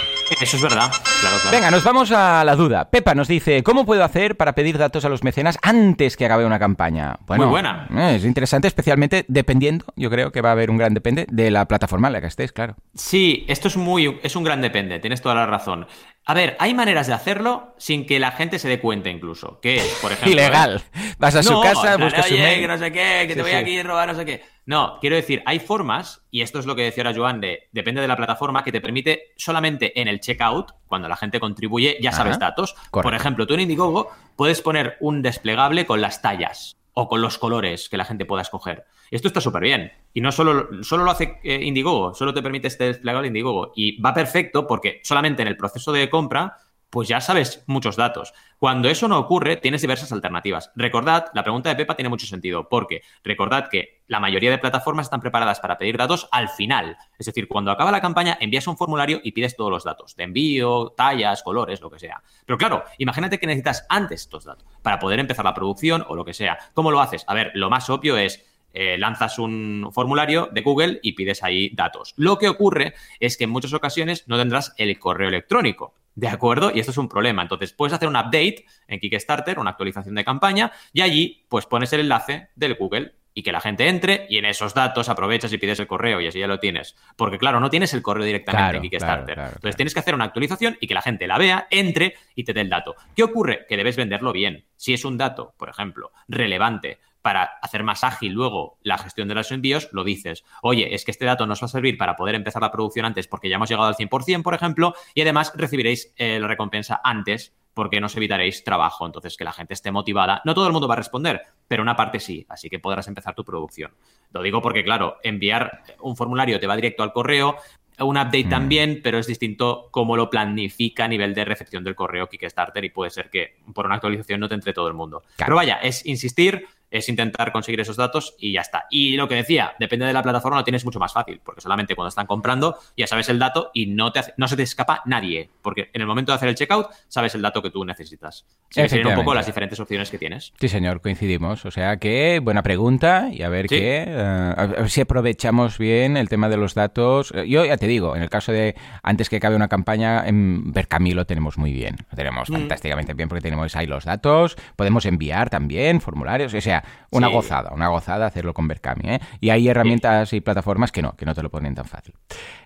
Eso 0.41 0.57
es 0.57 0.61
verdad, 0.63 0.89
claro, 0.89 1.35
claro. 1.41 1.51
Venga, 1.51 1.71
nos 1.71 1.83
vamos 1.83 2.11
a 2.11 2.43
la 2.43 2.55
duda. 2.55 2.89
Pepa 2.89 3.13
nos 3.13 3.27
dice, 3.27 3.61
¿cómo 3.63 3.85
puedo 3.85 4.03
hacer 4.03 4.35
para 4.37 4.53
pedir 4.55 4.77
datos 4.77 5.05
a 5.05 5.09
los 5.09 5.23
mecenas 5.23 5.57
antes 5.61 6.17
que 6.17 6.25
acabe 6.25 6.45
una 6.45 6.57
campaña? 6.57 7.17
Bueno, 7.27 7.43
Muy 7.45 7.51
buena. 7.51 7.87
eh, 7.95 8.15
Es 8.15 8.25
interesante, 8.25 8.67
especialmente 8.67 9.25
dependiendo, 9.27 9.85
yo 9.95 10.09
creo 10.09 10.31
que 10.31 10.41
va 10.41 10.49
a 10.49 10.53
haber 10.53 10.71
un 10.71 10.77
gran 10.77 10.93
depende 10.93 11.27
de 11.29 11.51
la 11.51 11.67
plataforma 11.67 12.07
en 12.07 12.13
la 12.13 12.21
que 12.21 12.27
estés, 12.27 12.51
claro. 12.51 12.75
Sí, 12.95 13.45
esto 13.47 13.67
es 13.67 13.77
muy, 13.77 14.19
es 14.23 14.35
un 14.35 14.43
gran 14.43 14.61
depende, 14.61 14.99
tienes 14.99 15.21
toda 15.21 15.35
la 15.35 15.45
razón. 15.45 15.85
A 16.27 16.33
ver, 16.33 16.57
hay 16.59 16.73
maneras 16.73 17.05
de 17.05 17.13
hacerlo 17.13 17.75
sin 17.77 18.07
que 18.07 18.19
la 18.19 18.31
gente 18.31 18.57
se 18.57 18.67
dé 18.67 18.79
cuenta 18.79 19.09
incluso. 19.09 19.59
Que 19.61 19.75
es, 19.75 19.99
por 20.01 20.11
ejemplo. 20.11 20.31
Ilegal. 20.31 20.81
Vas 21.19 21.35
a 21.35 21.43
su 21.43 21.61
casa, 21.61 21.97
buscas 21.97 22.25
su 22.25 22.33
Oye, 22.33 22.41
mail. 22.43 22.61
que 22.61 22.67
no 22.67 22.77
sé 22.79 22.91
qué, 22.91 23.25
que 23.27 23.33
Sí, 23.33 23.35
te 23.35 23.41
voy 23.43 23.51
sí. 23.51 23.57
aquí 23.57 23.77
a 23.79 23.83
robar, 23.83 24.07
no 24.07 24.15
sé 24.15 24.25
qué. 24.25 24.41
No, 24.65 24.97
quiero 24.99 25.15
decir, 25.17 25.43
hay 25.45 25.59
formas, 25.59 26.23
y 26.31 26.41
esto 26.41 26.57
es 26.57 26.65
lo 26.65 26.75
que 26.75 26.81
decía 26.81 27.03
ahora 27.05 27.15
Joan, 27.15 27.41
de, 27.41 27.64
depende 27.71 28.01
de 28.01 28.07
la 28.07 28.15
plataforma, 28.15 28.63
que 28.63 28.71
te 28.71 28.81
permite 28.81 29.33
solamente 29.35 29.99
en 29.99 30.07
el 30.07 30.19
checkout, 30.19 30.71
cuando 30.87 31.07
la 31.07 31.15
gente 31.15 31.39
contribuye, 31.39 31.97
ya 32.01 32.11
sabes 32.11 32.37
Ajá, 32.37 32.47
datos. 32.47 32.73
correcto. 32.73 33.01
Por 33.01 33.13
ejemplo, 33.15 33.47
tú 33.47 33.53
en 33.53 33.61
Indiegogo 33.61 34.09
puedes 34.35 34.61
poner 34.61 34.97
un 34.99 35.21
desplegable 35.21 35.85
con 35.85 36.01
las 36.01 36.21
tallas. 36.21 36.75
o 36.97 37.09
con 37.09 37.21
los 37.21 37.37
colores 37.37 37.89
que 37.89 37.97
la 37.97 38.05
gente 38.05 38.23
pueda 38.23 38.41
escoger. 38.41 38.85
Esto 39.11 39.27
está 39.27 39.41
súper 39.41 39.63
bien. 39.63 39.91
Y 40.13 40.21
no 40.21 40.31
solo, 40.31 40.81
solo 40.81 41.03
lo 41.03 41.11
hace 41.11 41.39
eh, 41.43 41.59
Indiegogo, 41.61 42.13
solo 42.13 42.33
te 42.33 42.41
permite 42.41 42.67
este 42.69 42.85
desplegable 42.85 43.27
Indiegogo. 43.27 43.73
Y 43.75 43.99
va 44.01 44.13
perfecto 44.13 44.65
porque 44.65 45.01
solamente 45.03 45.41
en 45.41 45.49
el 45.49 45.57
proceso 45.57 45.91
de 45.91 46.09
compra 46.09 46.57
pues 46.89 47.07
ya 47.07 47.19
sabes 47.21 47.63
muchos 47.67 47.95
datos. 47.95 48.33
Cuando 48.57 48.89
eso 48.89 49.07
no 49.07 49.19
ocurre, 49.19 49.57
tienes 49.57 49.81
diversas 49.81 50.11
alternativas. 50.11 50.71
Recordad, 50.75 51.25
la 51.33 51.43
pregunta 51.43 51.69
de 51.69 51.75
Pepa 51.75 51.95
tiene 51.95 52.09
mucho 52.09 52.25
sentido, 52.25 52.69
porque 52.69 53.01
recordad 53.23 53.67
que 53.69 54.03
la 54.07 54.19
mayoría 54.19 54.49
de 54.49 54.57
plataformas 54.57 55.07
están 55.07 55.19
preparadas 55.19 55.59
para 55.59 55.77
pedir 55.77 55.97
datos 55.97 56.27
al 56.31 56.47
final. 56.47 56.97
Es 57.19 57.25
decir, 57.25 57.47
cuando 57.47 57.71
acaba 57.71 57.91
la 57.91 58.01
campaña, 58.01 58.37
envías 58.39 58.67
un 58.67 58.77
formulario 58.77 59.19
y 59.23 59.33
pides 59.33 59.55
todos 59.55 59.71
los 59.71 59.83
datos, 59.83 60.15
de 60.15 60.23
envío, 60.23 60.93
tallas, 60.95 61.43
colores, 61.43 61.81
lo 61.81 61.89
que 61.89 61.99
sea. 61.99 62.21
Pero 62.45 62.57
claro, 62.57 62.83
imagínate 62.97 63.39
que 63.39 63.47
necesitas 63.47 63.85
antes 63.89 64.21
estos 64.21 64.45
datos 64.45 64.65
para 64.81 64.99
poder 64.99 65.19
empezar 65.19 65.43
la 65.43 65.53
producción 65.53 66.05
o 66.07 66.15
lo 66.15 66.23
que 66.23 66.33
sea. 66.33 66.57
¿Cómo 66.73 66.91
lo 66.91 67.01
haces? 67.01 67.25
A 67.27 67.33
ver, 67.33 67.51
lo 67.55 67.69
más 67.69 67.89
obvio 67.89 68.17
es 68.17 68.54
eh, 68.77 68.97
lanzas 68.97 69.39
un 69.39 69.89
formulario 69.93 70.49
de 70.51 70.61
Google 70.61 70.99
y 71.01 71.13
pides 71.13 71.41
ahí 71.43 71.69
datos. 71.69 72.13
Lo 72.17 72.37
que 72.37 72.49
ocurre 72.49 72.93
es 73.21 73.37
que 73.37 73.45
en 73.45 73.49
muchas 73.49 73.71
ocasiones 73.71 74.27
no 74.27 74.37
tendrás 74.37 74.73
el 74.77 74.99
correo 74.99 75.29
electrónico. 75.29 75.93
¿De 76.13 76.27
acuerdo? 76.27 76.71
Y 76.73 76.79
esto 76.79 76.91
es 76.91 76.97
un 76.97 77.07
problema. 77.07 77.41
Entonces, 77.41 77.71
puedes 77.71 77.93
hacer 77.93 78.09
un 78.09 78.17
update 78.17 78.65
en 78.87 78.99
Kickstarter, 78.99 79.59
una 79.59 79.71
actualización 79.71 80.15
de 80.15 80.25
campaña, 80.25 80.73
y 80.91 81.01
allí, 81.01 81.45
pues 81.47 81.65
pones 81.65 81.91
el 81.93 82.01
enlace 82.01 82.49
del 82.55 82.75
Google 82.75 83.13
y 83.33 83.43
que 83.43 83.51
la 83.51 83.61
gente 83.61 83.87
entre 83.87 84.25
y 84.29 84.37
en 84.37 84.45
esos 84.45 84.73
datos 84.73 85.09
aprovechas 85.09 85.51
y 85.51 85.57
pides 85.57 85.79
el 85.79 85.87
correo 85.87 86.19
y 86.21 86.27
así 86.27 86.39
ya 86.39 86.47
lo 86.47 86.59
tienes. 86.59 86.95
Porque 87.15 87.37
claro, 87.37 87.61
no 87.61 87.69
tienes 87.69 87.93
el 87.93 88.01
correo 88.01 88.25
directamente 88.25 88.77
en 88.77 88.83
Kickstarter. 88.83 89.37
Entonces 89.37 89.75
tienes 89.75 89.93
que 89.93 89.99
hacer 90.01 90.15
una 90.15 90.25
actualización 90.25 90.77
y 90.81 90.87
que 90.87 90.93
la 90.93 91.01
gente 91.01 91.27
la 91.27 91.37
vea, 91.37 91.67
entre 91.69 92.15
y 92.33 92.45
te 92.45 92.53
dé 92.53 92.61
el 92.61 92.69
dato. 92.69 92.95
¿Qué 93.15 93.23
ocurre? 93.23 93.65
Que 93.67 93.75
debes 93.77 93.97
venderlo 93.97 94.31
bien. 94.31 94.65
Si 94.77 94.93
es 94.93 95.03
un 95.03 95.17
dato, 95.17 95.53
por 95.57 95.69
ejemplo, 95.69 96.11
relevante 96.29 96.99
para 97.25 97.57
hacer 97.63 97.81
más 97.81 98.03
ágil 98.03 98.33
luego 98.33 98.77
la 98.83 98.99
gestión 98.99 99.27
de 99.27 99.33
los 99.33 99.51
envíos, 99.51 99.89
lo 99.91 100.03
dices. 100.03 100.45
Oye, 100.61 100.93
es 100.93 101.03
que 101.03 101.09
este 101.09 101.25
dato 101.25 101.47
nos 101.47 101.59
va 101.59 101.65
a 101.65 101.69
servir 101.69 101.97
para 101.97 102.15
poder 102.15 102.35
empezar 102.35 102.61
la 102.61 102.71
producción 102.71 103.03
antes 103.03 103.27
porque 103.27 103.49
ya 103.49 103.55
hemos 103.55 103.67
llegado 103.67 103.87
al 103.87 103.95
100%, 103.95 104.43
por 104.43 104.53
ejemplo, 104.53 104.93
y 105.15 105.21
además 105.21 105.51
recibiréis 105.55 106.13
eh, 106.17 106.37
la 106.39 106.47
recompensa 106.47 107.01
antes 107.03 107.55
porque 107.73 107.99
nos 107.99 108.15
evitaréis 108.15 108.63
trabajo. 108.63 109.07
Entonces, 109.07 109.37
que 109.37 109.43
la 109.43 109.53
gente 109.53 109.73
esté 109.73 109.91
motivada. 109.91 110.43
No 110.45 110.53
todo 110.53 110.67
el 110.67 110.73
mundo 110.73 110.87
va 110.87 110.93
a 110.93 110.97
responder, 110.97 111.41
pero 111.67 111.81
una 111.81 111.95
parte 111.95 112.19
sí, 112.19 112.45
así 112.47 112.69
que 112.69 112.77
podrás 112.77 113.07
empezar 113.07 113.33
tu 113.33 113.43
producción. 113.43 113.95
Lo 114.31 114.43
digo 114.43 114.61
porque, 114.61 114.83
claro, 114.83 115.17
enviar 115.23 115.81
un 116.01 116.15
formulario 116.15 116.59
te 116.59 116.67
va 116.67 116.75
directo 116.75 117.01
al 117.01 117.11
correo, 117.11 117.57
un 118.03 118.17
update 118.17 118.45
mm. 118.45 118.49
también, 118.49 118.99
pero 119.03 119.17
es 119.17 119.27
distinto 119.27 119.87
cómo 119.91 120.17
lo 120.17 120.29
planifica 120.29 121.05
a 121.05 121.07
nivel 121.07 121.33
de 121.33 121.45
recepción 121.45 121.83
del 121.83 121.95
correo 121.95 122.27
Kickstarter 122.27 122.83
y 122.83 122.89
puede 122.89 123.11
ser 123.11 123.29
que 123.29 123.57
por 123.73 123.85
una 123.85 123.95
actualización 123.95 124.39
no 124.39 124.49
te 124.49 124.55
entre 124.55 124.73
todo 124.73 124.87
el 124.87 124.93
mundo. 124.93 125.23
Pero 125.37 125.55
vaya, 125.55 125.77
es 125.77 126.05
insistir, 126.05 126.67
es 126.91 127.09
intentar 127.09 127.51
conseguir 127.51 127.79
esos 127.79 127.97
datos 127.97 128.35
y 128.39 128.53
ya 128.53 128.61
está. 128.61 128.85
Y 128.89 129.15
lo 129.15 129.27
que 129.27 129.35
decía, 129.35 129.73
depende 129.79 130.05
de 130.05 130.13
la 130.13 130.23
plataforma, 130.23 130.57
lo 130.57 130.63
tienes 130.63 130.85
mucho 130.85 130.99
más 130.99 131.13
fácil, 131.13 131.41
porque 131.43 131.61
solamente 131.61 131.95
cuando 131.95 132.09
están 132.09 132.27
comprando 132.27 132.77
ya 132.95 133.07
sabes 133.07 133.29
el 133.29 133.39
dato 133.39 133.71
y 133.73 133.87
no, 133.87 134.11
te 134.11 134.21
no 134.37 134.47
se 134.47 134.55
te 134.55 134.63
escapa 134.63 135.01
nadie, 135.05 135.49
porque 135.61 135.89
en 135.93 136.01
el 136.01 136.07
momento 136.07 136.31
de 136.31 136.37
hacer 136.37 136.49
el 136.49 136.55
checkout 136.55 136.87
sabes 137.07 137.35
el 137.35 137.41
dato 137.41 137.61
que 137.61 137.69
tú 137.69 137.83
necesitas. 137.85 138.45
Serían 138.69 139.07
un 139.07 139.15
poco 139.15 139.33
las 139.33 139.45
diferentes 139.45 139.79
opciones 139.79 140.09
que 140.09 140.17
tienes. 140.17 140.53
Sí, 140.59 140.67
señor, 140.67 141.01
coincidimos. 141.01 141.65
O 141.65 141.71
sea 141.71 141.97
que 141.97 142.39
buena 142.41 142.63
pregunta 142.63 143.29
y 143.31 143.43
a 143.43 143.49
ver 143.49 143.67
qué, 143.67 144.03
eh, 144.07 144.53
a 144.57 144.65
ver 144.65 144.89
si 144.89 145.01
aprovechamos 145.01 145.77
bien 145.77 146.17
el 146.17 146.29
tema 146.29 146.49
de 146.49 146.57
los 146.57 146.73
datos. 146.73 147.31
Eh, 147.35 147.47
yo 147.47 147.65
ya 147.65 147.77
te 147.77 147.87
digo, 147.87 148.15
en 148.15 148.21
el 148.21 148.29
caso 148.29 148.51
de 148.51 148.75
antes 149.03 149.29
que 149.29 149.37
acabe 149.37 149.55
una 149.55 149.67
campaña, 149.67 150.27
en 150.27 150.71
Berkami 150.71 151.11
lo 151.11 151.25
tenemos 151.25 151.57
muy 151.57 151.71
bien. 151.71 151.95
Lo 152.09 152.15
tenemos 152.15 152.49
mm. 152.49 152.53
fantásticamente 152.53 153.13
bien 153.13 153.29
porque 153.29 153.41
tenemos 153.41 153.75
ahí 153.75 153.87
los 153.87 154.05
datos, 154.05 154.57
podemos 154.75 155.05
enviar 155.05 155.49
también 155.49 156.01
formularios, 156.01 156.53
o 156.53 156.61
sea, 156.61 156.74
una 157.11 157.27
gozada, 157.27 157.71
una 157.73 157.87
gozada 157.87 158.25
hacerlo 158.25 158.53
con 158.53 158.67
Berkami, 158.67 159.09
¿eh? 159.09 159.19
Y 159.39 159.49
hay 159.49 159.67
herramientas 159.67 160.33
y 160.33 160.41
plataformas 160.41 160.91
que 160.91 161.01
no, 161.01 161.15
que 161.15 161.25
no 161.25 161.33
te 161.33 161.41
lo 161.41 161.49
ponen 161.49 161.75
tan 161.75 161.85
fácil. 161.85 162.15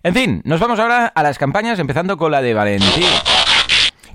En 0.03 0.13
fin, 0.13 0.41
nos 0.45 0.59
vamos 0.59 0.79
ahora 0.79 1.07
a 1.07 1.23
las 1.23 1.37
campañas, 1.37 1.79
empezando 1.79 2.17
con 2.17 2.31
la 2.31 2.41
de 2.41 2.53
Valentín. 2.53 3.07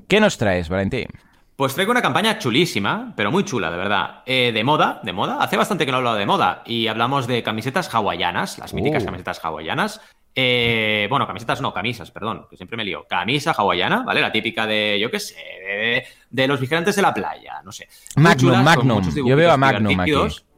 ¿Qué 0.09 0.21
nos 0.21 0.39
traes, 0.39 0.69
Valentín? 0.69 1.09
Pues 1.57 1.75
traigo 1.75 1.93
una 1.93 2.03
campaña 2.03 2.39
chulísima, 2.39 3.13
pero 3.17 3.31
muy 3.31 3.45
chula, 3.45 3.71
de 3.71 3.77
verdad. 3.77 4.23
Eh, 4.27 4.51
de 4.53 4.65
moda, 4.65 5.01
de 5.05 5.13
moda. 5.13 5.39
Hace 5.41 5.57
bastante 5.57 5.87
que 5.87 5.93
no 5.93 5.99
hablo 5.99 6.15
de 6.15 6.27
moda. 6.27 6.63
Y 6.67 6.89
hablamos 6.89 7.29
de 7.29 7.45
camisetas 7.45 7.95
hawaianas, 7.95 8.59
las 8.59 8.75
míticas 8.75 9.05
uh. 9.05 9.07
camisetas 9.07 9.45
hawaianas. 9.45 10.01
Eh, 10.35 11.07
bueno, 11.09 11.27
camisetas 11.27 11.61
no, 11.61 11.73
camisas, 11.73 12.11
perdón, 12.11 12.47
que 12.51 12.57
siempre 12.57 12.77
me 12.77 12.85
lío. 12.85 13.05
Camisa 13.09 13.53
hawaiana, 13.53 14.03
¿vale? 14.03 14.21
La 14.21 14.33
típica 14.33 14.67
de, 14.67 14.99
yo 15.01 15.11
qué 15.11 15.21
sé, 15.21 16.05
de, 16.31 16.49
los 16.49 16.61
vigilantes 16.61 16.97
de 16.97 17.03
la 17.03 17.15
playa, 17.15 17.61
no 17.65 17.71
sé. 17.71 17.89
Magnum, 18.17 18.63
Magnum. 18.63 19.15
Yo 19.15 19.37
veo 19.37 19.53
a 19.53 19.57
Magnum 19.57 20.01
aquí. 20.01 20.13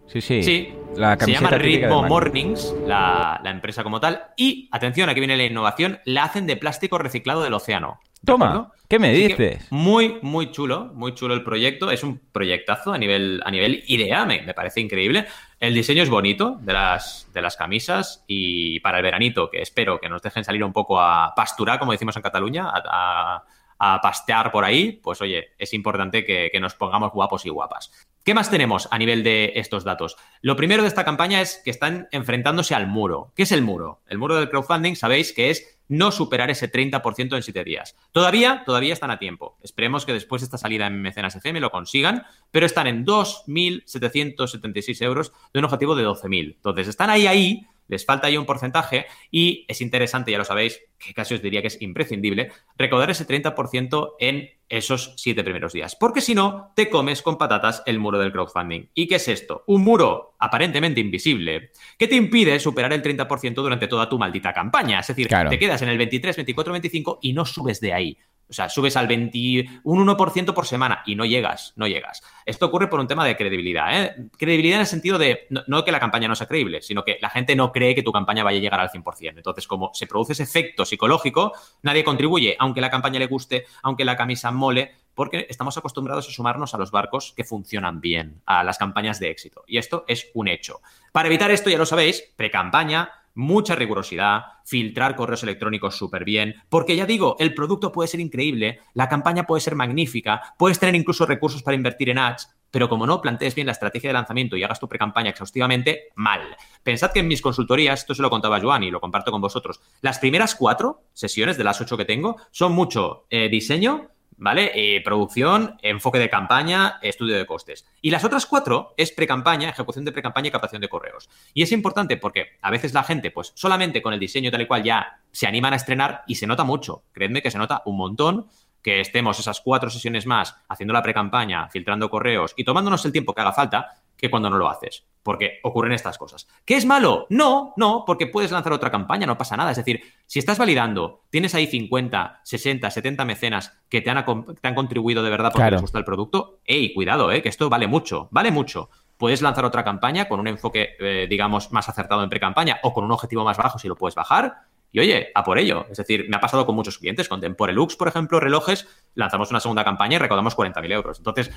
Sí, 0.06 0.20
sí. 0.20 0.42
Sí. 0.42 0.74
La 0.96 1.18
se 1.18 1.32
llama 1.32 1.50
Ritmo 1.50 2.04
Mornings, 2.04 2.74
la, 2.86 3.40
la, 3.42 3.50
empresa 3.50 3.82
como 3.82 4.00
tal. 4.00 4.22
Y, 4.36 4.68
atención, 4.72 5.10
aquí 5.10 5.20
viene 5.20 5.36
la 5.36 5.44
innovación, 5.44 5.98
la 6.04 6.24
hacen 6.24 6.46
de 6.46 6.56
plástico 6.56 6.96
reciclado 6.96 7.42
del 7.42 7.52
océano. 7.52 8.00
Toma, 8.24 8.72
¿qué 8.88 8.98
me 8.98 9.12
dices? 9.12 9.70
Muy, 9.70 10.18
muy 10.22 10.50
chulo, 10.50 10.90
muy 10.94 11.14
chulo 11.14 11.34
el 11.34 11.44
proyecto. 11.44 11.90
Es 11.90 12.02
un 12.02 12.18
proyectazo 12.32 12.92
a 12.92 12.98
nivel, 12.98 13.40
a 13.44 13.50
nivel 13.50 13.84
idea, 13.86 14.24
me, 14.24 14.42
me, 14.42 14.54
parece 14.54 14.80
increíble. 14.80 15.26
El 15.58 15.72
diseño 15.72 16.02
es 16.02 16.10
bonito 16.10 16.58
de 16.60 16.74
las, 16.74 17.28
de 17.32 17.40
las 17.40 17.56
camisas 17.56 18.24
y 18.26 18.80
para 18.80 18.98
el 18.98 19.02
veranito, 19.02 19.48
que 19.50 19.62
espero 19.62 19.98
que 19.98 20.08
nos 20.08 20.20
dejen 20.20 20.44
salir 20.44 20.62
un 20.62 20.72
poco 20.72 21.00
a 21.00 21.32
pasturar, 21.34 21.78
como 21.78 21.92
decimos 21.92 22.14
en 22.16 22.22
Cataluña, 22.22 22.70
a, 22.70 23.42
pastear 23.78 24.50
por 24.52 24.64
ahí, 24.64 25.00
pues 25.02 25.20
oye, 25.20 25.48
es 25.58 25.72
importante 25.74 26.24
que, 26.24 26.50
que 26.52 26.60
nos 26.60 26.74
pongamos 26.74 27.12
guapos 27.12 27.46
y 27.46 27.50
guapas. 27.50 27.90
¿Qué 28.26 28.34
más 28.34 28.50
tenemos 28.50 28.88
a 28.90 28.98
nivel 28.98 29.22
de 29.22 29.52
estos 29.54 29.84
datos? 29.84 30.16
Lo 30.42 30.56
primero 30.56 30.82
de 30.82 30.88
esta 30.88 31.04
campaña 31.04 31.40
es 31.40 31.62
que 31.64 31.70
están 31.70 32.08
enfrentándose 32.10 32.74
al 32.74 32.88
muro. 32.88 33.32
¿Qué 33.36 33.44
es 33.44 33.52
el 33.52 33.62
muro? 33.62 34.00
El 34.08 34.18
muro 34.18 34.34
del 34.34 34.50
crowdfunding, 34.50 34.96
sabéis 34.96 35.32
que 35.32 35.50
es 35.50 35.78
no 35.88 36.10
superar 36.10 36.50
ese 36.50 36.68
30% 36.70 37.36
en 37.36 37.42
7 37.44 37.62
días. 37.62 37.96
Todavía, 38.10 38.64
todavía 38.66 38.92
están 38.92 39.12
a 39.12 39.20
tiempo. 39.20 39.56
Esperemos 39.62 40.04
que 40.04 40.12
después 40.12 40.42
de 40.42 40.46
esta 40.46 40.58
salida 40.58 40.88
en 40.88 41.00
Mecenas 41.00 41.36
FM 41.36 41.60
lo 41.60 41.70
consigan, 41.70 42.24
pero 42.50 42.66
están 42.66 42.88
en 42.88 43.06
2.776 43.06 45.02
euros 45.02 45.32
de 45.52 45.60
un 45.60 45.64
objetivo 45.64 45.94
de 45.94 46.04
12.000. 46.04 46.54
Entonces, 46.56 46.88
están 46.88 47.10
ahí, 47.10 47.28
ahí, 47.28 47.66
les 47.88 48.04
falta 48.04 48.26
ahí 48.26 48.36
un 48.36 48.46
porcentaje 48.46 49.06
y 49.30 49.64
es 49.68 49.80
interesante, 49.80 50.32
ya 50.32 50.38
lo 50.38 50.44
sabéis, 50.44 50.80
que 50.98 51.14
casi 51.14 51.34
os 51.34 51.42
diría 51.42 51.60
que 51.60 51.68
es 51.68 51.80
imprescindible, 51.80 52.50
recordar 52.76 53.10
ese 53.10 53.26
30% 53.26 54.14
en 54.18 54.50
esos 54.68 55.14
siete 55.16 55.44
primeros 55.44 55.72
días. 55.72 55.96
Porque 55.96 56.20
si 56.20 56.34
no, 56.34 56.72
te 56.74 56.90
comes 56.90 57.22
con 57.22 57.38
patatas 57.38 57.82
el 57.86 57.98
muro 57.98 58.18
del 58.18 58.32
crowdfunding. 58.32 58.88
¿Y 58.94 59.06
qué 59.06 59.16
es 59.16 59.28
esto? 59.28 59.62
Un 59.66 59.82
muro 59.82 60.34
aparentemente 60.38 61.00
invisible 61.00 61.70
que 61.98 62.08
te 62.08 62.16
impide 62.16 62.58
superar 62.58 62.92
el 62.92 63.02
30% 63.02 63.54
durante 63.54 63.88
toda 63.88 64.08
tu 64.08 64.18
maldita 64.18 64.52
campaña. 64.52 65.00
Es 65.00 65.06
decir, 65.08 65.28
te 65.28 65.58
quedas 65.58 65.82
en 65.82 65.88
el 65.88 65.98
23, 65.98 66.36
24, 66.36 66.72
25 66.72 67.18
y 67.22 67.32
no 67.32 67.44
subes 67.44 67.80
de 67.80 67.92
ahí. 67.92 68.18
O 68.48 68.52
sea, 68.52 68.68
subes 68.68 68.96
al 68.96 69.08
21% 69.08 69.80
un 69.84 70.06
1% 70.06 70.54
por 70.54 70.66
semana 70.66 71.02
y 71.04 71.16
no 71.16 71.24
llegas, 71.24 71.72
no 71.76 71.86
llegas. 71.86 72.22
Esto 72.44 72.66
ocurre 72.66 72.88
por 72.88 73.00
un 73.00 73.08
tema 73.08 73.24
de 73.24 73.36
credibilidad. 73.36 74.04
¿eh? 74.04 74.28
Credibilidad 74.38 74.76
en 74.76 74.80
el 74.82 74.86
sentido 74.86 75.18
de 75.18 75.46
no, 75.50 75.84
que 75.84 75.92
la 75.92 76.00
campaña 76.00 76.28
no 76.28 76.36
sea 76.36 76.46
creíble, 76.46 76.80
sino 76.82 77.04
que 77.04 77.18
la 77.20 77.30
gente 77.30 77.56
no 77.56 77.72
cree 77.72 77.94
que 77.94 78.02
tu 78.02 78.12
campaña 78.12 78.44
vaya 78.44 78.58
a 78.58 78.60
llegar 78.60 78.80
al 78.80 78.90
100%. 78.90 79.34
Entonces, 79.36 79.66
como 79.66 79.90
se 79.94 80.06
produce 80.06 80.32
ese 80.32 80.44
efecto 80.44 80.84
psicológico, 80.84 81.52
nadie 81.82 82.04
contribuye, 82.04 82.56
aunque 82.58 82.80
la 82.80 82.90
campaña 82.90 83.18
le 83.18 83.26
guste, 83.26 83.66
aunque 83.82 84.04
la 84.04 84.16
camisa 84.16 84.50
mole, 84.52 84.92
porque 85.14 85.46
estamos 85.48 85.76
acostumbrados 85.76 86.28
a 86.28 86.30
sumarnos 86.30 86.74
a 86.74 86.78
los 86.78 86.90
barcos 86.90 87.32
que 87.36 87.42
funcionan 87.42 88.00
bien, 88.00 88.42
a 88.46 88.62
las 88.62 88.78
campañas 88.78 89.18
de 89.18 89.30
éxito. 89.30 89.64
Y 89.66 89.78
esto 89.78 90.04
es 90.06 90.30
un 90.34 90.46
hecho. 90.46 90.80
Para 91.10 91.28
evitar 91.28 91.50
esto, 91.50 91.70
ya 91.70 91.78
lo 91.78 91.86
sabéis, 91.86 92.22
pre-campaña, 92.36 93.10
mucha 93.36 93.76
rigurosidad, 93.76 94.42
filtrar 94.64 95.14
correos 95.14 95.44
electrónicos 95.44 95.96
súper 95.96 96.24
bien, 96.24 96.56
porque 96.68 96.96
ya 96.96 97.06
digo, 97.06 97.36
el 97.38 97.54
producto 97.54 97.92
puede 97.92 98.08
ser 98.08 98.18
increíble, 98.18 98.80
la 98.94 99.08
campaña 99.08 99.44
puede 99.44 99.60
ser 99.60 99.76
magnífica, 99.76 100.54
puedes 100.58 100.80
tener 100.80 100.96
incluso 100.96 101.26
recursos 101.26 101.62
para 101.62 101.76
invertir 101.76 102.10
en 102.10 102.18
ads, 102.18 102.56
pero 102.70 102.88
como 102.88 103.06
no 103.06 103.20
plantees 103.20 103.54
bien 103.54 103.66
la 103.66 103.72
estrategia 103.72 104.08
de 104.10 104.14
lanzamiento 104.14 104.56
y 104.56 104.64
hagas 104.64 104.80
tu 104.80 104.88
pre-campaña 104.88 105.30
exhaustivamente, 105.30 106.08
mal. 106.16 106.56
Pensad 106.82 107.12
que 107.12 107.20
en 107.20 107.28
mis 107.28 107.42
consultorías, 107.42 108.00
esto 108.00 108.14
se 108.14 108.22
lo 108.22 108.30
contaba 108.30 108.60
Joan 108.60 108.82
y 108.82 108.90
lo 108.90 109.00
comparto 109.00 109.30
con 109.30 109.40
vosotros, 109.40 109.80
las 110.00 110.18
primeras 110.18 110.54
cuatro 110.54 111.02
sesiones 111.12 111.56
de 111.56 111.64
las 111.64 111.80
ocho 111.80 111.96
que 111.96 112.04
tengo 112.04 112.36
son 112.50 112.72
mucho 112.72 113.26
eh, 113.30 113.48
diseño, 113.48 114.10
¿vale? 114.36 114.70
Eh, 114.74 115.00
producción, 115.02 115.76
enfoque 115.82 116.18
de 116.18 116.30
campaña, 116.30 116.98
estudio 117.02 117.36
de 117.36 117.46
costes. 117.46 117.86
Y 118.00 118.10
las 118.10 118.24
otras 118.24 118.46
cuatro 118.46 118.94
es 118.96 119.12
pre-campaña, 119.12 119.68
ejecución 119.68 120.04
de 120.04 120.12
pre-campaña 120.12 120.48
y 120.48 120.50
captación 120.50 120.82
de 120.82 120.88
correos. 120.88 121.28
Y 121.54 121.62
es 121.62 121.72
importante 121.72 122.16
porque 122.16 122.58
a 122.62 122.70
veces 122.70 122.94
la 122.94 123.02
gente, 123.02 123.30
pues 123.30 123.52
solamente 123.54 124.02
con 124.02 124.12
el 124.12 124.20
diseño 124.20 124.50
tal 124.50 124.62
y 124.62 124.66
cual 124.66 124.82
ya 124.82 125.20
se 125.32 125.46
animan 125.46 125.72
a 125.72 125.76
estrenar 125.76 126.22
y 126.26 126.36
se 126.36 126.46
nota 126.46 126.64
mucho. 126.64 127.04
Creedme 127.12 127.42
que 127.42 127.50
se 127.50 127.58
nota 127.58 127.82
un 127.86 127.96
montón 127.96 128.46
que 128.82 129.00
estemos 129.00 129.40
esas 129.40 129.60
cuatro 129.60 129.90
sesiones 129.90 130.26
más 130.26 130.56
haciendo 130.68 130.94
la 130.94 131.02
pre-campaña, 131.02 131.68
filtrando 131.70 132.08
correos 132.08 132.54
y 132.56 132.62
tomándonos 132.62 133.04
el 133.04 133.10
tiempo 133.10 133.34
que 133.34 133.40
haga 133.40 133.52
falta, 133.52 134.00
que 134.16 134.30
cuando 134.30 134.50
no 134.50 134.58
lo 134.58 134.68
haces. 134.68 135.06
Porque 135.22 135.58
ocurren 135.64 135.92
estas 135.92 136.18
cosas. 136.18 136.46
¿Qué 136.64 136.76
es 136.76 136.86
malo? 136.86 137.26
No, 137.30 137.74
no, 137.76 138.04
porque 138.06 138.28
puedes 138.28 138.52
lanzar 138.52 138.72
otra 138.72 138.92
campaña, 138.92 139.26
no 139.26 139.36
pasa 139.36 139.56
nada. 139.56 139.72
Es 139.72 139.76
decir, 139.76 140.00
si 140.26 140.38
estás 140.38 140.58
validando, 140.58 141.24
tienes 141.30 141.54
ahí 141.54 141.66
50, 141.66 142.42
60, 142.44 142.90
70 142.90 143.24
mecenas 143.24 143.76
que 143.88 144.00
te 144.00 144.10
han, 144.10 144.24
te 144.60 144.68
han 144.68 144.74
contribuido 144.74 145.22
de 145.24 145.30
verdad 145.30 145.50
porque 145.52 145.70
les 145.70 145.80
gusta 145.80 145.98
el 145.98 146.04
producto, 146.04 146.60
¡ey, 146.64 146.94
cuidado, 146.94 147.32
eh, 147.32 147.42
que 147.42 147.48
esto 147.48 147.68
vale 147.68 147.88
mucho, 147.88 148.28
vale 148.30 148.52
mucho. 148.52 148.88
puedes 149.16 149.42
lanzar 149.42 149.64
otra 149.64 149.82
campaña 149.82 150.28
con 150.28 150.38
un 150.38 150.46
enfoque, 150.46 150.90
eh, 151.00 151.26
digamos, 151.28 151.72
más 151.72 151.88
acertado 151.88 152.22
en 152.22 152.28
pre-campaña 152.28 152.78
o 152.82 152.92
con 152.92 153.04
un 153.04 153.10
objetivo 153.12 153.44
más 153.44 153.56
bajo 153.56 153.78
si 153.78 153.88
lo 153.88 153.96
puedes 153.96 154.14
bajar. 154.14 154.66
Y 154.92 155.00
oye, 155.00 155.30
a 155.34 155.44
por 155.44 155.58
ello. 155.58 155.86
Es 155.90 155.98
decir, 155.98 156.26
me 156.28 156.36
ha 156.36 156.40
pasado 156.40 156.64
con 156.64 156.74
muchos 156.74 156.98
clientes, 156.98 157.28
con 157.28 157.40
Temporelux, 157.40 157.96
por 157.96 158.08
ejemplo, 158.08 158.40
relojes, 158.40 158.88
lanzamos 159.14 159.50
una 159.50 159.60
segunda 159.60 159.84
campaña 159.84 160.16
y 160.16 160.18
recaudamos 160.18 160.56
40.000 160.56 160.92
euros. 160.92 161.18
Entonces, 161.18 161.50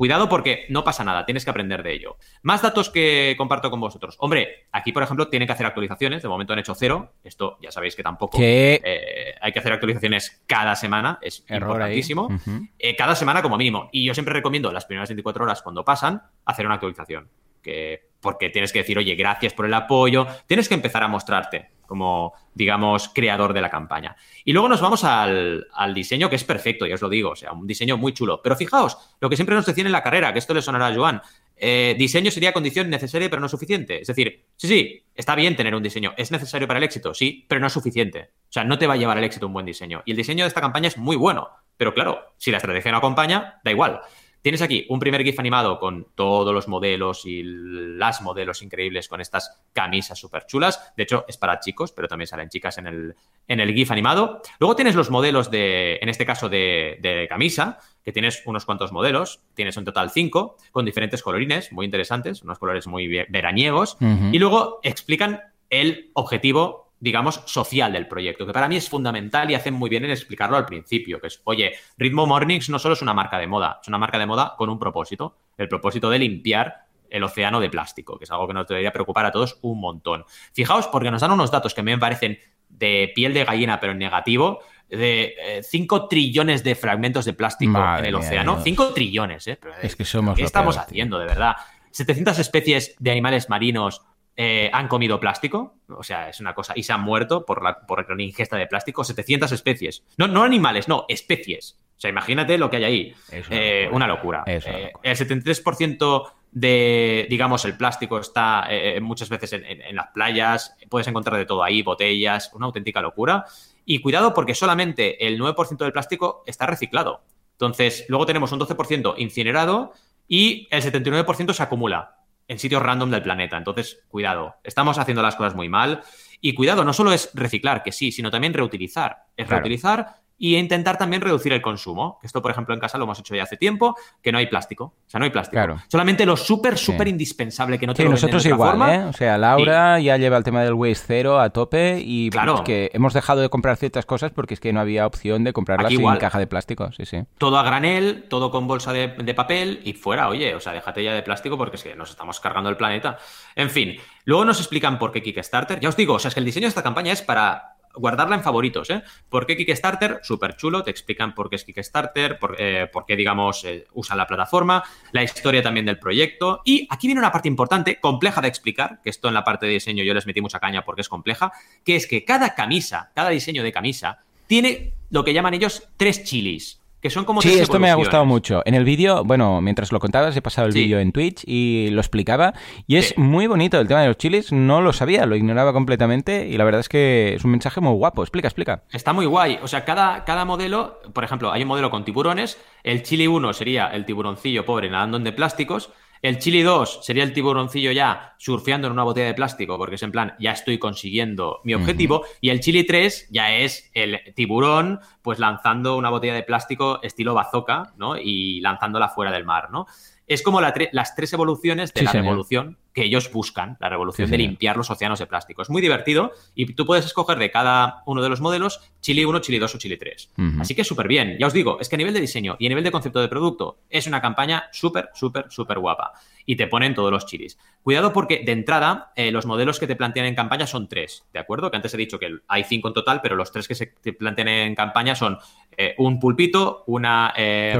Cuidado 0.00 0.30
porque 0.30 0.64
no 0.70 0.82
pasa 0.82 1.04
nada, 1.04 1.26
tienes 1.26 1.44
que 1.44 1.50
aprender 1.50 1.82
de 1.82 1.92
ello. 1.92 2.16
Más 2.40 2.62
datos 2.62 2.88
que 2.88 3.34
comparto 3.36 3.70
con 3.70 3.80
vosotros. 3.80 4.16
Hombre, 4.18 4.66
aquí, 4.72 4.92
por 4.92 5.02
ejemplo, 5.02 5.28
tienen 5.28 5.46
que 5.46 5.52
hacer 5.52 5.66
actualizaciones. 5.66 6.22
De 6.22 6.28
momento 6.30 6.54
han 6.54 6.58
hecho 6.58 6.74
cero. 6.74 7.12
Esto 7.22 7.58
ya 7.60 7.70
sabéis 7.70 7.94
que 7.94 8.02
tampoco 8.02 8.38
eh, 8.40 9.34
hay 9.38 9.52
que 9.52 9.58
hacer 9.58 9.74
actualizaciones 9.74 10.42
cada 10.46 10.74
semana. 10.74 11.18
Es 11.20 11.44
importantísimo. 11.50 12.30
Eh, 12.78 12.96
cada 12.96 13.14
semana 13.14 13.42
como 13.42 13.58
mínimo. 13.58 13.90
Y 13.92 14.06
yo 14.06 14.14
siempre 14.14 14.32
recomiendo 14.32 14.72
las 14.72 14.86
primeras 14.86 15.10
24 15.10 15.44
horas 15.44 15.60
cuando 15.60 15.84
pasan 15.84 16.22
hacer 16.46 16.64
una 16.64 16.76
actualización. 16.76 17.28
Que, 17.62 18.10
porque 18.20 18.50
tienes 18.50 18.72
que 18.72 18.80
decir, 18.80 18.98
oye, 18.98 19.14
gracias 19.14 19.54
por 19.54 19.66
el 19.66 19.74
apoyo. 19.74 20.26
Tienes 20.46 20.68
que 20.68 20.74
empezar 20.74 21.02
a 21.02 21.08
mostrarte 21.08 21.70
como, 21.90 22.34
digamos, 22.54 23.08
creador 23.08 23.52
de 23.52 23.60
la 23.60 23.68
campaña. 23.68 24.14
Y 24.44 24.52
luego 24.52 24.68
nos 24.68 24.80
vamos 24.80 25.02
al, 25.02 25.66
diseño, 25.92 26.30
que 26.30 26.36
es 26.36 26.44
perfecto, 26.44 26.86
ya 26.86 26.94
os 26.94 27.02
lo 27.02 27.08
digo, 27.08 27.30
o 27.30 27.36
sea, 27.36 27.50
un 27.50 27.66
diseño 27.66 27.96
muy 27.96 28.12
chulo. 28.12 28.40
Pero 28.40 28.54
fijaos, 28.54 28.96
lo 29.20 29.28
que 29.28 29.34
siempre 29.34 29.56
nos 29.56 29.66
decían 29.66 29.88
en 29.88 29.92
la 29.92 30.02
carrera, 30.04 30.32
que 30.32 30.38
esto 30.38 30.54
le 30.54 30.62
sonará 30.62 30.86
a 30.86 30.94
Joan, 30.94 31.20
eh, 31.56 31.96
diseño 31.98 32.30
sería 32.30 32.52
condición 32.52 32.88
necesaria 32.88 33.28
pero 33.28 33.42
no 33.42 33.48
suficiente. 33.48 34.00
Es 34.00 34.06
decir, 34.06 34.44
sí, 34.56 34.68
sí, 34.68 35.02
está 35.16 35.34
bien 35.34 35.56
tener 35.56 35.74
un 35.74 35.82
diseño, 35.82 36.14
es 36.16 36.30
necesario 36.30 36.68
para 36.68 36.78
el 36.78 36.84
éxito, 36.84 37.12
sí, 37.12 37.44
pero 37.48 37.60
no 37.60 37.66
es 37.66 37.72
suficiente. 37.72 38.30
O 38.44 38.52
sea, 38.52 38.62
no 38.62 38.78
te 38.78 38.86
va 38.86 38.94
a 38.94 38.96
llevar 38.96 39.18
al 39.18 39.24
éxito 39.24 39.48
un 39.48 39.52
buen 39.52 39.66
diseño. 39.66 40.04
Y 40.06 40.12
el 40.12 40.16
diseño 40.16 40.44
de 40.44 40.48
esta 40.48 40.60
campaña 40.60 40.86
es 40.86 40.96
muy 40.96 41.16
bueno, 41.16 41.48
pero 41.76 41.92
claro, 41.92 42.34
si 42.38 42.52
la 42.52 42.58
estrategia 42.58 42.92
no 42.92 42.98
acompaña, 42.98 43.60
da 43.64 43.72
igual. 43.72 44.00
Tienes 44.42 44.62
aquí 44.62 44.86
un 44.88 44.98
primer 44.98 45.22
GIF 45.22 45.38
animado 45.38 45.78
con 45.78 46.06
todos 46.14 46.54
los 46.54 46.66
modelos 46.66 47.26
y 47.26 47.42
las 47.44 48.22
modelos 48.22 48.62
increíbles 48.62 49.08
con 49.08 49.20
estas 49.20 49.60
camisas 49.72 50.18
súper 50.18 50.46
chulas. 50.46 50.92
De 50.96 51.02
hecho, 51.02 51.24
es 51.28 51.36
para 51.36 51.60
chicos, 51.60 51.92
pero 51.92 52.08
también 52.08 52.26
salen 52.26 52.48
chicas 52.48 52.78
en 52.78 52.86
el, 52.86 53.14
en 53.48 53.60
el 53.60 53.74
GIF 53.74 53.90
animado. 53.90 54.40
Luego 54.58 54.76
tienes 54.76 54.94
los 54.94 55.10
modelos 55.10 55.50
de, 55.50 55.98
en 56.00 56.08
este 56.08 56.24
caso, 56.24 56.48
de, 56.48 57.26
camisa, 57.28 57.78
que 58.02 58.12
tienes 58.12 58.42
unos 58.46 58.64
cuantos 58.64 58.92
modelos. 58.92 59.40
Tienes 59.54 59.76
un 59.76 59.84
total 59.84 60.10
cinco, 60.10 60.56
con 60.72 60.84
diferentes 60.84 61.22
colorines 61.22 61.70
muy 61.72 61.84
interesantes, 61.84 62.42
unos 62.42 62.58
colores 62.58 62.86
muy 62.86 63.08
veraniegos. 63.28 63.98
Y 64.32 64.38
luego 64.38 64.80
explican 64.82 65.40
el 65.68 66.10
objetivo 66.14 66.89
digamos, 67.00 67.42
social 67.46 67.92
del 67.92 68.06
proyecto, 68.06 68.46
que 68.46 68.52
para 68.52 68.68
mí 68.68 68.76
es 68.76 68.88
fundamental 68.88 69.50
y 69.50 69.54
hacen 69.54 69.74
muy 69.74 69.88
bien 69.88 70.04
en 70.04 70.10
explicarlo 70.10 70.56
al 70.56 70.66
principio, 70.66 71.18
que 71.20 71.28
es, 71.28 71.40
oye, 71.44 71.72
Ritmo 71.96 72.26
Mornings 72.26 72.68
no 72.68 72.78
solo 72.78 72.94
es 72.94 73.02
una 73.02 73.14
marca 73.14 73.38
de 73.38 73.46
moda, 73.46 73.78
es 73.80 73.88
una 73.88 73.98
marca 73.98 74.18
de 74.18 74.26
moda 74.26 74.54
con 74.56 74.68
un 74.68 74.78
propósito, 74.78 75.38
el 75.56 75.68
propósito 75.68 76.10
de 76.10 76.18
limpiar 76.18 76.84
el 77.08 77.24
océano 77.24 77.58
de 77.58 77.70
plástico, 77.70 78.18
que 78.18 78.24
es 78.24 78.30
algo 78.30 78.46
que 78.46 78.54
nos 78.54 78.68
debería 78.68 78.92
preocupar 78.92 79.26
a 79.26 79.32
todos 79.32 79.58
un 79.62 79.80
montón. 79.80 80.24
Fijaos, 80.52 80.86
porque 80.88 81.10
nos 81.10 81.22
dan 81.22 81.32
unos 81.32 81.50
datos 81.50 81.74
que 81.74 81.82
me 81.82 81.98
parecen 81.98 82.38
de 82.68 83.10
piel 83.14 83.34
de 83.34 83.44
gallina, 83.44 83.80
pero 83.80 83.92
en 83.92 83.98
negativo, 83.98 84.60
de 84.88 85.62
5 85.62 85.96
eh, 85.96 86.00
trillones 86.08 86.62
de 86.62 86.74
fragmentos 86.74 87.24
de 87.24 87.32
plástico 87.32 87.78
en 87.98 88.04
el 88.04 88.14
océano. 88.14 88.60
5 88.62 88.92
trillones, 88.92 89.48
¿eh? 89.48 89.58
es 89.82 89.96
que 89.96 90.04
somos 90.04 90.36
¿Qué 90.36 90.44
estamos 90.44 90.76
haciendo, 90.76 91.18
de 91.18 91.26
verdad? 91.26 91.56
700 91.92 92.38
especies 92.38 92.94
de 92.98 93.10
animales 93.10 93.48
marinos 93.48 94.02
eh, 94.42 94.70
han 94.72 94.88
comido 94.88 95.20
plástico, 95.20 95.74
o 95.86 96.02
sea, 96.02 96.30
es 96.30 96.40
una 96.40 96.54
cosa, 96.54 96.72
y 96.74 96.82
se 96.82 96.94
han 96.94 97.02
muerto 97.02 97.44
por 97.44 97.62
la, 97.62 97.78
por 97.80 98.16
la 98.16 98.22
ingesta 98.22 98.56
de 98.56 98.66
plástico, 98.66 99.04
700 99.04 99.52
especies. 99.52 100.02
No, 100.16 100.28
no 100.28 100.42
animales, 100.44 100.88
no, 100.88 101.04
especies. 101.10 101.78
O 101.94 102.00
sea, 102.00 102.08
imagínate 102.08 102.56
lo 102.56 102.70
que 102.70 102.78
hay 102.78 102.84
ahí. 102.84 103.14
Eh, 103.50 103.86
una 103.92 104.06
locura. 104.06 104.42
Eh, 104.46 104.92
el 105.02 105.14
73% 105.14 106.32
de, 106.52 107.26
digamos, 107.28 107.66
el 107.66 107.76
plástico 107.76 108.18
está 108.18 108.66
muchas 109.02 109.28
veces 109.28 109.52
en, 109.52 109.94
las 109.94 110.06
playas, 110.14 110.74
puedes 110.88 111.06
encontrar 111.06 111.36
de 111.36 111.44
todo 111.44 111.62
ahí, 111.62 111.82
botellas, 111.82 112.50
una 112.54 112.64
auténtica 112.64 113.02
locura. 113.02 113.44
Y 113.84 113.98
cuidado 114.00 114.32
porque 114.32 114.54
solamente 114.54 115.26
el 115.26 115.38
9% 115.38 115.76
del 115.76 115.92
plástico 115.92 116.44
está 116.46 116.64
reciclado. 116.64 117.20
Entonces, 117.52 118.06
luego 118.08 118.24
tenemos 118.24 118.50
un 118.52 118.60
12% 118.60 119.16
incinerado 119.18 119.92
y 120.26 120.66
el 120.70 120.82
79% 120.82 121.52
se 121.52 121.62
acumula 121.62 122.19
en 122.50 122.58
sitios 122.58 122.82
random 122.82 123.12
del 123.12 123.22
planeta. 123.22 123.56
Entonces, 123.56 124.02
cuidado, 124.08 124.56
estamos 124.64 124.98
haciendo 124.98 125.22
las 125.22 125.36
cosas 125.36 125.54
muy 125.54 125.68
mal. 125.68 126.02
Y 126.40 126.52
cuidado, 126.52 126.84
no 126.84 126.92
solo 126.92 127.12
es 127.12 127.30
reciclar, 127.32 127.84
que 127.84 127.92
sí, 127.92 128.10
sino 128.10 128.28
también 128.28 128.52
reutilizar. 128.52 129.26
Es 129.36 129.48
reutilizar 129.48 130.19
y 130.42 130.56
intentar 130.56 130.96
también 130.96 131.20
reducir 131.20 131.52
el 131.52 131.60
consumo. 131.60 132.18
Esto, 132.22 132.40
por 132.40 132.50
ejemplo, 132.50 132.74
en 132.74 132.80
casa 132.80 132.96
lo 132.96 133.04
hemos 133.04 133.18
hecho 133.20 133.34
ya 133.34 133.42
hace 133.42 133.58
tiempo, 133.58 133.94
que 134.22 134.32
no 134.32 134.38
hay 134.38 134.46
plástico. 134.46 134.84
O 134.84 135.10
sea, 135.10 135.18
no 135.18 135.24
hay 135.24 135.30
plástico. 135.30 135.62
Solamente 135.88 136.24
lo 136.24 136.34
súper, 136.34 136.78
súper 136.78 137.08
indispensable 137.08 137.78
que 137.78 137.86
no 137.86 137.92
te 137.92 138.02
sí, 138.02 138.08
nosotros 138.08 138.46
igual, 138.46 138.80
¿eh? 138.90 139.04
O 139.04 139.12
sea, 139.12 139.36
Laura 139.36 140.00
ya 140.00 140.16
lleva 140.16 140.38
el 140.38 140.42
tema 140.42 140.62
del 140.62 140.72
waste 140.72 141.04
cero 141.06 141.40
a 141.40 141.50
tope 141.50 142.00
y 142.02 142.30
pues, 142.30 142.42
claro. 142.42 142.64
que 142.64 142.90
hemos 142.94 143.12
dejado 143.12 143.42
de 143.42 143.50
comprar 143.50 143.76
ciertas 143.76 144.06
cosas 144.06 144.32
porque 144.32 144.54
es 144.54 144.60
que 144.60 144.72
no 144.72 144.80
había 144.80 145.06
opción 145.06 145.44
de 145.44 145.52
comprarlas 145.52 145.92
sin 145.92 146.16
caja 146.16 146.38
de 146.38 146.46
plástico. 146.46 146.90
Sí, 146.92 147.04
sí. 147.04 147.22
Todo 147.36 147.58
a 147.58 147.62
granel, 147.62 148.24
todo 148.30 148.50
con 148.50 148.66
bolsa 148.66 148.94
de, 148.94 149.08
de 149.08 149.34
papel 149.34 149.82
y 149.84 149.92
fuera, 149.92 150.30
oye, 150.30 150.54
o 150.54 150.60
sea, 150.60 150.72
déjate 150.72 151.04
ya 151.04 151.12
de 151.12 151.22
plástico 151.22 151.58
porque 151.58 151.76
es 151.76 151.82
que 151.82 151.94
nos 151.94 152.08
estamos 152.08 152.40
cargando 152.40 152.70
el 152.70 152.78
planeta. 152.78 153.18
En 153.56 153.68
fin, 153.68 153.98
luego 154.24 154.46
nos 154.46 154.58
explican 154.58 154.98
por 154.98 155.12
qué 155.12 155.22
Kickstarter. 155.22 155.80
Ya 155.80 155.90
os 155.90 155.96
digo, 155.96 156.14
o 156.14 156.18
sea, 156.18 156.30
es 156.30 156.34
que 156.34 156.40
el 156.40 156.46
diseño 156.46 156.64
de 156.64 156.70
esta 156.70 156.82
campaña 156.82 157.12
es 157.12 157.20
para 157.20 157.76
guardarla 157.94 158.36
en 158.36 158.42
favoritos, 158.42 158.90
¿eh? 158.90 159.02
¿Por 159.28 159.46
qué 159.46 159.56
Kickstarter? 159.56 160.20
Súper 160.22 160.56
chulo, 160.56 160.82
te 160.82 160.90
explican 160.90 161.34
por 161.34 161.50
qué 161.50 161.56
es 161.56 161.64
Kickstarter, 161.64 162.38
por, 162.38 162.56
eh, 162.58 162.90
qué, 163.06 163.16
digamos, 163.16 163.64
eh, 163.64 163.86
usan 163.94 164.18
la 164.18 164.26
plataforma, 164.26 164.82
la 165.12 165.22
historia 165.22 165.62
también 165.62 165.86
del 165.86 165.98
proyecto. 165.98 166.62
Y 166.64 166.86
aquí 166.90 167.06
viene 167.06 167.20
una 167.20 167.32
parte 167.32 167.48
importante, 167.48 168.00
compleja 168.00 168.40
de 168.40 168.48
explicar, 168.48 169.00
que 169.02 169.10
esto 169.10 169.28
en 169.28 169.34
la 169.34 169.44
parte 169.44 169.66
de 169.66 169.72
diseño 169.72 170.04
yo 170.04 170.14
les 170.14 170.26
metí 170.26 170.40
mucha 170.40 170.60
caña 170.60 170.84
porque 170.84 171.02
es 171.02 171.08
compleja, 171.08 171.52
que 171.84 171.96
es 171.96 172.06
que 172.06 172.24
cada 172.24 172.54
camisa, 172.54 173.10
cada 173.14 173.30
diseño 173.30 173.62
de 173.62 173.72
camisa, 173.72 174.20
tiene 174.46 174.94
lo 175.10 175.24
que 175.24 175.32
llaman 175.32 175.54
ellos 175.54 175.88
tres 175.96 176.24
chilis 176.24 176.79
que 177.00 177.10
son 177.10 177.24
como 177.24 177.40
Sí, 177.40 177.58
esto 177.58 177.78
me 177.78 177.90
ha 177.90 177.94
gustado 177.94 178.24
mucho. 178.24 178.62
En 178.64 178.74
el 178.74 178.84
vídeo, 178.84 179.24
bueno, 179.24 179.60
mientras 179.60 179.92
lo 179.92 180.00
contabas, 180.00 180.36
he 180.36 180.42
pasado 180.42 180.68
el 180.68 180.74
vídeo 180.74 180.98
en 180.98 181.12
Twitch 181.12 181.42
y 181.46 181.88
lo 181.90 182.00
explicaba. 182.00 182.54
Y 182.86 182.96
es 182.96 183.16
muy 183.16 183.46
bonito 183.46 183.80
el 183.80 183.88
tema 183.88 184.02
de 184.02 184.08
los 184.08 184.18
chiles. 184.18 184.52
No 184.52 184.80
lo 184.80 184.92
sabía, 184.92 185.26
lo 185.26 185.36
ignoraba 185.36 185.72
completamente. 185.72 186.46
Y 186.48 186.56
la 186.56 186.64
verdad 186.64 186.80
es 186.80 186.88
que 186.88 187.34
es 187.34 187.44
un 187.44 187.52
mensaje 187.52 187.80
muy 187.80 187.94
guapo. 187.94 188.22
Explica, 188.22 188.48
explica. 188.48 188.82
Está 188.92 189.12
muy 189.12 189.26
guay. 189.26 189.58
O 189.62 189.68
sea, 189.68 189.84
cada, 189.84 190.24
cada 190.24 190.44
modelo, 190.44 191.00
por 191.12 191.24
ejemplo, 191.24 191.52
hay 191.52 191.62
un 191.62 191.68
modelo 191.68 191.90
con 191.90 192.04
tiburones. 192.04 192.58
El 192.82 193.02
chile 193.02 193.28
1 193.28 193.52
sería 193.54 193.86
el 193.88 194.04
tiburoncillo 194.04 194.64
pobre 194.64 194.90
nadando 194.90 195.16
en 195.16 195.24
de 195.24 195.32
plásticos. 195.32 195.90
El 196.22 196.38
Chili 196.38 196.62
2 196.62 197.00
sería 197.02 197.24
el 197.24 197.32
tiburoncillo 197.32 197.92
ya 197.92 198.34
surfeando 198.38 198.86
en 198.86 198.92
una 198.92 199.04
botella 199.04 199.28
de 199.28 199.34
plástico, 199.34 199.78
porque 199.78 199.94
es 199.94 200.02
en 200.02 200.12
plan, 200.12 200.34
ya 200.38 200.52
estoy 200.52 200.78
consiguiendo 200.78 201.60
mi 201.64 201.72
objetivo. 201.72 202.24
Y 202.42 202.50
el 202.50 202.60
Chili 202.60 202.84
3 202.84 203.28
ya 203.30 203.54
es 203.54 203.90
el 203.94 204.20
tiburón, 204.34 205.00
pues 205.22 205.38
lanzando 205.38 205.96
una 205.96 206.10
botella 206.10 206.34
de 206.34 206.42
plástico 206.42 207.00
estilo 207.02 207.32
bazooka, 207.32 207.94
¿no? 207.96 208.18
Y 208.18 208.60
lanzándola 208.60 209.08
fuera 209.08 209.32
del 209.32 209.46
mar, 209.46 209.70
¿no? 209.70 209.86
Es 210.26 210.42
como 210.42 210.60
las 210.60 211.14
tres 211.16 211.32
evoluciones 211.32 211.92
de 211.94 212.02
la 212.02 212.12
revolución 212.12 212.78
que 212.92 213.04
ellos 213.04 213.30
buscan, 213.32 213.76
la 213.80 213.88
revolución 213.88 214.30
de 214.30 214.38
limpiar 214.38 214.76
los 214.76 214.90
océanos 214.90 215.18
de 215.18 215.26
plástico. 215.26 215.62
Es 215.62 215.70
muy 215.70 215.80
divertido 215.80 216.32
y 216.54 216.74
tú 216.74 216.86
puedes 216.86 217.04
escoger 217.04 217.38
de 217.38 217.50
cada 217.50 218.02
uno 218.06 218.22
de 218.22 218.28
los 218.28 218.40
modelos 218.40 218.80
Chile 219.00 219.24
1, 219.26 219.38
Chile 219.40 219.58
2 219.58 219.74
o 219.74 219.78
Chile 219.78 219.96
3. 219.96 220.32
Así 220.60 220.74
que 220.74 220.84
súper 220.84 221.08
bien. 221.08 221.36
Ya 221.38 221.46
os 221.46 221.52
digo, 221.52 221.78
es 221.80 221.88
que 221.88 221.96
a 221.96 221.98
nivel 221.98 222.14
de 222.14 222.20
diseño 222.20 222.56
y 222.58 222.66
a 222.66 222.68
nivel 222.68 222.84
de 222.84 222.90
concepto 222.90 223.20
de 223.20 223.28
producto 223.28 223.78
es 223.88 224.06
una 224.06 224.20
campaña 224.20 224.68
súper, 224.72 225.10
súper, 225.14 225.46
súper 225.50 225.78
guapa. 225.78 226.12
Y 226.46 226.56
te 226.56 226.66
ponen 226.66 226.94
todos 226.94 227.12
los 227.12 227.26
chilis. 227.26 227.58
Cuidado 227.82 228.12
porque 228.12 228.42
de 228.44 228.52
entrada 228.52 229.12
eh, 229.14 229.30
los 229.30 229.46
modelos 229.46 229.78
que 229.78 229.86
te 229.86 229.94
plantean 229.94 230.26
en 230.26 230.34
campaña 230.34 230.66
son 230.66 230.88
tres, 230.88 231.24
¿de 231.32 231.38
acuerdo? 231.38 231.70
Que 231.70 231.76
antes 231.76 231.94
he 231.94 231.96
dicho 231.96 232.18
que 232.18 232.38
hay 232.48 232.64
cinco 232.64 232.88
en 232.88 232.94
total, 232.94 233.20
pero 233.22 233.36
los 233.36 233.52
tres 233.52 233.68
que 233.68 233.74
se 233.74 233.86
te 233.86 234.12
plantean 234.12 234.48
en 234.48 234.74
campaña 234.74 235.14
son 235.14 235.38
eh, 235.76 235.94
un 235.98 236.18
pulpito, 236.18 236.82
una 236.86 237.32
eh, 237.36 237.72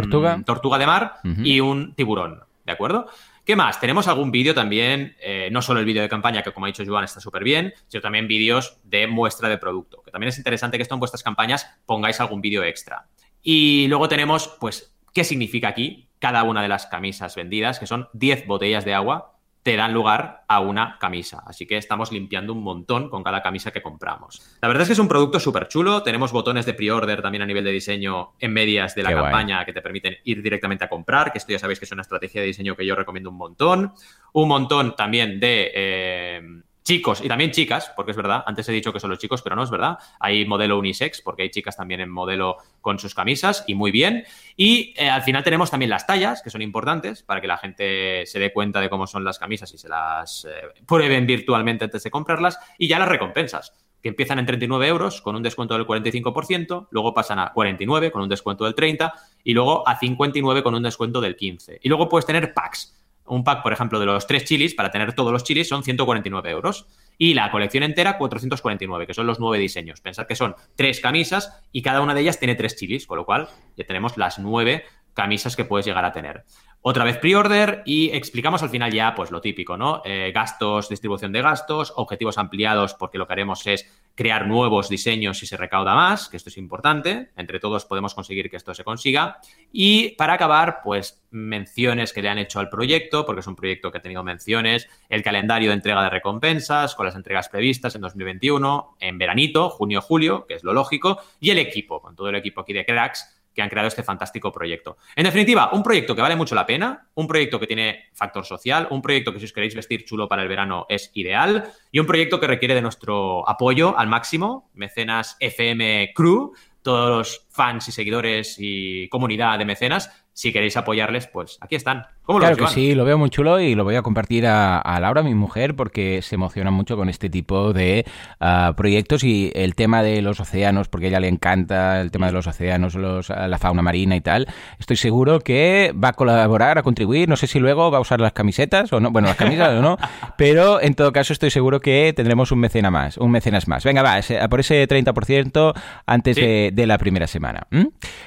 ¿Tortuga? 0.45 0.79
de 0.79 0.87
mar 0.87 1.17
y 1.43 1.61
un 1.61 1.95
tiburón, 1.95 2.45
¿de 2.65 2.73
acuerdo? 2.73 3.09
¿Qué 3.45 3.57
más? 3.57 3.81
Tenemos 3.81 4.07
algún 4.07 4.31
vídeo 4.31 4.55
también, 4.55 5.17
eh, 5.21 5.49
no 5.51 5.63
solo 5.63 5.81
el 5.81 5.87
vídeo 5.87 6.03
de 6.03 6.09
campaña, 6.09 6.43
que 6.43 6.53
como 6.53 6.67
ha 6.67 6.69
dicho 6.69 6.85
Joan 6.87 7.05
está 7.05 7.21
súper 7.21 7.43
bien, 7.43 7.73
sino 7.89 8.01
también 8.01 8.29
vídeos 8.29 8.79
de 8.85 9.07
muestra 9.07 9.49
de 9.49 9.59
producto, 9.59 10.03
que 10.03 10.11
también 10.11 10.29
es 10.29 10.39
interesante 10.39 10.77
que 10.77 10.83
esto 10.83 10.95
en 10.95 11.01
vuestras 11.01 11.23
campañas 11.23 11.67
pongáis 11.87 12.21
algún 12.21 12.41
vídeo 12.41 12.63
extra. 12.63 13.09
Y 13.43 13.89
luego 13.89 14.09
tenemos, 14.09 14.57
pues, 14.61 14.95
¿qué 15.15 15.25
significa 15.25 15.69
aquí 15.69 16.09
cada 16.19 16.43
una 16.43 16.63
de 16.63 16.69
las 16.69 16.87
camisas 16.87 17.35
vendidas? 17.35 17.79
Que 17.79 17.87
son 17.87 18.09
10 18.13 18.47
botellas 18.47 18.85
de 18.85 18.95
agua 18.95 19.30
te 19.63 19.77
dan 19.77 19.93
lugar 19.93 20.45
a 20.49 20.61
una 20.61 20.99
camisa. 20.99 21.43
Así 21.47 21.67
que 21.67 21.77
estamos 21.77 22.13
limpiando 22.13 22.53
un 22.53 22.63
montón 22.63 23.11
con 23.11 23.23
cada 23.23 23.43
camisa 23.43 23.71
que 23.71 23.83
compramos. 23.83 24.41
La 24.61 24.69
verdad 24.69 24.83
es 24.83 24.89
que 24.89 24.93
es 24.95 24.99
un 24.99 25.09
producto 25.09 25.39
súper 25.39 25.69
chulo. 25.69 26.03
Tenemos 26.03 26.33
botones 26.33 26.65
de 26.65 26.75
pre-order 26.75 27.21
también 27.21 27.43
a 27.43 27.47
nivel 27.47 27.65
de 27.65 27.71
diseño 27.71 28.33
en 28.39 28.53
medias 28.53 28.95
de 28.95 29.03
la 29.03 29.15
campaña 29.15 29.65
que 29.65 29.73
te 29.73 29.83
permiten 29.83 30.17
ir 30.25 30.43
directamente 30.43 30.85
a 30.85 30.89
comprar, 30.89 31.31
que 31.31 31.39
esto 31.39 31.53
ya 31.53 31.59
sabéis 31.59 31.79
que 31.79 31.85
es 31.85 31.93
una 31.93 32.03
estrategia 32.03 32.41
de 32.41 32.47
diseño 32.47 32.75
que 32.75 32.87
yo 32.87 32.95
recomiendo 32.95 33.31
un 33.31 33.37
montón. 33.37 33.93
Un 34.33 34.49
montón 34.49 34.97
también 34.97 35.39
de... 35.39 35.71
Eh, 35.75 36.63
chicos 36.91 37.21
y 37.23 37.29
también 37.29 37.53
chicas, 37.53 37.93
porque 37.95 38.11
es 38.11 38.17
verdad, 38.17 38.43
antes 38.45 38.69
he 38.69 38.73
dicho 38.73 38.93
que 38.93 38.99
son 38.99 39.11
los 39.11 39.21
chicos, 39.21 39.43
pero 39.43 39.55
no 39.55 39.63
es 39.63 39.71
verdad. 39.71 39.97
Hay 40.19 40.45
modelo 40.45 40.77
unisex, 40.77 41.23
porque 41.23 41.43
hay 41.43 41.51
chicas 41.51 41.77
también 41.77 42.01
en 42.01 42.11
modelo 42.11 42.57
con 42.81 42.99
sus 42.99 43.15
camisas 43.15 43.63
y 43.69 43.77
muy 43.77 43.93
bien. 43.93 44.25
Y 44.57 44.93
eh, 44.97 45.09
al 45.09 45.23
final 45.23 45.45
tenemos 45.45 45.71
también 45.71 45.89
las 45.89 46.05
tallas, 46.05 46.43
que 46.43 46.51
son 46.51 46.63
importantes 46.63 47.23
para 47.23 47.41
que 47.41 47.47
la 47.47 47.59
gente 47.59 48.27
se 48.27 48.41
dé 48.41 48.53
cuenta 48.53 48.81
de 48.81 48.91
cómo 48.91 49.07
son 49.07 49.23
las 49.23 49.39
camisas 49.39 49.73
y 49.73 49.79
se 49.79 49.89
las 49.89 50.45
eh, 50.47 50.51
prueben 50.85 51.29
virtualmente 51.29 51.85
antes 51.85 52.03
de 52.03 52.11
comprarlas. 52.11 52.59
Y 52.77 52.89
ya 52.89 52.99
las 52.99 53.09
recompensas 53.09 53.73
que 54.03 54.09
empiezan 54.09 54.41
en 54.41 54.47
39 54.47 54.89
euros 54.89 55.23
con 55.23 55.37
un 55.37 55.45
descuento 55.45 55.75
del 55.75 55.87
45%, 55.87 56.89
luego 56.91 57.15
pasan 57.15 57.39
a 57.39 57.53
49 57.53 58.11
con 58.11 58.23
un 58.23 58.29
descuento 58.29 58.65
del 58.65 58.75
30% 58.75 59.13
y 59.45 59.55
luego 59.55 59.87
a 59.87 59.97
59 59.97 60.65
con 60.65 60.75
un 60.75 60.83
descuento 60.83 61.21
del 61.21 61.37
15%. 61.37 61.79
Y 61.83 61.89
luego 61.89 62.09
puedes 62.09 62.27
tener 62.27 62.53
packs. 62.53 63.00
Un 63.31 63.45
pack, 63.45 63.63
por 63.63 63.73
ejemplo, 63.73 64.01
de 64.01 64.07
los 64.07 64.27
tres 64.27 64.45
chilis, 64.45 64.75
para 64.75 64.91
tener 64.91 65.15
todos 65.15 65.33
los 65.33 65.45
chilis, 65.45 65.69
son 65.69 65.85
149 65.85 66.51
euros. 66.51 66.89
Y 67.17 67.35
la 67.35 67.51
colección 67.53 67.85
entera, 67.85 68.19
449, 68.19 69.07
que 69.07 69.15
son 69.15 69.27
los 69.27 69.39
nueve 69.39 69.59
diseños. 69.59 70.01
Pensad 70.01 70.27
que 70.27 70.35
son 70.35 70.57
tres 70.75 71.01
camisas 71.01 71.63
y 71.71 71.83
cada 71.83 72.01
una 72.01 72.13
de 72.13 72.23
ellas 72.23 72.41
tiene 72.41 72.57
tres 72.57 72.75
chilis, 72.75 73.07
con 73.07 73.19
lo 73.19 73.25
cual 73.25 73.49
ya 73.77 73.85
tenemos 73.85 74.17
las 74.17 74.41
nueve 74.41 74.85
camisas 75.15 75.55
que 75.55 75.65
puedes 75.65 75.87
llegar 75.87 76.05
a 76.05 76.13
tener. 76.13 76.45
Otra 76.83 77.05
vez 77.05 77.19
pre-order 77.19 77.83
y 77.85 78.11
explicamos 78.11 78.63
al 78.63 78.71
final 78.71 78.91
ya 78.91 79.15
pues 79.15 79.31
lo 79.31 79.43
típico, 79.43 79.77
¿no? 79.77 80.01
Eh, 80.03 80.33
gastos, 80.35 80.89
distribución 80.89 81.31
de 81.31 81.43
gastos, 81.43 81.93
objetivos 81.97 82.39
ampliados 82.39 82.95
porque 82.95 83.19
lo 83.19 83.27
que 83.27 83.35
haremos 83.35 83.67
es 83.67 83.87
crear 84.15 84.47
nuevos 84.47 84.89
diseños 84.89 85.39
si 85.39 85.47
se 85.47 85.59
recauda 85.59 85.95
más, 85.95 86.29
que 86.29 86.39
esto 86.39 86.49
es 86.49 86.57
importante, 86.57 87.31
entre 87.37 87.61
todos 87.61 87.85
podemos 87.85 88.15
conseguir 88.15 88.51
que 88.51 88.57
esto 88.57 88.75
se 88.75 88.85
consiga. 88.85 89.41
Y 89.73 90.11
para 90.17 90.35
acabar, 90.35 90.81
pues 90.83 91.23
menciones 91.31 92.13
que 92.13 92.23
le 92.23 92.29
han 92.29 92.39
hecho 92.39 92.61
al 92.61 92.71
proyecto, 92.71 93.25
porque 93.25 93.41
es 93.41 93.47
un 93.47 93.57
proyecto 93.57 93.93
que 93.93 93.99
ha 93.99 94.03
tenido 94.03 94.25
menciones, 94.25 94.89
el 95.09 95.23
calendario 95.23 95.69
de 95.69 95.75
entrega 95.75 96.03
de 96.03 96.11
recompensas 96.11 96.95
con 96.95 97.07
las 97.07 97.15
entregas 97.15 97.49
previstas 97.49 97.95
en 97.95 98.01
2021, 98.01 98.97
en 99.01 99.19
veranito, 99.19 99.71
junio-julio, 99.71 100.47
que 100.47 100.55
es 100.55 100.65
lo 100.65 100.73
lógico, 100.73 101.19
y 101.41 101.51
el 101.51 101.59
equipo, 101.59 102.01
con 102.01 102.17
todo 102.17 102.29
el 102.29 102.37
equipo 102.37 102.63
aquí 102.63 102.73
de 102.73 102.85
cracks 102.85 103.40
que 103.55 103.63
han 103.63 103.69
creado 103.69 103.89
este 103.89 104.03
fantástico 104.03 104.53
proyecto. 104.53 104.97
En 105.17 105.25
definitiva, 105.25 105.71
un 105.73 105.83
proyecto 105.83 106.15
que 106.15 106.23
vale 106.23 106.37
mucho 106.37 106.55
la 106.55 106.67
pena, 106.67 107.09
un 107.15 107.27
proyecto 107.27 107.59
que 107.59 107.67
tiene 107.67 108.11
factor 108.13 108.45
social, 108.45 108.89
un 108.91 109.03
proyecto 109.03 109.33
que 109.33 109.39
si 109.39 109.47
os 109.47 109.53
queréis 109.53 109.75
vestir 109.75 110.05
chulo 110.05 110.29
para 110.29 110.43
el 110.43 110.49
verano 110.49 110.87
es 110.89 111.11
ideal 111.15 111.73
y 111.91 111.99
un 111.99 112.07
proyecto 112.07 112.41
que 112.41 112.47
requiere 112.47 112.75
de 112.75 112.83
nuestro 112.83 113.49
apoyo 113.49 113.99
al 113.99 114.09
máximo, 114.09 114.71
mecenas 114.75 115.37
FM 115.41 116.13
Crew, 116.15 116.53
todos 116.83 117.11
los 117.11 117.47
fans 117.51 117.89
y 117.89 117.93
seguidores 117.93 118.57
y 118.59 119.09
comunidad 119.09 119.59
de 119.59 119.65
mecenas, 119.65 120.11
si 120.33 120.53
queréis 120.53 120.77
apoyarles, 120.77 121.27
pues 121.27 121.59
aquí 121.61 121.75
están. 121.75 122.07
¿Cómo 122.31 122.39
lo 122.39 122.47
claro 122.47 122.65
que 122.65 122.73
sí, 122.73 122.95
lo 122.95 123.05
veo 123.05 123.19
muy 123.19 123.29
chulo 123.29 123.59
y 123.59 123.75
lo 123.75 123.83
voy 123.83 123.97
a 123.97 124.03
compartir 124.03 124.47
a, 124.47 124.99
Laura, 125.01 125.25
mi 125.25 125.35
mujer, 125.35 125.75
porque 125.75 126.23
se 126.23 126.37
emociona 126.37 126.71
mucho 126.71 126.97
con 126.97 127.09
este 127.09 127.29
tipo 127.29 127.73
de 127.73 128.07
ah, 128.39 128.73
proyectos 128.77 129.25
y 129.25 129.51
el 129.53 129.75
tema 129.75 130.05
de 130.05 130.23
los 130.23 130.39
océanos, 130.39 130.87
porque 130.87 131.07
a 131.07 131.09
ella 131.09 131.19
le 131.19 131.27
encanta 131.27 132.01
el 132.01 132.13
tema 132.13 132.27
de 132.27 132.33
los 132.33 132.47
océanos, 132.47 132.95
la 132.95 133.59
fauna 133.59 133.83
marina 133.83 134.15
y 134.15 134.21
tal. 134.21 134.47
Estoy 134.79 134.97
seguro 134.97 135.41
que 135.41 135.93
va 135.93 136.11
a 136.11 136.13
colaborar, 136.13 136.79
a 136.79 136.85
contribuir. 136.85 137.29
No 137.29 137.35
sé 137.35 137.49
si 137.49 137.59
luego 137.59 137.91
va 137.91 137.99
a 137.99 138.01
usar 138.01 138.21
las 138.21 138.33
camisetas 138.33 138.93
o 138.93 139.01
no, 139.01 139.11
bueno, 139.11 139.27
las 139.27 139.37
camisas 139.37 139.71
o 139.71 139.83
no, 139.83 139.99
pero 140.39 140.81
en 140.81 140.95
todo 140.95 141.13
caso 141.13 141.33
estoy 141.33 141.51
seguro 141.51 141.81
que 141.81 142.13
tendremos 142.15 142.53
un 142.53 142.61
mecena 142.61 142.93
más, 142.93 143.17
un 143.17 143.33
mecenas 143.33 143.67
más. 143.67 143.83
Venga, 143.83 144.03
va, 144.03 144.21
por 144.49 144.61
ese 144.61 144.87
30% 144.87 145.75
antes 146.07 146.37
de, 146.37 146.85
la 146.87 146.97
primera 146.97 147.27
semana. 147.27 147.67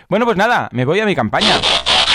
Bueno, 0.10 0.26
pues 0.26 0.36
nada, 0.36 0.68
me 0.74 0.84
voy 0.84 1.00
a 1.00 1.06
mi 1.06 1.16
campaña. 1.16 1.56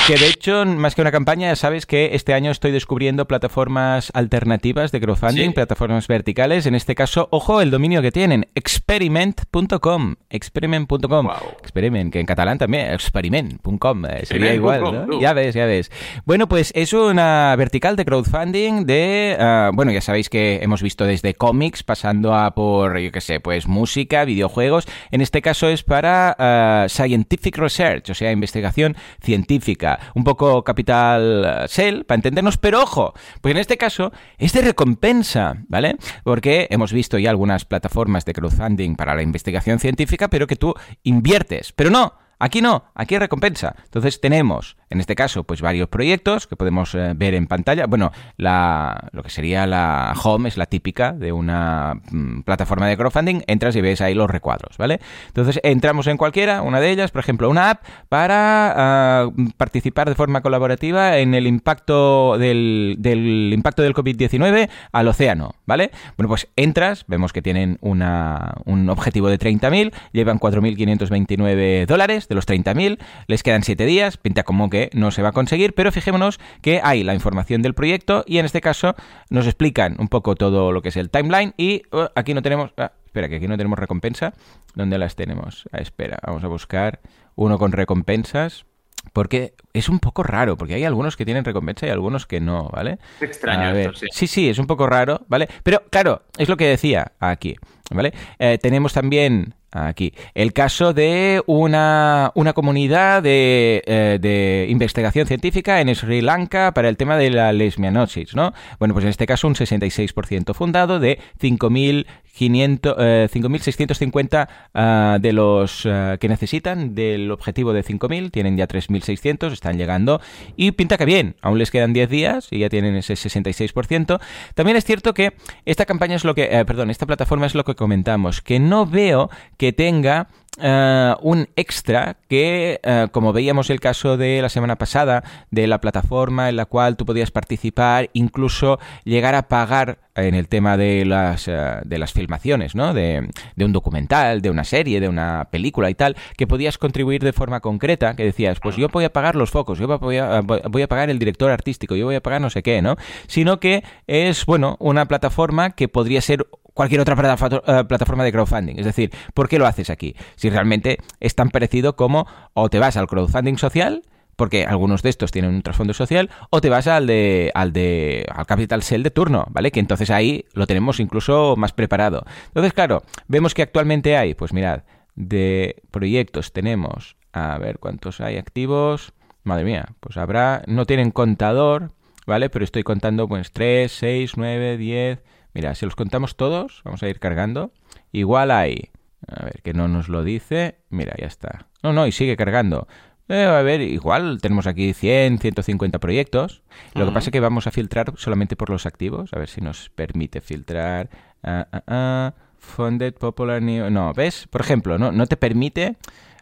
Que 0.09 0.17
de 0.17 0.27
hecho, 0.27 0.65
más 0.65 0.95
que 0.95 1.03
una 1.03 1.13
campaña, 1.13 1.49
ya 1.49 1.57
sabes 1.57 1.85
que 1.85 2.15
este 2.15 2.33
año 2.33 2.51
estoy 2.51 2.71
descubriendo 2.71 3.29
plataformas 3.29 4.11
alternativas 4.15 4.91
de 4.91 5.03
crowdfunding, 5.03 5.53
plataformas 5.53 6.09
verticales. 6.09 6.65
En 6.65 6.75
este 6.75 6.95
caso, 6.95 7.29
ojo, 7.31 7.61
el 7.61 7.71
dominio 7.71 8.01
que 8.01 8.11
tienen, 8.11 8.49
experiment.com. 8.55 10.15
Experiment.com. 10.31 11.29
Experiment, 11.61 12.11
que 12.11 12.21
en 12.21 12.25
catalán 12.25 12.57
también, 12.57 12.91
experiment.com. 12.91 14.07
Eh, 14.07 14.25
sería 14.25 14.55
igual, 14.55 14.81
¿no? 14.81 15.21
Ya 15.21 15.35
ves, 15.35 15.55
ya 15.55 15.67
ves. 15.67 15.91
Bueno, 16.25 16.49
pues 16.49 16.73
es 16.75 16.95
una 16.95 17.55
vertical 17.57 17.95
de 17.95 18.07
crowdfunding 18.07 18.87
de, 18.87 19.37
ah, 19.39 19.73
bueno, 19.75 19.93
ya 19.93 20.01
sabéis 20.01 20.31
que 20.31 20.61
hemos 20.63 20.81
visto 20.81 21.05
desde 21.05 21.35
cómics, 21.35 21.83
pasando 21.83 22.35
a 22.35 22.55
por, 22.55 22.99
yo 22.99 23.13
qué 23.13 23.21
sé, 23.21 23.41
pues 23.41 23.69
música, 23.69 24.25
videojuegos. 24.25 24.87
En 25.11 25.21
este 25.21 25.43
caso 25.43 25.69
es 25.69 25.83
para 25.83 26.35
ah, 26.39 26.87
scientific 26.89 27.59
research, 27.59 28.09
o 28.09 28.15
sea, 28.15 28.33
investigación 28.33 28.97
científica 29.21 29.98
un 30.15 30.25
poco 30.25 30.65
capital 30.65 31.67
sell, 31.69 32.05
para 32.05 32.17
entendernos, 32.17 32.59
pero 32.59 32.83
ojo, 32.83 33.15
pues 33.41 33.53
en 33.53 33.59
este 33.59 33.77
caso 33.77 34.13
es 34.39 34.53
de 34.53 34.63
recompensa, 34.63 35.65
¿vale? 35.69 35.97
Porque 36.25 36.67
hemos 36.71 36.93
visto 36.93 37.19
ya 37.19 37.31
algunas 37.31 37.65
plataformas 37.65 38.25
de 38.25 38.33
crowdfunding 38.33 38.97
para 38.97 39.15
la 39.15 39.23
investigación 39.23 39.79
científica, 39.79 40.29
pero 40.29 40.47
que 40.47 40.57
tú 40.57 40.75
inviertes, 41.03 41.73
pero 41.73 41.91
no, 41.91 42.15
Aquí 42.41 42.63
no, 42.63 42.85
aquí 42.95 43.19
recompensa. 43.19 43.75
Entonces 43.85 44.21
tenemos, 44.21 44.77
en 44.91 45.01
este 45.01 45.15
caso, 45.15 45.45
pues 45.45 45.61
varios 45.61 45.89
proyectos 45.89 46.47
que 46.47 46.57
podemos 46.57 46.95
eh, 46.95 47.13
ver 47.15 47.35
en 47.35 47.47
pantalla. 47.47 47.87
Bueno, 47.87 48.13
la, 48.37 49.09
lo 49.13 49.23
que 49.23 49.31
sería 49.31 49.67
la 49.67 50.15
home 50.23 50.49
es 50.49 50.57
la 50.57 50.67
típica 50.67 51.13
de 51.13 51.33
una 51.33 52.01
mm, 52.11 52.43
plataforma 52.43 52.87
de 52.87 52.97
crowdfunding. 52.97 53.43
Entras 53.47 53.77
y 53.77 53.81
ves 53.81 54.01
ahí 54.01 54.15
los 54.15 54.31
recuadros, 54.31 54.77
¿vale? 54.79 55.01
Entonces 55.29 55.61
entramos 55.63 56.07
en 56.07 56.17
cualquiera, 56.17 56.63
una 56.63 56.81
de 56.81 56.91
ellas, 56.91 57.11
por 57.11 57.21
ejemplo, 57.21 57.51
una 57.51 57.71
app 57.71 57.85
para 58.09 58.73
ah, 58.77 59.31
participar 59.57 60.09
de 60.09 60.15
forma 60.15 60.41
colaborativa 60.41 61.19
en 61.19 61.35
el 61.35 61.47
impacto 61.47 62.39
del, 62.39 62.97
del 62.99 63.53
impacto 63.53 63.83
del 63.83 63.95
COVID-19 63.95 64.69
al 64.93 65.09
océano, 65.09 65.55
¿vale? 65.67 65.91
Bueno, 66.17 66.29
pues 66.29 66.49
entras, 66.57 67.05
vemos 67.09 67.33
que 67.33 67.43
tienen 67.43 67.79
una, 67.81 68.55
un 68.65 68.89
objetivo 68.89 69.29
de 69.29 69.39
30.000, 69.39 69.93
llevan 70.13 70.39
4.529 70.41 71.87
dólares 71.87 72.29
de 72.29 72.35
los 72.35 72.47
30.000, 72.47 72.99
les 73.27 73.43
quedan 73.43 73.63
7 73.63 73.85
días, 73.85 74.17
pinta 74.17 74.43
como 74.43 74.71
que 74.71 74.78
no 74.93 75.11
se 75.11 75.23
va 75.23 75.31
a 75.31 75.33
conseguir, 75.33 75.75
pero 75.75 75.93
fijémonos 75.93 76.39
que 76.63 76.81
hay 76.83 77.05
la 77.05 77.15
información 77.15 77.63
del 77.63 77.75
proyecto 77.75 78.25
y 78.27 78.39
en 78.39 78.47
este 78.47 78.61
caso 78.61 78.95
nos 79.31 79.47
explican 79.47 79.97
un 79.99 80.09
poco 80.09 80.35
todo 80.35 80.73
lo 80.73 80.83
que 80.83 80.91
es 80.91 80.97
el 80.97 81.11
timeline 81.11 81.55
y 81.57 81.83
uh, 81.93 82.07
aquí 82.15 82.35
no 82.35 82.43
tenemos... 82.43 82.73
Ah, 82.77 82.93
espera, 83.07 83.29
que 83.29 83.37
aquí 83.37 83.49
no 83.49 83.57
tenemos 83.57 83.79
recompensa. 83.79 84.35
¿Dónde 84.75 84.99
las 84.99 85.17
tenemos? 85.17 85.69
Ah, 85.73 85.79
espera, 85.79 86.19
vamos 86.27 86.45
a 86.45 86.49
buscar 86.49 87.01
uno 87.35 87.59
con 87.59 87.73
recompensas. 87.73 88.65
Porque 89.13 89.55
es 89.73 89.89
un 89.89 90.01
poco 90.01 90.23
raro, 90.23 90.57
porque 90.57 90.75
hay 90.75 90.85
algunos 90.85 91.17
que 91.17 91.25
tienen 91.25 91.45
recompensa 91.45 91.87
y 91.87 91.91
algunos 91.91 92.27
que 92.27 92.41
no, 92.41 92.69
¿vale? 92.69 92.99
Extraño 93.21 93.71
esto, 93.77 93.95
sí. 93.95 94.07
Sí, 94.11 94.27
sí, 94.27 94.49
es 94.49 94.59
un 94.59 94.67
poco 94.67 94.87
raro, 94.87 95.25
¿vale? 95.29 95.49
Pero 95.63 95.83
claro, 95.89 96.23
es 96.37 96.49
lo 96.49 96.57
que 96.57 96.67
decía 96.67 97.13
aquí, 97.21 97.57
¿vale? 97.91 98.13
Eh, 98.39 98.59
tenemos 98.61 98.93
también 98.93 99.55
Aquí. 99.71 100.15
El 100.35 100.55
caso 100.55 100.95
de 100.95 101.43
una, 101.47 102.33
una 102.35 102.55
comunidad 102.55 103.23
de, 103.23 103.83
eh, 103.87 104.19
de, 104.19 104.67
investigación 104.71 105.27
científica 105.27 105.83
en 105.83 105.95
Sri 105.95 106.23
Lanka 106.23 106.73
para 106.73 106.89
el 106.89 106.97
tema 106.97 107.19
de 107.19 107.31
la 107.31 107.53
lesbianosis, 107.53 108.35
¿no? 108.35 108.55
Bueno, 108.79 108.95
pues 108.95 109.05
en 109.05 109.11
este 109.11 109.27
caso 109.27 109.47
un 109.47 109.55
66% 109.55 110.55
fundado 110.55 110.99
de 111.01 111.19
5.000 111.39 112.07
5.650 112.47 114.43
eh, 114.43 114.47
ah, 114.75 115.19
de 115.21 115.33
los 115.33 115.87
ah, 115.87 116.17
que 116.21 116.29
necesitan 116.29 116.95
del 116.95 117.31
objetivo 117.31 117.73
de 117.73 117.85
5.000, 117.85 118.31
tienen 118.31 118.57
ya 118.57 118.69
3.600, 118.69 119.53
están 119.53 119.77
llegando 119.79 120.21
y 120.57 120.73
pinta 120.73 120.97
que 120.97 121.05
bien, 121.05 121.37
aún 121.43 121.59
les 121.59 121.71
quedan 121.71 121.93
10 121.93 122.09
días 122.09 122.49
y 122.51 122.61
ya 122.61 122.69
tienen 122.69 122.97
ese 122.97 123.15
66%. 123.15 124.21
También 124.55 124.77
es 124.77 124.85
cierto 124.85 125.15
que 125.15 125.35
esta 125.65 125.87
campaña 125.87 126.17
es 126.17 126.25
lo 126.25 126.35
que, 126.35 126.49
eh, 126.51 126.65
perdón, 126.65 126.91
esta 126.91 127.07
plataforma 127.07 127.47
es 127.47 127.55
lo 127.55 127.65
que 127.65 127.75
comentamos, 127.75 128.41
que 128.41 128.61
no 128.61 128.87
veo 128.87 129.31
que 129.57 129.73
tenga 129.73 130.29
eh, 130.61 131.15
un 131.23 131.49
extra 131.57 132.17
que, 132.29 132.81
como 133.13 133.33
veíamos 133.33 133.71
el 133.71 133.81
caso 133.81 134.17
de 134.17 134.43
la 134.43 134.49
semana 134.49 134.77
pasada, 134.77 135.25
de 135.51 135.67
la 135.67 135.81
plataforma 135.81 136.49
en 136.49 136.57
la 136.57 136.67
cual 136.67 136.97
tú 136.97 137.07
podías 137.07 137.31
participar, 137.31 138.11
incluso 138.13 138.79
llegar 139.05 139.35
a 139.35 139.49
pagar 139.49 139.99
en 140.15 140.35
el 140.35 140.49
tema 140.49 140.77
de 140.77 141.05
las, 141.05 141.47
de 141.47 141.99
las 141.99 142.13
filmaciones, 142.13 142.75
¿no? 142.75 142.93
De, 142.93 143.29
un 143.59 143.73
documental, 143.73 144.41
de 144.41 144.51
una 144.51 144.65
serie, 144.65 145.01
de 145.01 145.09
una 145.09 145.49
película 145.51 145.91
y 145.91 145.95
tal, 145.95 146.17
que 146.37 146.47
podías 146.47 146.79
contribuir 146.79 147.23
de 147.23 147.33
forma 147.33 147.61
concreta, 147.61 148.15
que 148.17 148.25
decías, 148.25 148.59
pues 148.61 148.77
yo 148.77 148.89
voy 148.89 149.05
a 149.05 149.13
pagar 149.13 149.37
los 149.37 149.51
focos, 149.51 149.79
yo 149.79 149.87
voy 149.99 150.17
a, 150.17 150.41
voy 150.41 150.83
a 150.83 150.89
pagar 150.89 151.11
el 151.11 151.19
director 151.19 151.51
artístico, 151.51 151.97
yo 151.97 152.07
voy 152.07 152.17
a 152.17 152.23
pagar 152.23 152.41
no 152.41 152.51
sé 152.51 152.63
qué, 152.63 152.83
¿no? 152.83 152.97
Sino 153.27 153.61
que 153.61 153.85
es, 154.07 154.47
bueno, 154.47 154.77
una 154.81 155.07
plataforma 155.07 155.71
que 155.71 155.89
podría 155.89 156.21
ser 156.21 156.47
cualquier 156.79 157.01
otra 157.01 157.17
eh, 157.17 157.85
plataforma 157.89 158.23
de 158.23 158.31
crowdfunding. 158.31 158.79
Es 158.79 158.87
decir, 158.87 159.11
¿por 159.35 159.49
qué 159.49 159.59
lo 159.59 159.67
haces 159.67 159.91
aquí? 159.91 160.15
Si 160.37 160.49
realmente 160.49 160.99
es 161.19 161.35
tan 161.35 161.51
parecido 161.51 161.97
como 161.97 162.29
o 162.55 162.71
te 162.71 162.79
vas 162.79 162.97
al 162.97 163.09
crowdfunding 163.09 163.59
social, 163.59 164.05
porque 164.37 164.65
algunos 164.65 165.03
de 165.03 165.11
estos 165.11 165.33
tienen 165.33 165.51
un 165.53 165.63
trasfondo 165.63 165.93
social, 165.93 166.31
o 166.51 166.61
te 166.61 166.69
vas 166.69 166.87
al 166.87 167.09
de 167.09 167.51
al 167.53 167.73
de 167.73 168.25
al 168.33 168.47
Capital 168.47 168.85
Cell 168.85 169.03
de 169.03 169.11
turno, 169.11 169.47
¿vale? 169.51 169.73
Que 169.73 169.81
entonces 169.81 170.09
ahí 170.11 170.45
lo 170.53 170.69
tenemos 170.69 171.01
incluso 171.01 171.57
más 171.57 171.73
preparado. 171.73 172.23
Entonces, 172.47 172.73
claro, 172.73 173.03
vemos 173.27 173.55
que 173.55 173.63
actualmente 173.63 174.17
hay, 174.17 174.35
pues 174.35 174.53
mirad, 174.53 174.85
de 175.17 175.83
proyectos 175.91 176.53
tenemos, 176.53 177.17
a 177.33 177.59
ver 177.59 177.81
cuántos 177.81 178.21
hay 178.21 178.37
activos. 178.37 179.15
Madre 179.43 179.65
mía, 179.65 179.87
pues 179.99 180.17
habrá, 180.17 180.63
no 180.69 180.87
tienen 180.87 181.11
contador, 181.11 181.91
¿vale? 182.25 182.51
Pero 182.51 182.65
estoy 182.65 182.85
contando 182.85 183.27
pues 183.27 183.51
3, 183.51 183.91
6, 183.91 184.33
9, 184.37 184.77
10, 184.77 185.19
Mira, 185.59 185.75
si 185.75 185.85
los 185.87 185.97
contamos 185.97 186.37
todos, 186.37 186.83
vamos 186.85 187.03
a 187.03 187.09
ir 187.09 187.19
cargando. 187.19 187.73
Igual 188.13 188.53
hay... 188.53 188.91
A 189.27 189.45
ver, 189.45 189.61
que 189.65 189.75
no 189.75 189.89
nos 189.89 190.09
lo 190.09 190.23
dice. 190.23 190.79
Mira, 190.89 191.17
ya 191.19 191.27
está. 191.27 191.67
No, 191.83 191.93
no, 191.93 192.07
y 192.07 192.13
sigue 192.13 192.37
cargando. 192.37 192.87
Eh, 193.27 193.43
a 193.43 193.61
ver, 193.63 193.81
igual 193.81 194.39
tenemos 194.41 194.69
aquí 194.69 194.93
100, 194.93 195.41
150 195.41 195.99
proyectos. 195.99 196.63
Lo 196.95 197.07
que 197.07 197.11
pasa 197.11 197.31
es 197.31 197.33
que 197.33 197.41
vamos 197.41 197.67
a 197.67 197.73
filtrar 197.73 198.13
solamente 198.19 198.55
por 198.55 198.71
los 198.71 198.87
activos. 198.87 199.33
A 199.33 199.41
ver 199.41 199.49
si 199.49 199.61
nos 199.61 199.91
permite 199.91 200.41
filtrar. 200.41 201.11
Ah, 201.43 201.67
ah. 201.89 202.35
Funded, 202.59 203.15
Popular 203.15 203.61
New... 203.61 203.91
No, 203.91 204.15
¿ves? 204.15 204.47
Por 204.47 204.61
ejemplo, 204.61 204.97
no, 204.97 205.11
no 205.11 205.27
te 205.27 205.37
permite 205.37 205.97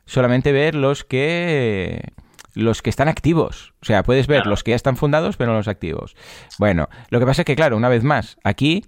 solamente 0.04 0.52
ver 0.52 0.74
los 0.74 1.04
que 1.04 2.12
los 2.56 2.80
que 2.80 2.90
están 2.90 3.08
activos. 3.08 3.74
O 3.82 3.84
sea, 3.84 4.02
puedes 4.02 4.26
ver 4.26 4.46
los 4.46 4.64
que 4.64 4.70
ya 4.70 4.76
están 4.76 4.96
fundados, 4.96 5.36
pero 5.36 5.52
no 5.52 5.58
los 5.58 5.68
activos. 5.68 6.16
Bueno, 6.58 6.88
lo 7.10 7.20
que 7.20 7.26
pasa 7.26 7.42
es 7.42 7.46
que, 7.46 7.54
claro, 7.54 7.76
una 7.76 7.90
vez 7.90 8.02
más, 8.02 8.38
aquí 8.42 8.82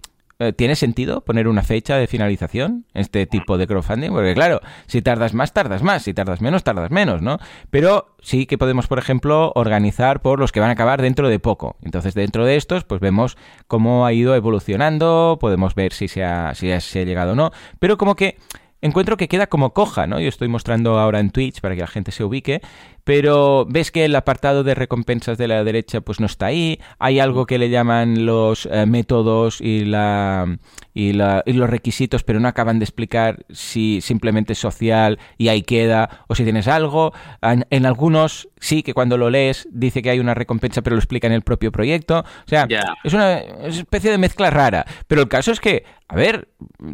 ¿Tiene 0.57 0.76
sentido 0.76 1.24
poner 1.24 1.49
una 1.49 1.64
fecha 1.64 1.97
de 1.97 2.07
finalización 2.07 2.84
este 2.95 3.26
tipo 3.26 3.59
de 3.59 3.66
crowdfunding? 3.66 4.11
Porque 4.11 4.34
claro, 4.34 4.61
si 4.86 5.03
tardas 5.03 5.34
más, 5.34 5.53
tardas 5.53 5.82
más, 5.82 6.05
si 6.05 6.14
tardas 6.14 6.41
menos, 6.41 6.62
tardas 6.62 6.93
menos, 6.93 7.22
¿no? 7.22 7.39
Pero 7.70 8.14
sí 8.20 8.47
que 8.47 8.57
podemos, 8.57 8.86
por 8.86 9.01
ejemplo, 9.01 9.51
organizar 9.57 10.22
por 10.22 10.39
los 10.39 10.53
que 10.53 10.61
van 10.61 10.68
a 10.68 10.74
acabar 10.74 11.03
dentro 11.03 11.28
de 11.28 11.41
poco. 11.41 11.76
Entonces, 11.82 12.14
dentro 12.14 12.45
de 12.45 12.55
estos, 12.55 12.84
pues 12.84 13.01
vemos 13.01 13.36
cómo 13.66 14.07
ha 14.07 14.12
ido 14.12 14.36
evolucionando, 14.36 15.39
podemos 15.41 15.74
ver 15.74 15.93
si 15.93 16.07
se 16.07 16.22
ha, 16.22 16.55
si 16.55 16.70
ha 16.70 16.78
llegado 16.78 17.32
o 17.32 17.34
no, 17.34 17.51
pero 17.80 17.99
como 17.99 18.14
que 18.14 18.36
encuentro 18.80 19.16
que 19.16 19.26
queda 19.26 19.49
como 19.49 19.72
coja, 19.72 20.07
¿no? 20.07 20.20
Yo 20.20 20.28
estoy 20.28 20.47
mostrando 20.47 20.99
ahora 20.99 21.18
en 21.18 21.30
Twitch 21.30 21.61
para 21.61 21.74
que 21.74 21.80
la 21.80 21.89
gente 21.89 22.12
se 22.12 22.22
ubique, 22.22 22.61
pero 23.09 23.65
ves 23.67 23.91
que 23.91 24.05
el 24.05 24.15
apartado 24.15 24.65
de 24.65 24.75
recompensas 24.75 25.39
de 25.39 25.49
la 25.49 25.65
derecha 25.65 26.03
pues 26.03 26.21
no 26.21 26.27
está 26.27 26.45
ahí, 26.45 26.79
hay 26.99 27.21
algo 27.21 27.47
que 27.47 27.57
le 27.57 27.71
llaman 27.71 28.27
los 28.27 28.69
eh, 28.71 28.85
métodos 28.85 29.63
y, 29.63 29.87
la, 29.87 30.59
y, 30.93 31.15
la, 31.15 31.43
y, 31.47 31.55
los 31.55 31.71
requisitos, 31.71 32.23
pero 32.23 32.39
no 32.39 32.49
acaban 32.49 32.79
de 32.79 32.85
explicar 32.85 33.47
si 33.49 34.03
simplemente 34.03 34.53
es 34.53 34.59
social 34.59 35.19
y 35.39 35.49
ahí 35.49 35.63
queda, 35.63 36.27
o 36.27 36.35
si 36.35 36.45
tienes 36.45 36.69
algo. 36.69 37.15
En, 37.41 37.87
algunos 37.87 38.51
sí 38.61 38.83
que 38.83 38.93
cuando 38.93 39.17
lo 39.17 39.31
lees 39.31 39.67
dice 39.73 40.03
que 40.03 40.11
hay 40.11 40.19
una 40.19 40.35
recompensa, 40.35 40.83
pero 40.83 40.97
lo 40.97 41.01
explica 41.01 41.29
en 41.29 41.33
el 41.33 41.41
propio 41.41 41.73
proyecto. 41.73 42.19
O 42.19 42.49
sea, 42.49 42.69
es 43.05 43.15
una 43.15 43.39
especie 43.39 44.11
de 44.11 44.19
mezcla 44.19 44.51
rara, 44.51 44.85
pero 45.07 45.23
el 45.23 45.29
caso 45.29 45.51
es 45.51 45.61
que, 45.61 45.85
a 46.09 46.17
ver, 46.17 46.49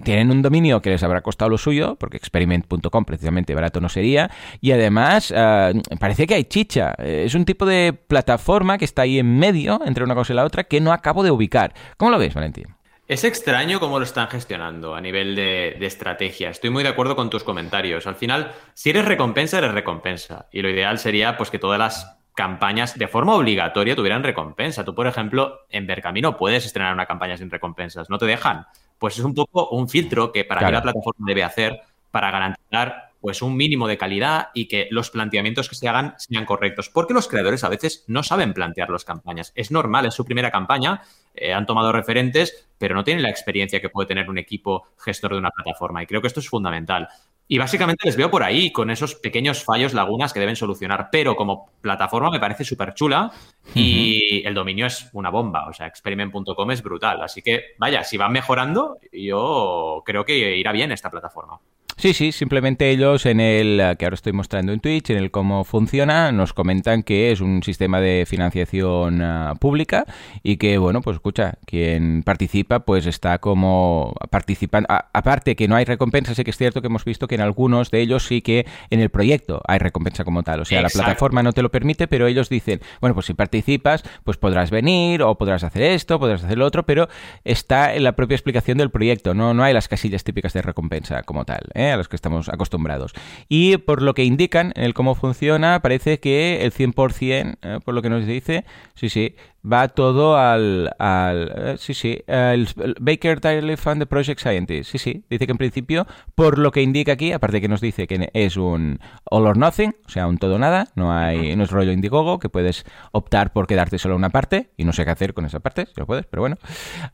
tienen 0.04 0.30
un 0.30 0.42
dominio 0.42 0.80
que 0.80 0.90
les 0.90 1.02
habrá 1.02 1.22
costado 1.22 1.48
lo 1.48 1.58
suyo, 1.58 1.96
porque 1.96 2.18
experiment.com 2.18 3.04
precisamente 3.04 3.52
barato 3.52 3.80
no 3.80 3.88
sería, 3.88 4.30
y 4.60 4.70
además... 4.70 5.32
Uh, 5.32 5.80
parece 6.04 6.26
que 6.26 6.34
hay 6.34 6.44
chicha. 6.44 6.94
Eh, 6.98 7.22
es 7.24 7.34
un 7.34 7.46
tipo 7.46 7.64
de 7.64 7.94
plataforma 7.94 8.76
que 8.76 8.84
está 8.84 9.02
ahí 9.02 9.18
en 9.18 9.38
medio, 9.38 9.80
entre 9.86 10.04
una 10.04 10.14
cosa 10.14 10.34
y 10.34 10.36
la 10.36 10.44
otra, 10.44 10.64
que 10.64 10.78
no 10.78 10.92
acabo 10.92 11.22
de 11.22 11.30
ubicar. 11.30 11.72
¿Cómo 11.96 12.10
lo 12.10 12.18
ves, 12.18 12.34
Valentín? 12.34 12.66
Es 13.08 13.24
extraño 13.24 13.80
cómo 13.80 13.98
lo 13.98 14.04
están 14.04 14.28
gestionando 14.28 14.94
a 14.94 15.00
nivel 15.00 15.34
de, 15.34 15.78
estrategia. 15.80 16.50
Estoy 16.50 16.68
muy 16.68 16.82
de 16.82 16.90
acuerdo 16.90 17.16
con 17.16 17.30
tus 17.30 17.42
comentarios. 17.42 18.06
Al 18.06 18.16
final, 18.16 18.52
si 18.74 18.90
eres 18.90 19.06
recompensa, 19.06 19.56
eres 19.56 19.72
recompensa. 19.72 20.46
Y 20.52 20.60
lo 20.60 20.68
ideal 20.68 20.98
sería 20.98 21.38
pues 21.38 21.48
que 21.50 21.58
todas 21.58 21.78
las 21.78 22.18
campañas 22.34 22.98
de 22.98 23.08
forma 23.08 23.34
obligatoria 23.34 23.96
tuvieran 23.96 24.22
recompensa. 24.22 24.84
Tú, 24.84 24.94
por 24.94 25.06
ejemplo, 25.06 25.60
en 25.70 25.86
Vercamino 25.86 26.36
puedes 26.36 26.66
estrenar 26.66 26.92
una 26.92 27.06
campaña 27.06 27.38
sin 27.38 27.50
recompensas. 27.50 28.10
¿No 28.10 28.18
te 28.18 28.26
dejan? 28.26 28.66
Pues 28.98 29.16
es 29.16 29.24
un 29.24 29.32
poco 29.32 29.70
un 29.70 29.88
filtro 29.88 30.32
que 30.32 30.44
para 30.44 30.70
la 30.70 30.82
plataforma 30.82 31.26
debe 31.26 31.44
hacer 31.44 31.80
para 32.10 32.30
garantizar 32.30 33.13
pues 33.24 33.40
un 33.40 33.56
mínimo 33.56 33.88
de 33.88 33.96
calidad 33.96 34.48
y 34.52 34.68
que 34.68 34.86
los 34.90 35.08
planteamientos 35.08 35.70
que 35.70 35.76
se 35.76 35.88
hagan 35.88 36.12
sean 36.18 36.44
correctos. 36.44 36.90
Porque 36.90 37.14
los 37.14 37.26
creadores 37.26 37.64
a 37.64 37.70
veces 37.70 38.04
no 38.06 38.22
saben 38.22 38.52
plantear 38.52 38.90
las 38.90 39.06
campañas. 39.06 39.50
Es 39.54 39.70
normal, 39.70 40.04
es 40.04 40.12
su 40.12 40.26
primera 40.26 40.50
campaña, 40.50 41.00
eh, 41.34 41.54
han 41.54 41.64
tomado 41.64 41.90
referentes, 41.90 42.68
pero 42.76 42.94
no 42.94 43.02
tienen 43.02 43.22
la 43.22 43.30
experiencia 43.30 43.80
que 43.80 43.88
puede 43.88 44.08
tener 44.08 44.28
un 44.28 44.36
equipo 44.36 44.88
gestor 44.98 45.32
de 45.32 45.38
una 45.38 45.48
plataforma. 45.48 46.02
Y 46.02 46.06
creo 46.06 46.20
que 46.20 46.26
esto 46.26 46.40
es 46.40 46.50
fundamental. 46.50 47.08
Y 47.48 47.56
básicamente 47.56 48.04
les 48.04 48.14
veo 48.14 48.30
por 48.30 48.42
ahí, 48.42 48.70
con 48.70 48.90
esos 48.90 49.14
pequeños 49.14 49.64
fallos, 49.64 49.94
lagunas 49.94 50.34
que 50.34 50.40
deben 50.40 50.56
solucionar. 50.56 51.08
Pero 51.10 51.34
como 51.34 51.70
plataforma 51.80 52.30
me 52.30 52.40
parece 52.40 52.62
súper 52.62 52.92
chula 52.92 53.32
y 53.74 54.46
el 54.46 54.52
dominio 54.52 54.84
es 54.84 55.08
una 55.14 55.30
bomba. 55.30 55.66
O 55.66 55.72
sea, 55.72 55.86
experiment.com 55.86 56.70
es 56.72 56.82
brutal. 56.82 57.22
Así 57.22 57.40
que, 57.40 57.72
vaya, 57.78 58.04
si 58.04 58.18
van 58.18 58.32
mejorando, 58.32 58.98
yo 59.10 60.02
creo 60.04 60.26
que 60.26 60.58
irá 60.58 60.72
bien 60.72 60.92
esta 60.92 61.10
plataforma. 61.10 61.58
Sí, 61.96 62.12
sí, 62.12 62.32
simplemente 62.32 62.90
ellos 62.90 63.24
en 63.26 63.40
el 63.40 63.80
eh, 63.80 63.96
que 63.98 64.04
ahora 64.04 64.14
estoy 64.14 64.32
mostrando 64.32 64.72
en 64.72 64.80
Twitch, 64.80 65.10
en 65.10 65.16
el 65.16 65.30
cómo 65.30 65.64
funciona, 65.64 66.32
nos 66.32 66.52
comentan 66.52 67.02
que 67.02 67.30
es 67.30 67.40
un 67.40 67.62
sistema 67.62 68.00
de 68.00 68.24
financiación 68.26 69.20
eh, 69.22 69.52
pública 69.60 70.04
y 70.42 70.56
que, 70.56 70.78
bueno, 70.78 71.02
pues 71.02 71.14
escucha, 71.16 71.54
quien 71.66 72.22
participa 72.24 72.80
pues 72.80 73.06
está 73.06 73.38
como 73.38 74.14
participando. 74.30 74.88
aparte 74.88 75.56
que 75.56 75.68
no 75.68 75.76
hay 75.76 75.84
recompensa, 75.84 76.34
sí 76.34 76.44
que 76.44 76.50
es 76.50 76.56
cierto 76.56 76.80
que 76.80 76.88
hemos 76.88 77.04
visto 77.04 77.28
que 77.28 77.36
en 77.36 77.40
algunos 77.40 77.90
de 77.90 78.00
ellos 78.00 78.26
sí 78.26 78.42
que 78.42 78.66
en 78.90 79.00
el 79.00 79.10
proyecto 79.10 79.62
hay 79.66 79.78
recompensa 79.78 80.24
como 80.24 80.42
tal. 80.42 80.60
O 80.60 80.64
sea, 80.64 80.82
la 80.82 80.88
plataforma 80.88 81.42
no 81.42 81.52
te 81.52 81.62
lo 81.62 81.70
permite, 81.70 82.08
pero 82.08 82.26
ellos 82.26 82.48
dicen, 82.48 82.80
bueno, 83.00 83.14
pues 83.14 83.26
si 83.26 83.34
participas, 83.34 84.02
pues 84.24 84.36
podrás 84.36 84.70
venir 84.70 85.22
o 85.22 85.36
podrás 85.36 85.62
hacer 85.64 85.82
esto, 85.82 86.18
podrás 86.18 86.44
hacer 86.44 86.58
lo 86.58 86.66
otro, 86.66 86.84
pero 86.84 87.08
está 87.44 87.94
en 87.94 88.02
la 88.02 88.12
propia 88.12 88.34
explicación 88.34 88.78
del 88.78 88.90
proyecto, 88.90 89.34
no, 89.34 89.54
no 89.54 89.62
hay 89.62 89.72
las 89.72 89.88
casillas 89.88 90.24
típicas 90.24 90.52
de 90.52 90.62
recompensa 90.62 91.22
como 91.22 91.44
tal. 91.44 91.62
¿eh? 91.74 91.83
A 91.92 91.96
los 91.96 92.08
que 92.08 92.16
estamos 92.16 92.48
acostumbrados. 92.48 93.12
Y 93.48 93.76
por 93.78 94.02
lo 94.02 94.14
que 94.14 94.24
indican 94.24 94.72
el 94.76 94.94
cómo 94.94 95.14
funciona, 95.14 95.80
parece 95.80 96.20
que 96.20 96.64
el 96.64 96.72
100%, 96.72 97.56
eh, 97.62 97.80
por 97.84 97.94
lo 97.94 98.02
que 98.02 98.10
nos 98.10 98.26
dice, 98.26 98.64
sí, 98.94 99.08
sí, 99.08 99.34
va 99.70 99.88
todo 99.88 100.36
al, 100.36 100.90
al 100.98 101.52
eh, 101.56 101.76
sí, 101.78 101.94
sí, 101.94 102.20
el, 102.26 102.68
Baker 103.00 103.40
Tiley 103.40 103.76
Fund 103.76 104.00
de 104.00 104.06
Project 104.06 104.40
Scientist, 104.40 104.90
sí, 104.90 104.98
sí, 104.98 105.24
dice 105.30 105.46
que 105.46 105.52
en 105.52 105.58
principio, 105.58 106.06
por 106.34 106.58
lo 106.58 106.70
que 106.70 106.82
indica 106.82 107.12
aquí, 107.12 107.32
aparte 107.32 107.60
que 107.60 107.68
nos 107.68 107.80
dice 107.80 108.06
que 108.06 108.30
es 108.34 108.56
un 108.56 108.98
all 109.24 109.46
or 109.46 109.56
nothing, 109.56 109.94
o 110.06 110.08
sea, 110.08 110.26
un 110.26 110.38
todo 110.38 110.58
nada, 110.58 110.88
no 110.94 111.12
hay, 111.12 111.56
no 111.56 111.64
es 111.64 111.70
rollo 111.70 111.92
Indiegogo, 111.92 112.38
que 112.38 112.48
puedes 112.48 112.84
optar 113.12 113.52
por 113.52 113.66
quedarte 113.66 113.98
solo 113.98 114.16
una 114.16 114.30
parte, 114.30 114.70
y 114.76 114.84
no 114.84 114.92
sé 114.92 115.04
qué 115.04 115.10
hacer 115.10 115.34
con 115.34 115.46
esa 115.46 115.60
parte, 115.60 115.86
si 115.86 115.92
lo 115.96 116.06
puedes, 116.06 116.26
pero 116.26 116.42
bueno, 116.42 116.56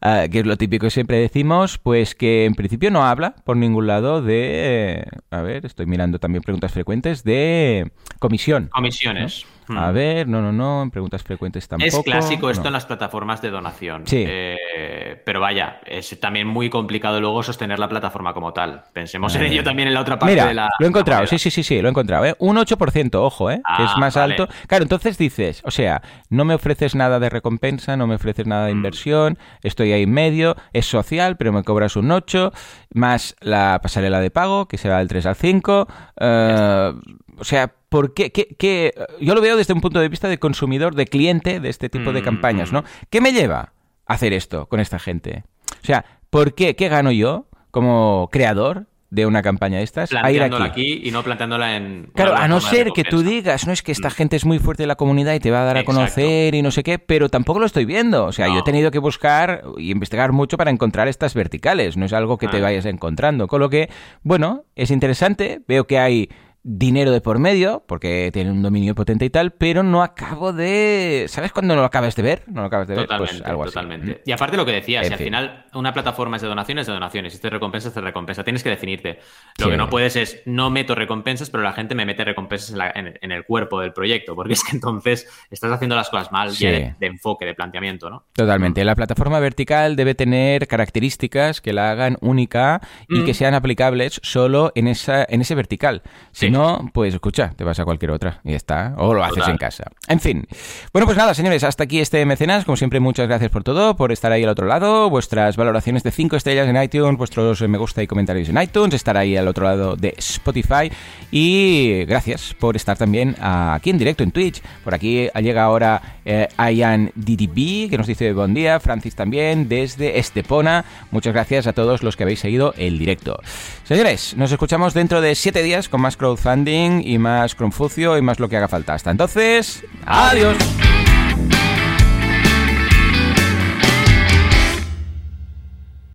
uh, 0.03 0.29
que 0.31 0.41
es 0.41 0.47
lo 0.47 0.57
típico 0.57 0.87
que 0.87 0.91
siempre 0.91 1.19
decimos, 1.19 1.79
pues 1.79 2.15
que 2.15 2.45
en 2.47 2.55
principio 2.55 2.91
no 2.91 3.05
habla 3.05 3.35
por 3.45 3.57
ningún 3.57 3.87
lado 3.87 4.23
de, 4.23 5.07
a 5.31 5.43
ver, 5.43 5.67
estoy 5.67 5.87
mirando 5.87 6.19
también 6.19 6.43
preguntas 6.43 6.73
frecuentes, 6.73 7.23
de 7.23 7.93
comisión. 8.19 8.69
Comisiones. 8.73 9.47
Hmm. 9.69 9.93
ver, 9.93 10.29
no, 10.29 10.41
no, 10.41 10.53
no, 10.53 10.83
en 10.83 10.91
preguntas 10.91 11.23
frecuentes 11.23 11.67
tampoco. 11.69 11.99
Es 11.99 12.05
clásico 12.05 12.51
esto 12.51 12.69
en 12.69 12.73
las 12.73 12.87
plataformas 12.87 13.41
de 13.43 13.51
donación. 13.51 14.07
Sí. 14.07 14.25
Eh, 14.27 15.21
pero 15.25 15.41
vaya, 15.41 15.81
es 15.87 16.19
también 16.21 16.47
muy 16.47 16.71
complicado 16.71 17.21
luego 17.21 17.43
sostener 17.43 17.79
la 17.79 17.89
plataforma 17.89 18.33
como 18.35 18.53
tal. 18.53 18.85
Pensemos 18.93 19.35
en 19.35 19.45
ello 19.45 19.63
también 19.63 19.89
en 19.89 19.95
la 19.95 20.01
otra 20.01 20.19
parte 20.19 20.35
de 20.35 20.55
la. 20.55 20.71
Lo 20.79 20.87
he 20.87 20.89
encontrado, 20.89 21.27
sí, 21.27 21.39
sí, 21.39 21.51
sí, 21.51 21.63
sí, 21.63 21.81
lo 21.81 21.89
he 21.89 21.91
encontrado. 21.91 22.25
¿eh? 22.25 22.35
Un 22.39 22.57
8%, 22.57 23.15
ojo, 23.15 23.51
¿eh? 23.51 23.61
que 23.77 23.85
es 23.85 23.91
ah, 23.95 23.99
más 23.99 24.17
alto. 24.17 24.49
Claro, 24.67 24.83
entonces 24.83 25.19
dices, 25.19 25.63
o 25.65 25.71
sea, 25.71 26.03
no 26.29 26.45
me 26.45 26.55
ofreces 26.55 26.95
nada 26.95 27.19
de 27.19 27.29
recompensa, 27.29 27.97
no 27.97 28.07
me 28.07 28.15
ofreces 28.17 28.47
nada 28.47 28.67
de 28.67 28.73
hmm. 28.73 28.77
inversión, 28.77 29.39
estoy 29.63 29.93
ahí 29.93 30.03
en 30.03 30.13
medio, 30.13 30.57
es 30.73 30.87
social, 30.87 31.37
pero 31.37 31.53
me 31.53 31.63
cobras 31.63 31.97
un 31.97 32.11
8, 32.11 32.53
más 32.95 33.37
la 33.41 33.81
pasarela 33.83 34.21
de 34.21 34.31
pago, 34.31 34.67
que 34.67 34.79
se 34.79 34.89
va 34.89 34.99
del 34.99 35.09
3 35.09 35.27
al 35.27 35.37
5. 35.37 35.89
Eh, 36.21 36.93
o 37.41 37.45
sea, 37.45 37.73
¿por 37.89 38.15
qué, 38.15 38.93
Yo 39.21 39.35
lo 39.35 39.41
veo 39.41 39.57
desde 39.57 39.73
un 39.73 39.81
punto 39.81 40.01
de 40.01 40.09
vista 40.09 40.29
de 40.29 40.39
consumidor, 40.39 40.95
de 40.95 41.07
cliente 41.07 41.61
de 41.61 41.69
este 41.69 41.89
tipo 41.89 42.13
de 42.13 42.23
campañas, 42.23 42.73
¿no? 42.73 42.83
Mm. 42.83 42.85
¿Qué 43.09 43.21
me 43.21 43.33
lleva 43.33 43.73
a 44.07 44.15
hacer 44.15 44.33
esto 44.33 44.67
con 44.67 44.81
esta 44.81 44.99
gente? 44.99 45.45
O 45.83 45.87
sea, 45.87 46.05
¿por 46.29 46.55
qué? 46.55 46.77
¿Qué 46.77 46.89
gano 46.89 47.11
yo 47.11 47.47
como 47.71 48.29
creador 48.31 48.87
de 49.11 49.27
una 49.27 49.43
campaña 49.43 49.79
de 49.79 49.85
estas 49.85 50.13
a 50.15 50.31
ir 50.31 50.41
aquí. 50.41 51.01
y 51.03 51.11
no 51.11 51.25
planteándola 51.25 51.77
en 51.77 52.11
claro 52.15 52.37
a 52.37 52.47
no 52.47 52.61
ser 52.61 52.93
que 52.93 53.03
tú 53.03 53.23
digas 53.25 53.67
no 53.67 53.73
es 53.73 53.83
que 53.83 53.91
esta 53.91 54.09
mm. 54.09 54.13
gente 54.13 54.37
es 54.37 54.45
muy 54.45 54.61
fuerte 54.61 54.85
en 54.85 54.89
la 54.89 54.95
comunidad 54.95 55.35
y 55.35 55.41
te 55.41 55.51
va 55.51 55.63
a 55.63 55.65
dar 55.65 55.79
a 55.79 55.85
conocer 55.85 56.55
y 56.55 56.63
no 56.63 56.71
sé 56.71 56.85
qué 56.85 57.01
pero 57.01 57.29
tampoco 57.29 57.59
lo 57.59 57.67
estoy 57.67 57.85
viendo 57.87 58.25
o 58.25 58.33
sea 58.33 58.47
yo 58.47 58.61
he 58.61 58.63
tenido 58.63 58.93
que 58.93 59.01
buscar 59.01 59.65
y 59.79 59.91
investigar 59.91 60.31
mucho 60.31 60.57
para 60.57 60.71
encontrar 60.71 61.09
estas 61.09 61.35
verticales 61.35 61.97
no 61.97 62.07
es 62.07 62.13
algo 62.13 62.39
que 62.39 62.47
te 62.47 62.61
vayas 62.61 62.87
encontrando 62.87 63.49
con 63.49 63.61
lo 63.61 63.69
que 63.69 63.91
bueno 64.23 64.63
es 64.77 64.93
interesante 64.93 65.61
veo 65.67 65.89
que 65.89 65.99
hay 65.99 66.31
dinero 66.63 67.11
de 67.11 67.23
por 67.23 67.39
medio, 67.39 67.85
porque 67.87 68.31
tiene 68.33 68.51
un 68.51 68.63
dominio 68.63 68.95
potente 68.95 69.25
y 69.25 69.31
tal, 69.31 69.53
pero 69.53 69.83
no 69.83 70.03
acabo 70.03 70.53
de... 70.53 71.25
¿Sabes 71.29 71.53
cuándo 71.53 71.75
no 71.75 71.81
lo 71.81 71.87
acabas 71.87 72.15
de 72.17 72.23
ver? 72.23 72.43
No 72.49 72.61
lo 72.61 72.67
acabas 72.67 72.87
de 72.87 72.97
ver. 72.97 73.07
Pues 73.07 73.43
algo 73.43 73.65
totalmente. 73.65 74.23
Y 74.27 74.33
aparte 74.33 74.57
lo 74.57 74.67
que 74.67 74.73
decías, 74.73 75.07
si 75.07 75.13
al 75.13 75.19
final 75.19 75.67
una 75.73 75.95
plataforma 75.95 76.37
es 76.37 76.43
de 76.43 76.49
donaciones, 76.49 76.87
de 76.87 76.93
donaciones, 76.93 77.33
si 77.33 77.39
te 77.39 77.49
recompensa, 77.49 77.89
es 77.89 77.95
de 77.95 78.01
recompensa. 78.03 78.45
Tienes 78.45 78.63
que 78.63 78.69
definirte. 78.69 79.21
Lo 79.59 79.71
que 79.71 79.77
no 79.77 79.89
puedes 79.89 80.17
es, 80.17 80.43
no 80.45 80.71
meto 80.71 80.95
recompensas, 80.95 81.49
pero 81.49 81.63
la 81.63 81.73
gente 81.73 81.95
me 81.95 82.05
mete 82.05 82.25
recompensas 82.25 82.77
en, 82.95 83.33
el 83.33 83.45
cuerpo 83.45 83.81
del 83.81 83.93
proyecto, 83.93 84.35
porque 84.35 84.53
es 84.53 84.63
que 84.63 84.77
entonces 84.77 85.29
estás 85.51 85.73
haciendo 85.73 85.97
las 85.97 86.11
cosas 86.11 86.31
mal 86.31 86.55
de, 86.55 86.95
enfoque, 87.01 87.47
de 87.47 87.55
planteamiento, 87.55 88.11
¿no? 88.11 88.25
Totalmente. 88.35 88.85
La 88.85 88.95
plataforma 88.95 89.41
vertical 89.41 89.97
debe 89.97 90.15
tener 90.15 90.69
características 90.69 91.61
que 91.61 91.73
la 91.73 91.91
hagan 91.91 92.19
única 92.21 92.81
y 93.09 93.25
que 93.25 93.33
mm. 93.33 93.35
sean 93.35 93.55
aplicables 93.55 94.21
solo 94.23 94.73
en, 94.75 94.89
esa, 94.89 95.25
en 95.29 95.41
ese 95.41 95.55
vertical. 95.55 96.03
Si 96.33 96.50
si 96.51 96.57
no, 96.57 96.91
pues 96.93 97.15
escucha, 97.15 97.53
te 97.57 97.63
vas 97.63 97.79
a 97.79 97.85
cualquier 97.85 98.11
otra 98.11 98.41
y 98.43 98.51
ya 98.51 98.57
está. 98.57 98.95
O 98.97 99.15
lo 99.15 99.23
haces 99.23 99.47
en 99.47 99.57
casa. 99.57 99.85
En 100.09 100.19
fin. 100.19 100.47
Bueno, 100.93 101.07
pues 101.07 101.17
nada, 101.17 101.33
señores, 101.33 101.63
hasta 101.63 101.85
aquí 101.85 102.01
este 102.01 102.27
mecenas. 102.27 102.65
Como 102.65 102.77
siempre, 102.77 102.99
muchas 102.99 103.29
gracias 103.29 103.51
por 103.51 103.63
todo, 103.63 103.95
por 103.95 104.11
estar 104.11 104.33
ahí 104.33 104.43
al 104.43 104.51
otro 104.51 104.67
lado, 104.67 105.09
vuestras 105.11 105.57
valoraciones 105.57 106.03
de 106.03 106.11
5 106.11 106.37
estrellas 106.37 106.69
en 106.69 106.83
iTunes, 106.83 107.17
vuestros 107.17 107.61
me 107.63 107.79
gusta 107.79 108.03
y 108.03 108.09
comentarios 108.09 108.49
en 108.49 108.61
iTunes, 108.61 108.95
estar 108.95 109.17
ahí 109.17 109.37
al 109.37 109.47
otro 109.47 109.65
lado 109.65 109.95
de 109.95 110.15
Spotify. 110.19 110.91
Y 111.31 112.05
gracias 112.07 112.55
por 112.59 112.75
estar 112.75 112.99
también 112.99 113.37
aquí 113.41 113.91
en 113.91 113.99
directo 113.99 114.25
en 114.25 114.33
Twitch. 114.33 114.61
Por 114.83 114.95
aquí 114.95 115.29
llega 115.41 115.63
ahora 115.63 116.19
eh, 116.25 116.49
Ian 116.75 117.13
DDB, 117.15 117.91
que 117.91 117.97
nos 117.97 118.09
dice 118.09 118.33
buen 118.33 118.55
día. 118.55 118.81
Francis 118.81 119.15
también, 119.15 119.69
desde 119.69 120.19
Estepona. 120.19 120.85
Muchas 121.13 121.33
gracias 121.33 121.69
a 121.69 121.73
todos 121.73 122.03
los 122.03 122.17
que 122.17 122.25
habéis 122.25 122.41
seguido 122.41 122.75
el 122.77 122.99
directo. 122.99 123.41
Señores, 123.85 124.37
nos 124.37 124.51
escuchamos 124.51 124.95
dentro 124.95 125.21
de 125.21 125.35
7 125.35 125.63
días 125.63 125.89
con 125.89 126.01
más 126.01 126.17
crowdfunding 126.41 127.03
y 127.05 127.19
más 127.19 127.55
Confucio 127.55 128.17
y 128.17 128.23
más 128.23 128.41
lo 128.41 128.49
que 128.49 128.57
haga 128.57 128.69
falta. 128.69 128.95
Hasta 128.95 129.11
entonces, 129.11 129.85
adiós. 130.05 130.57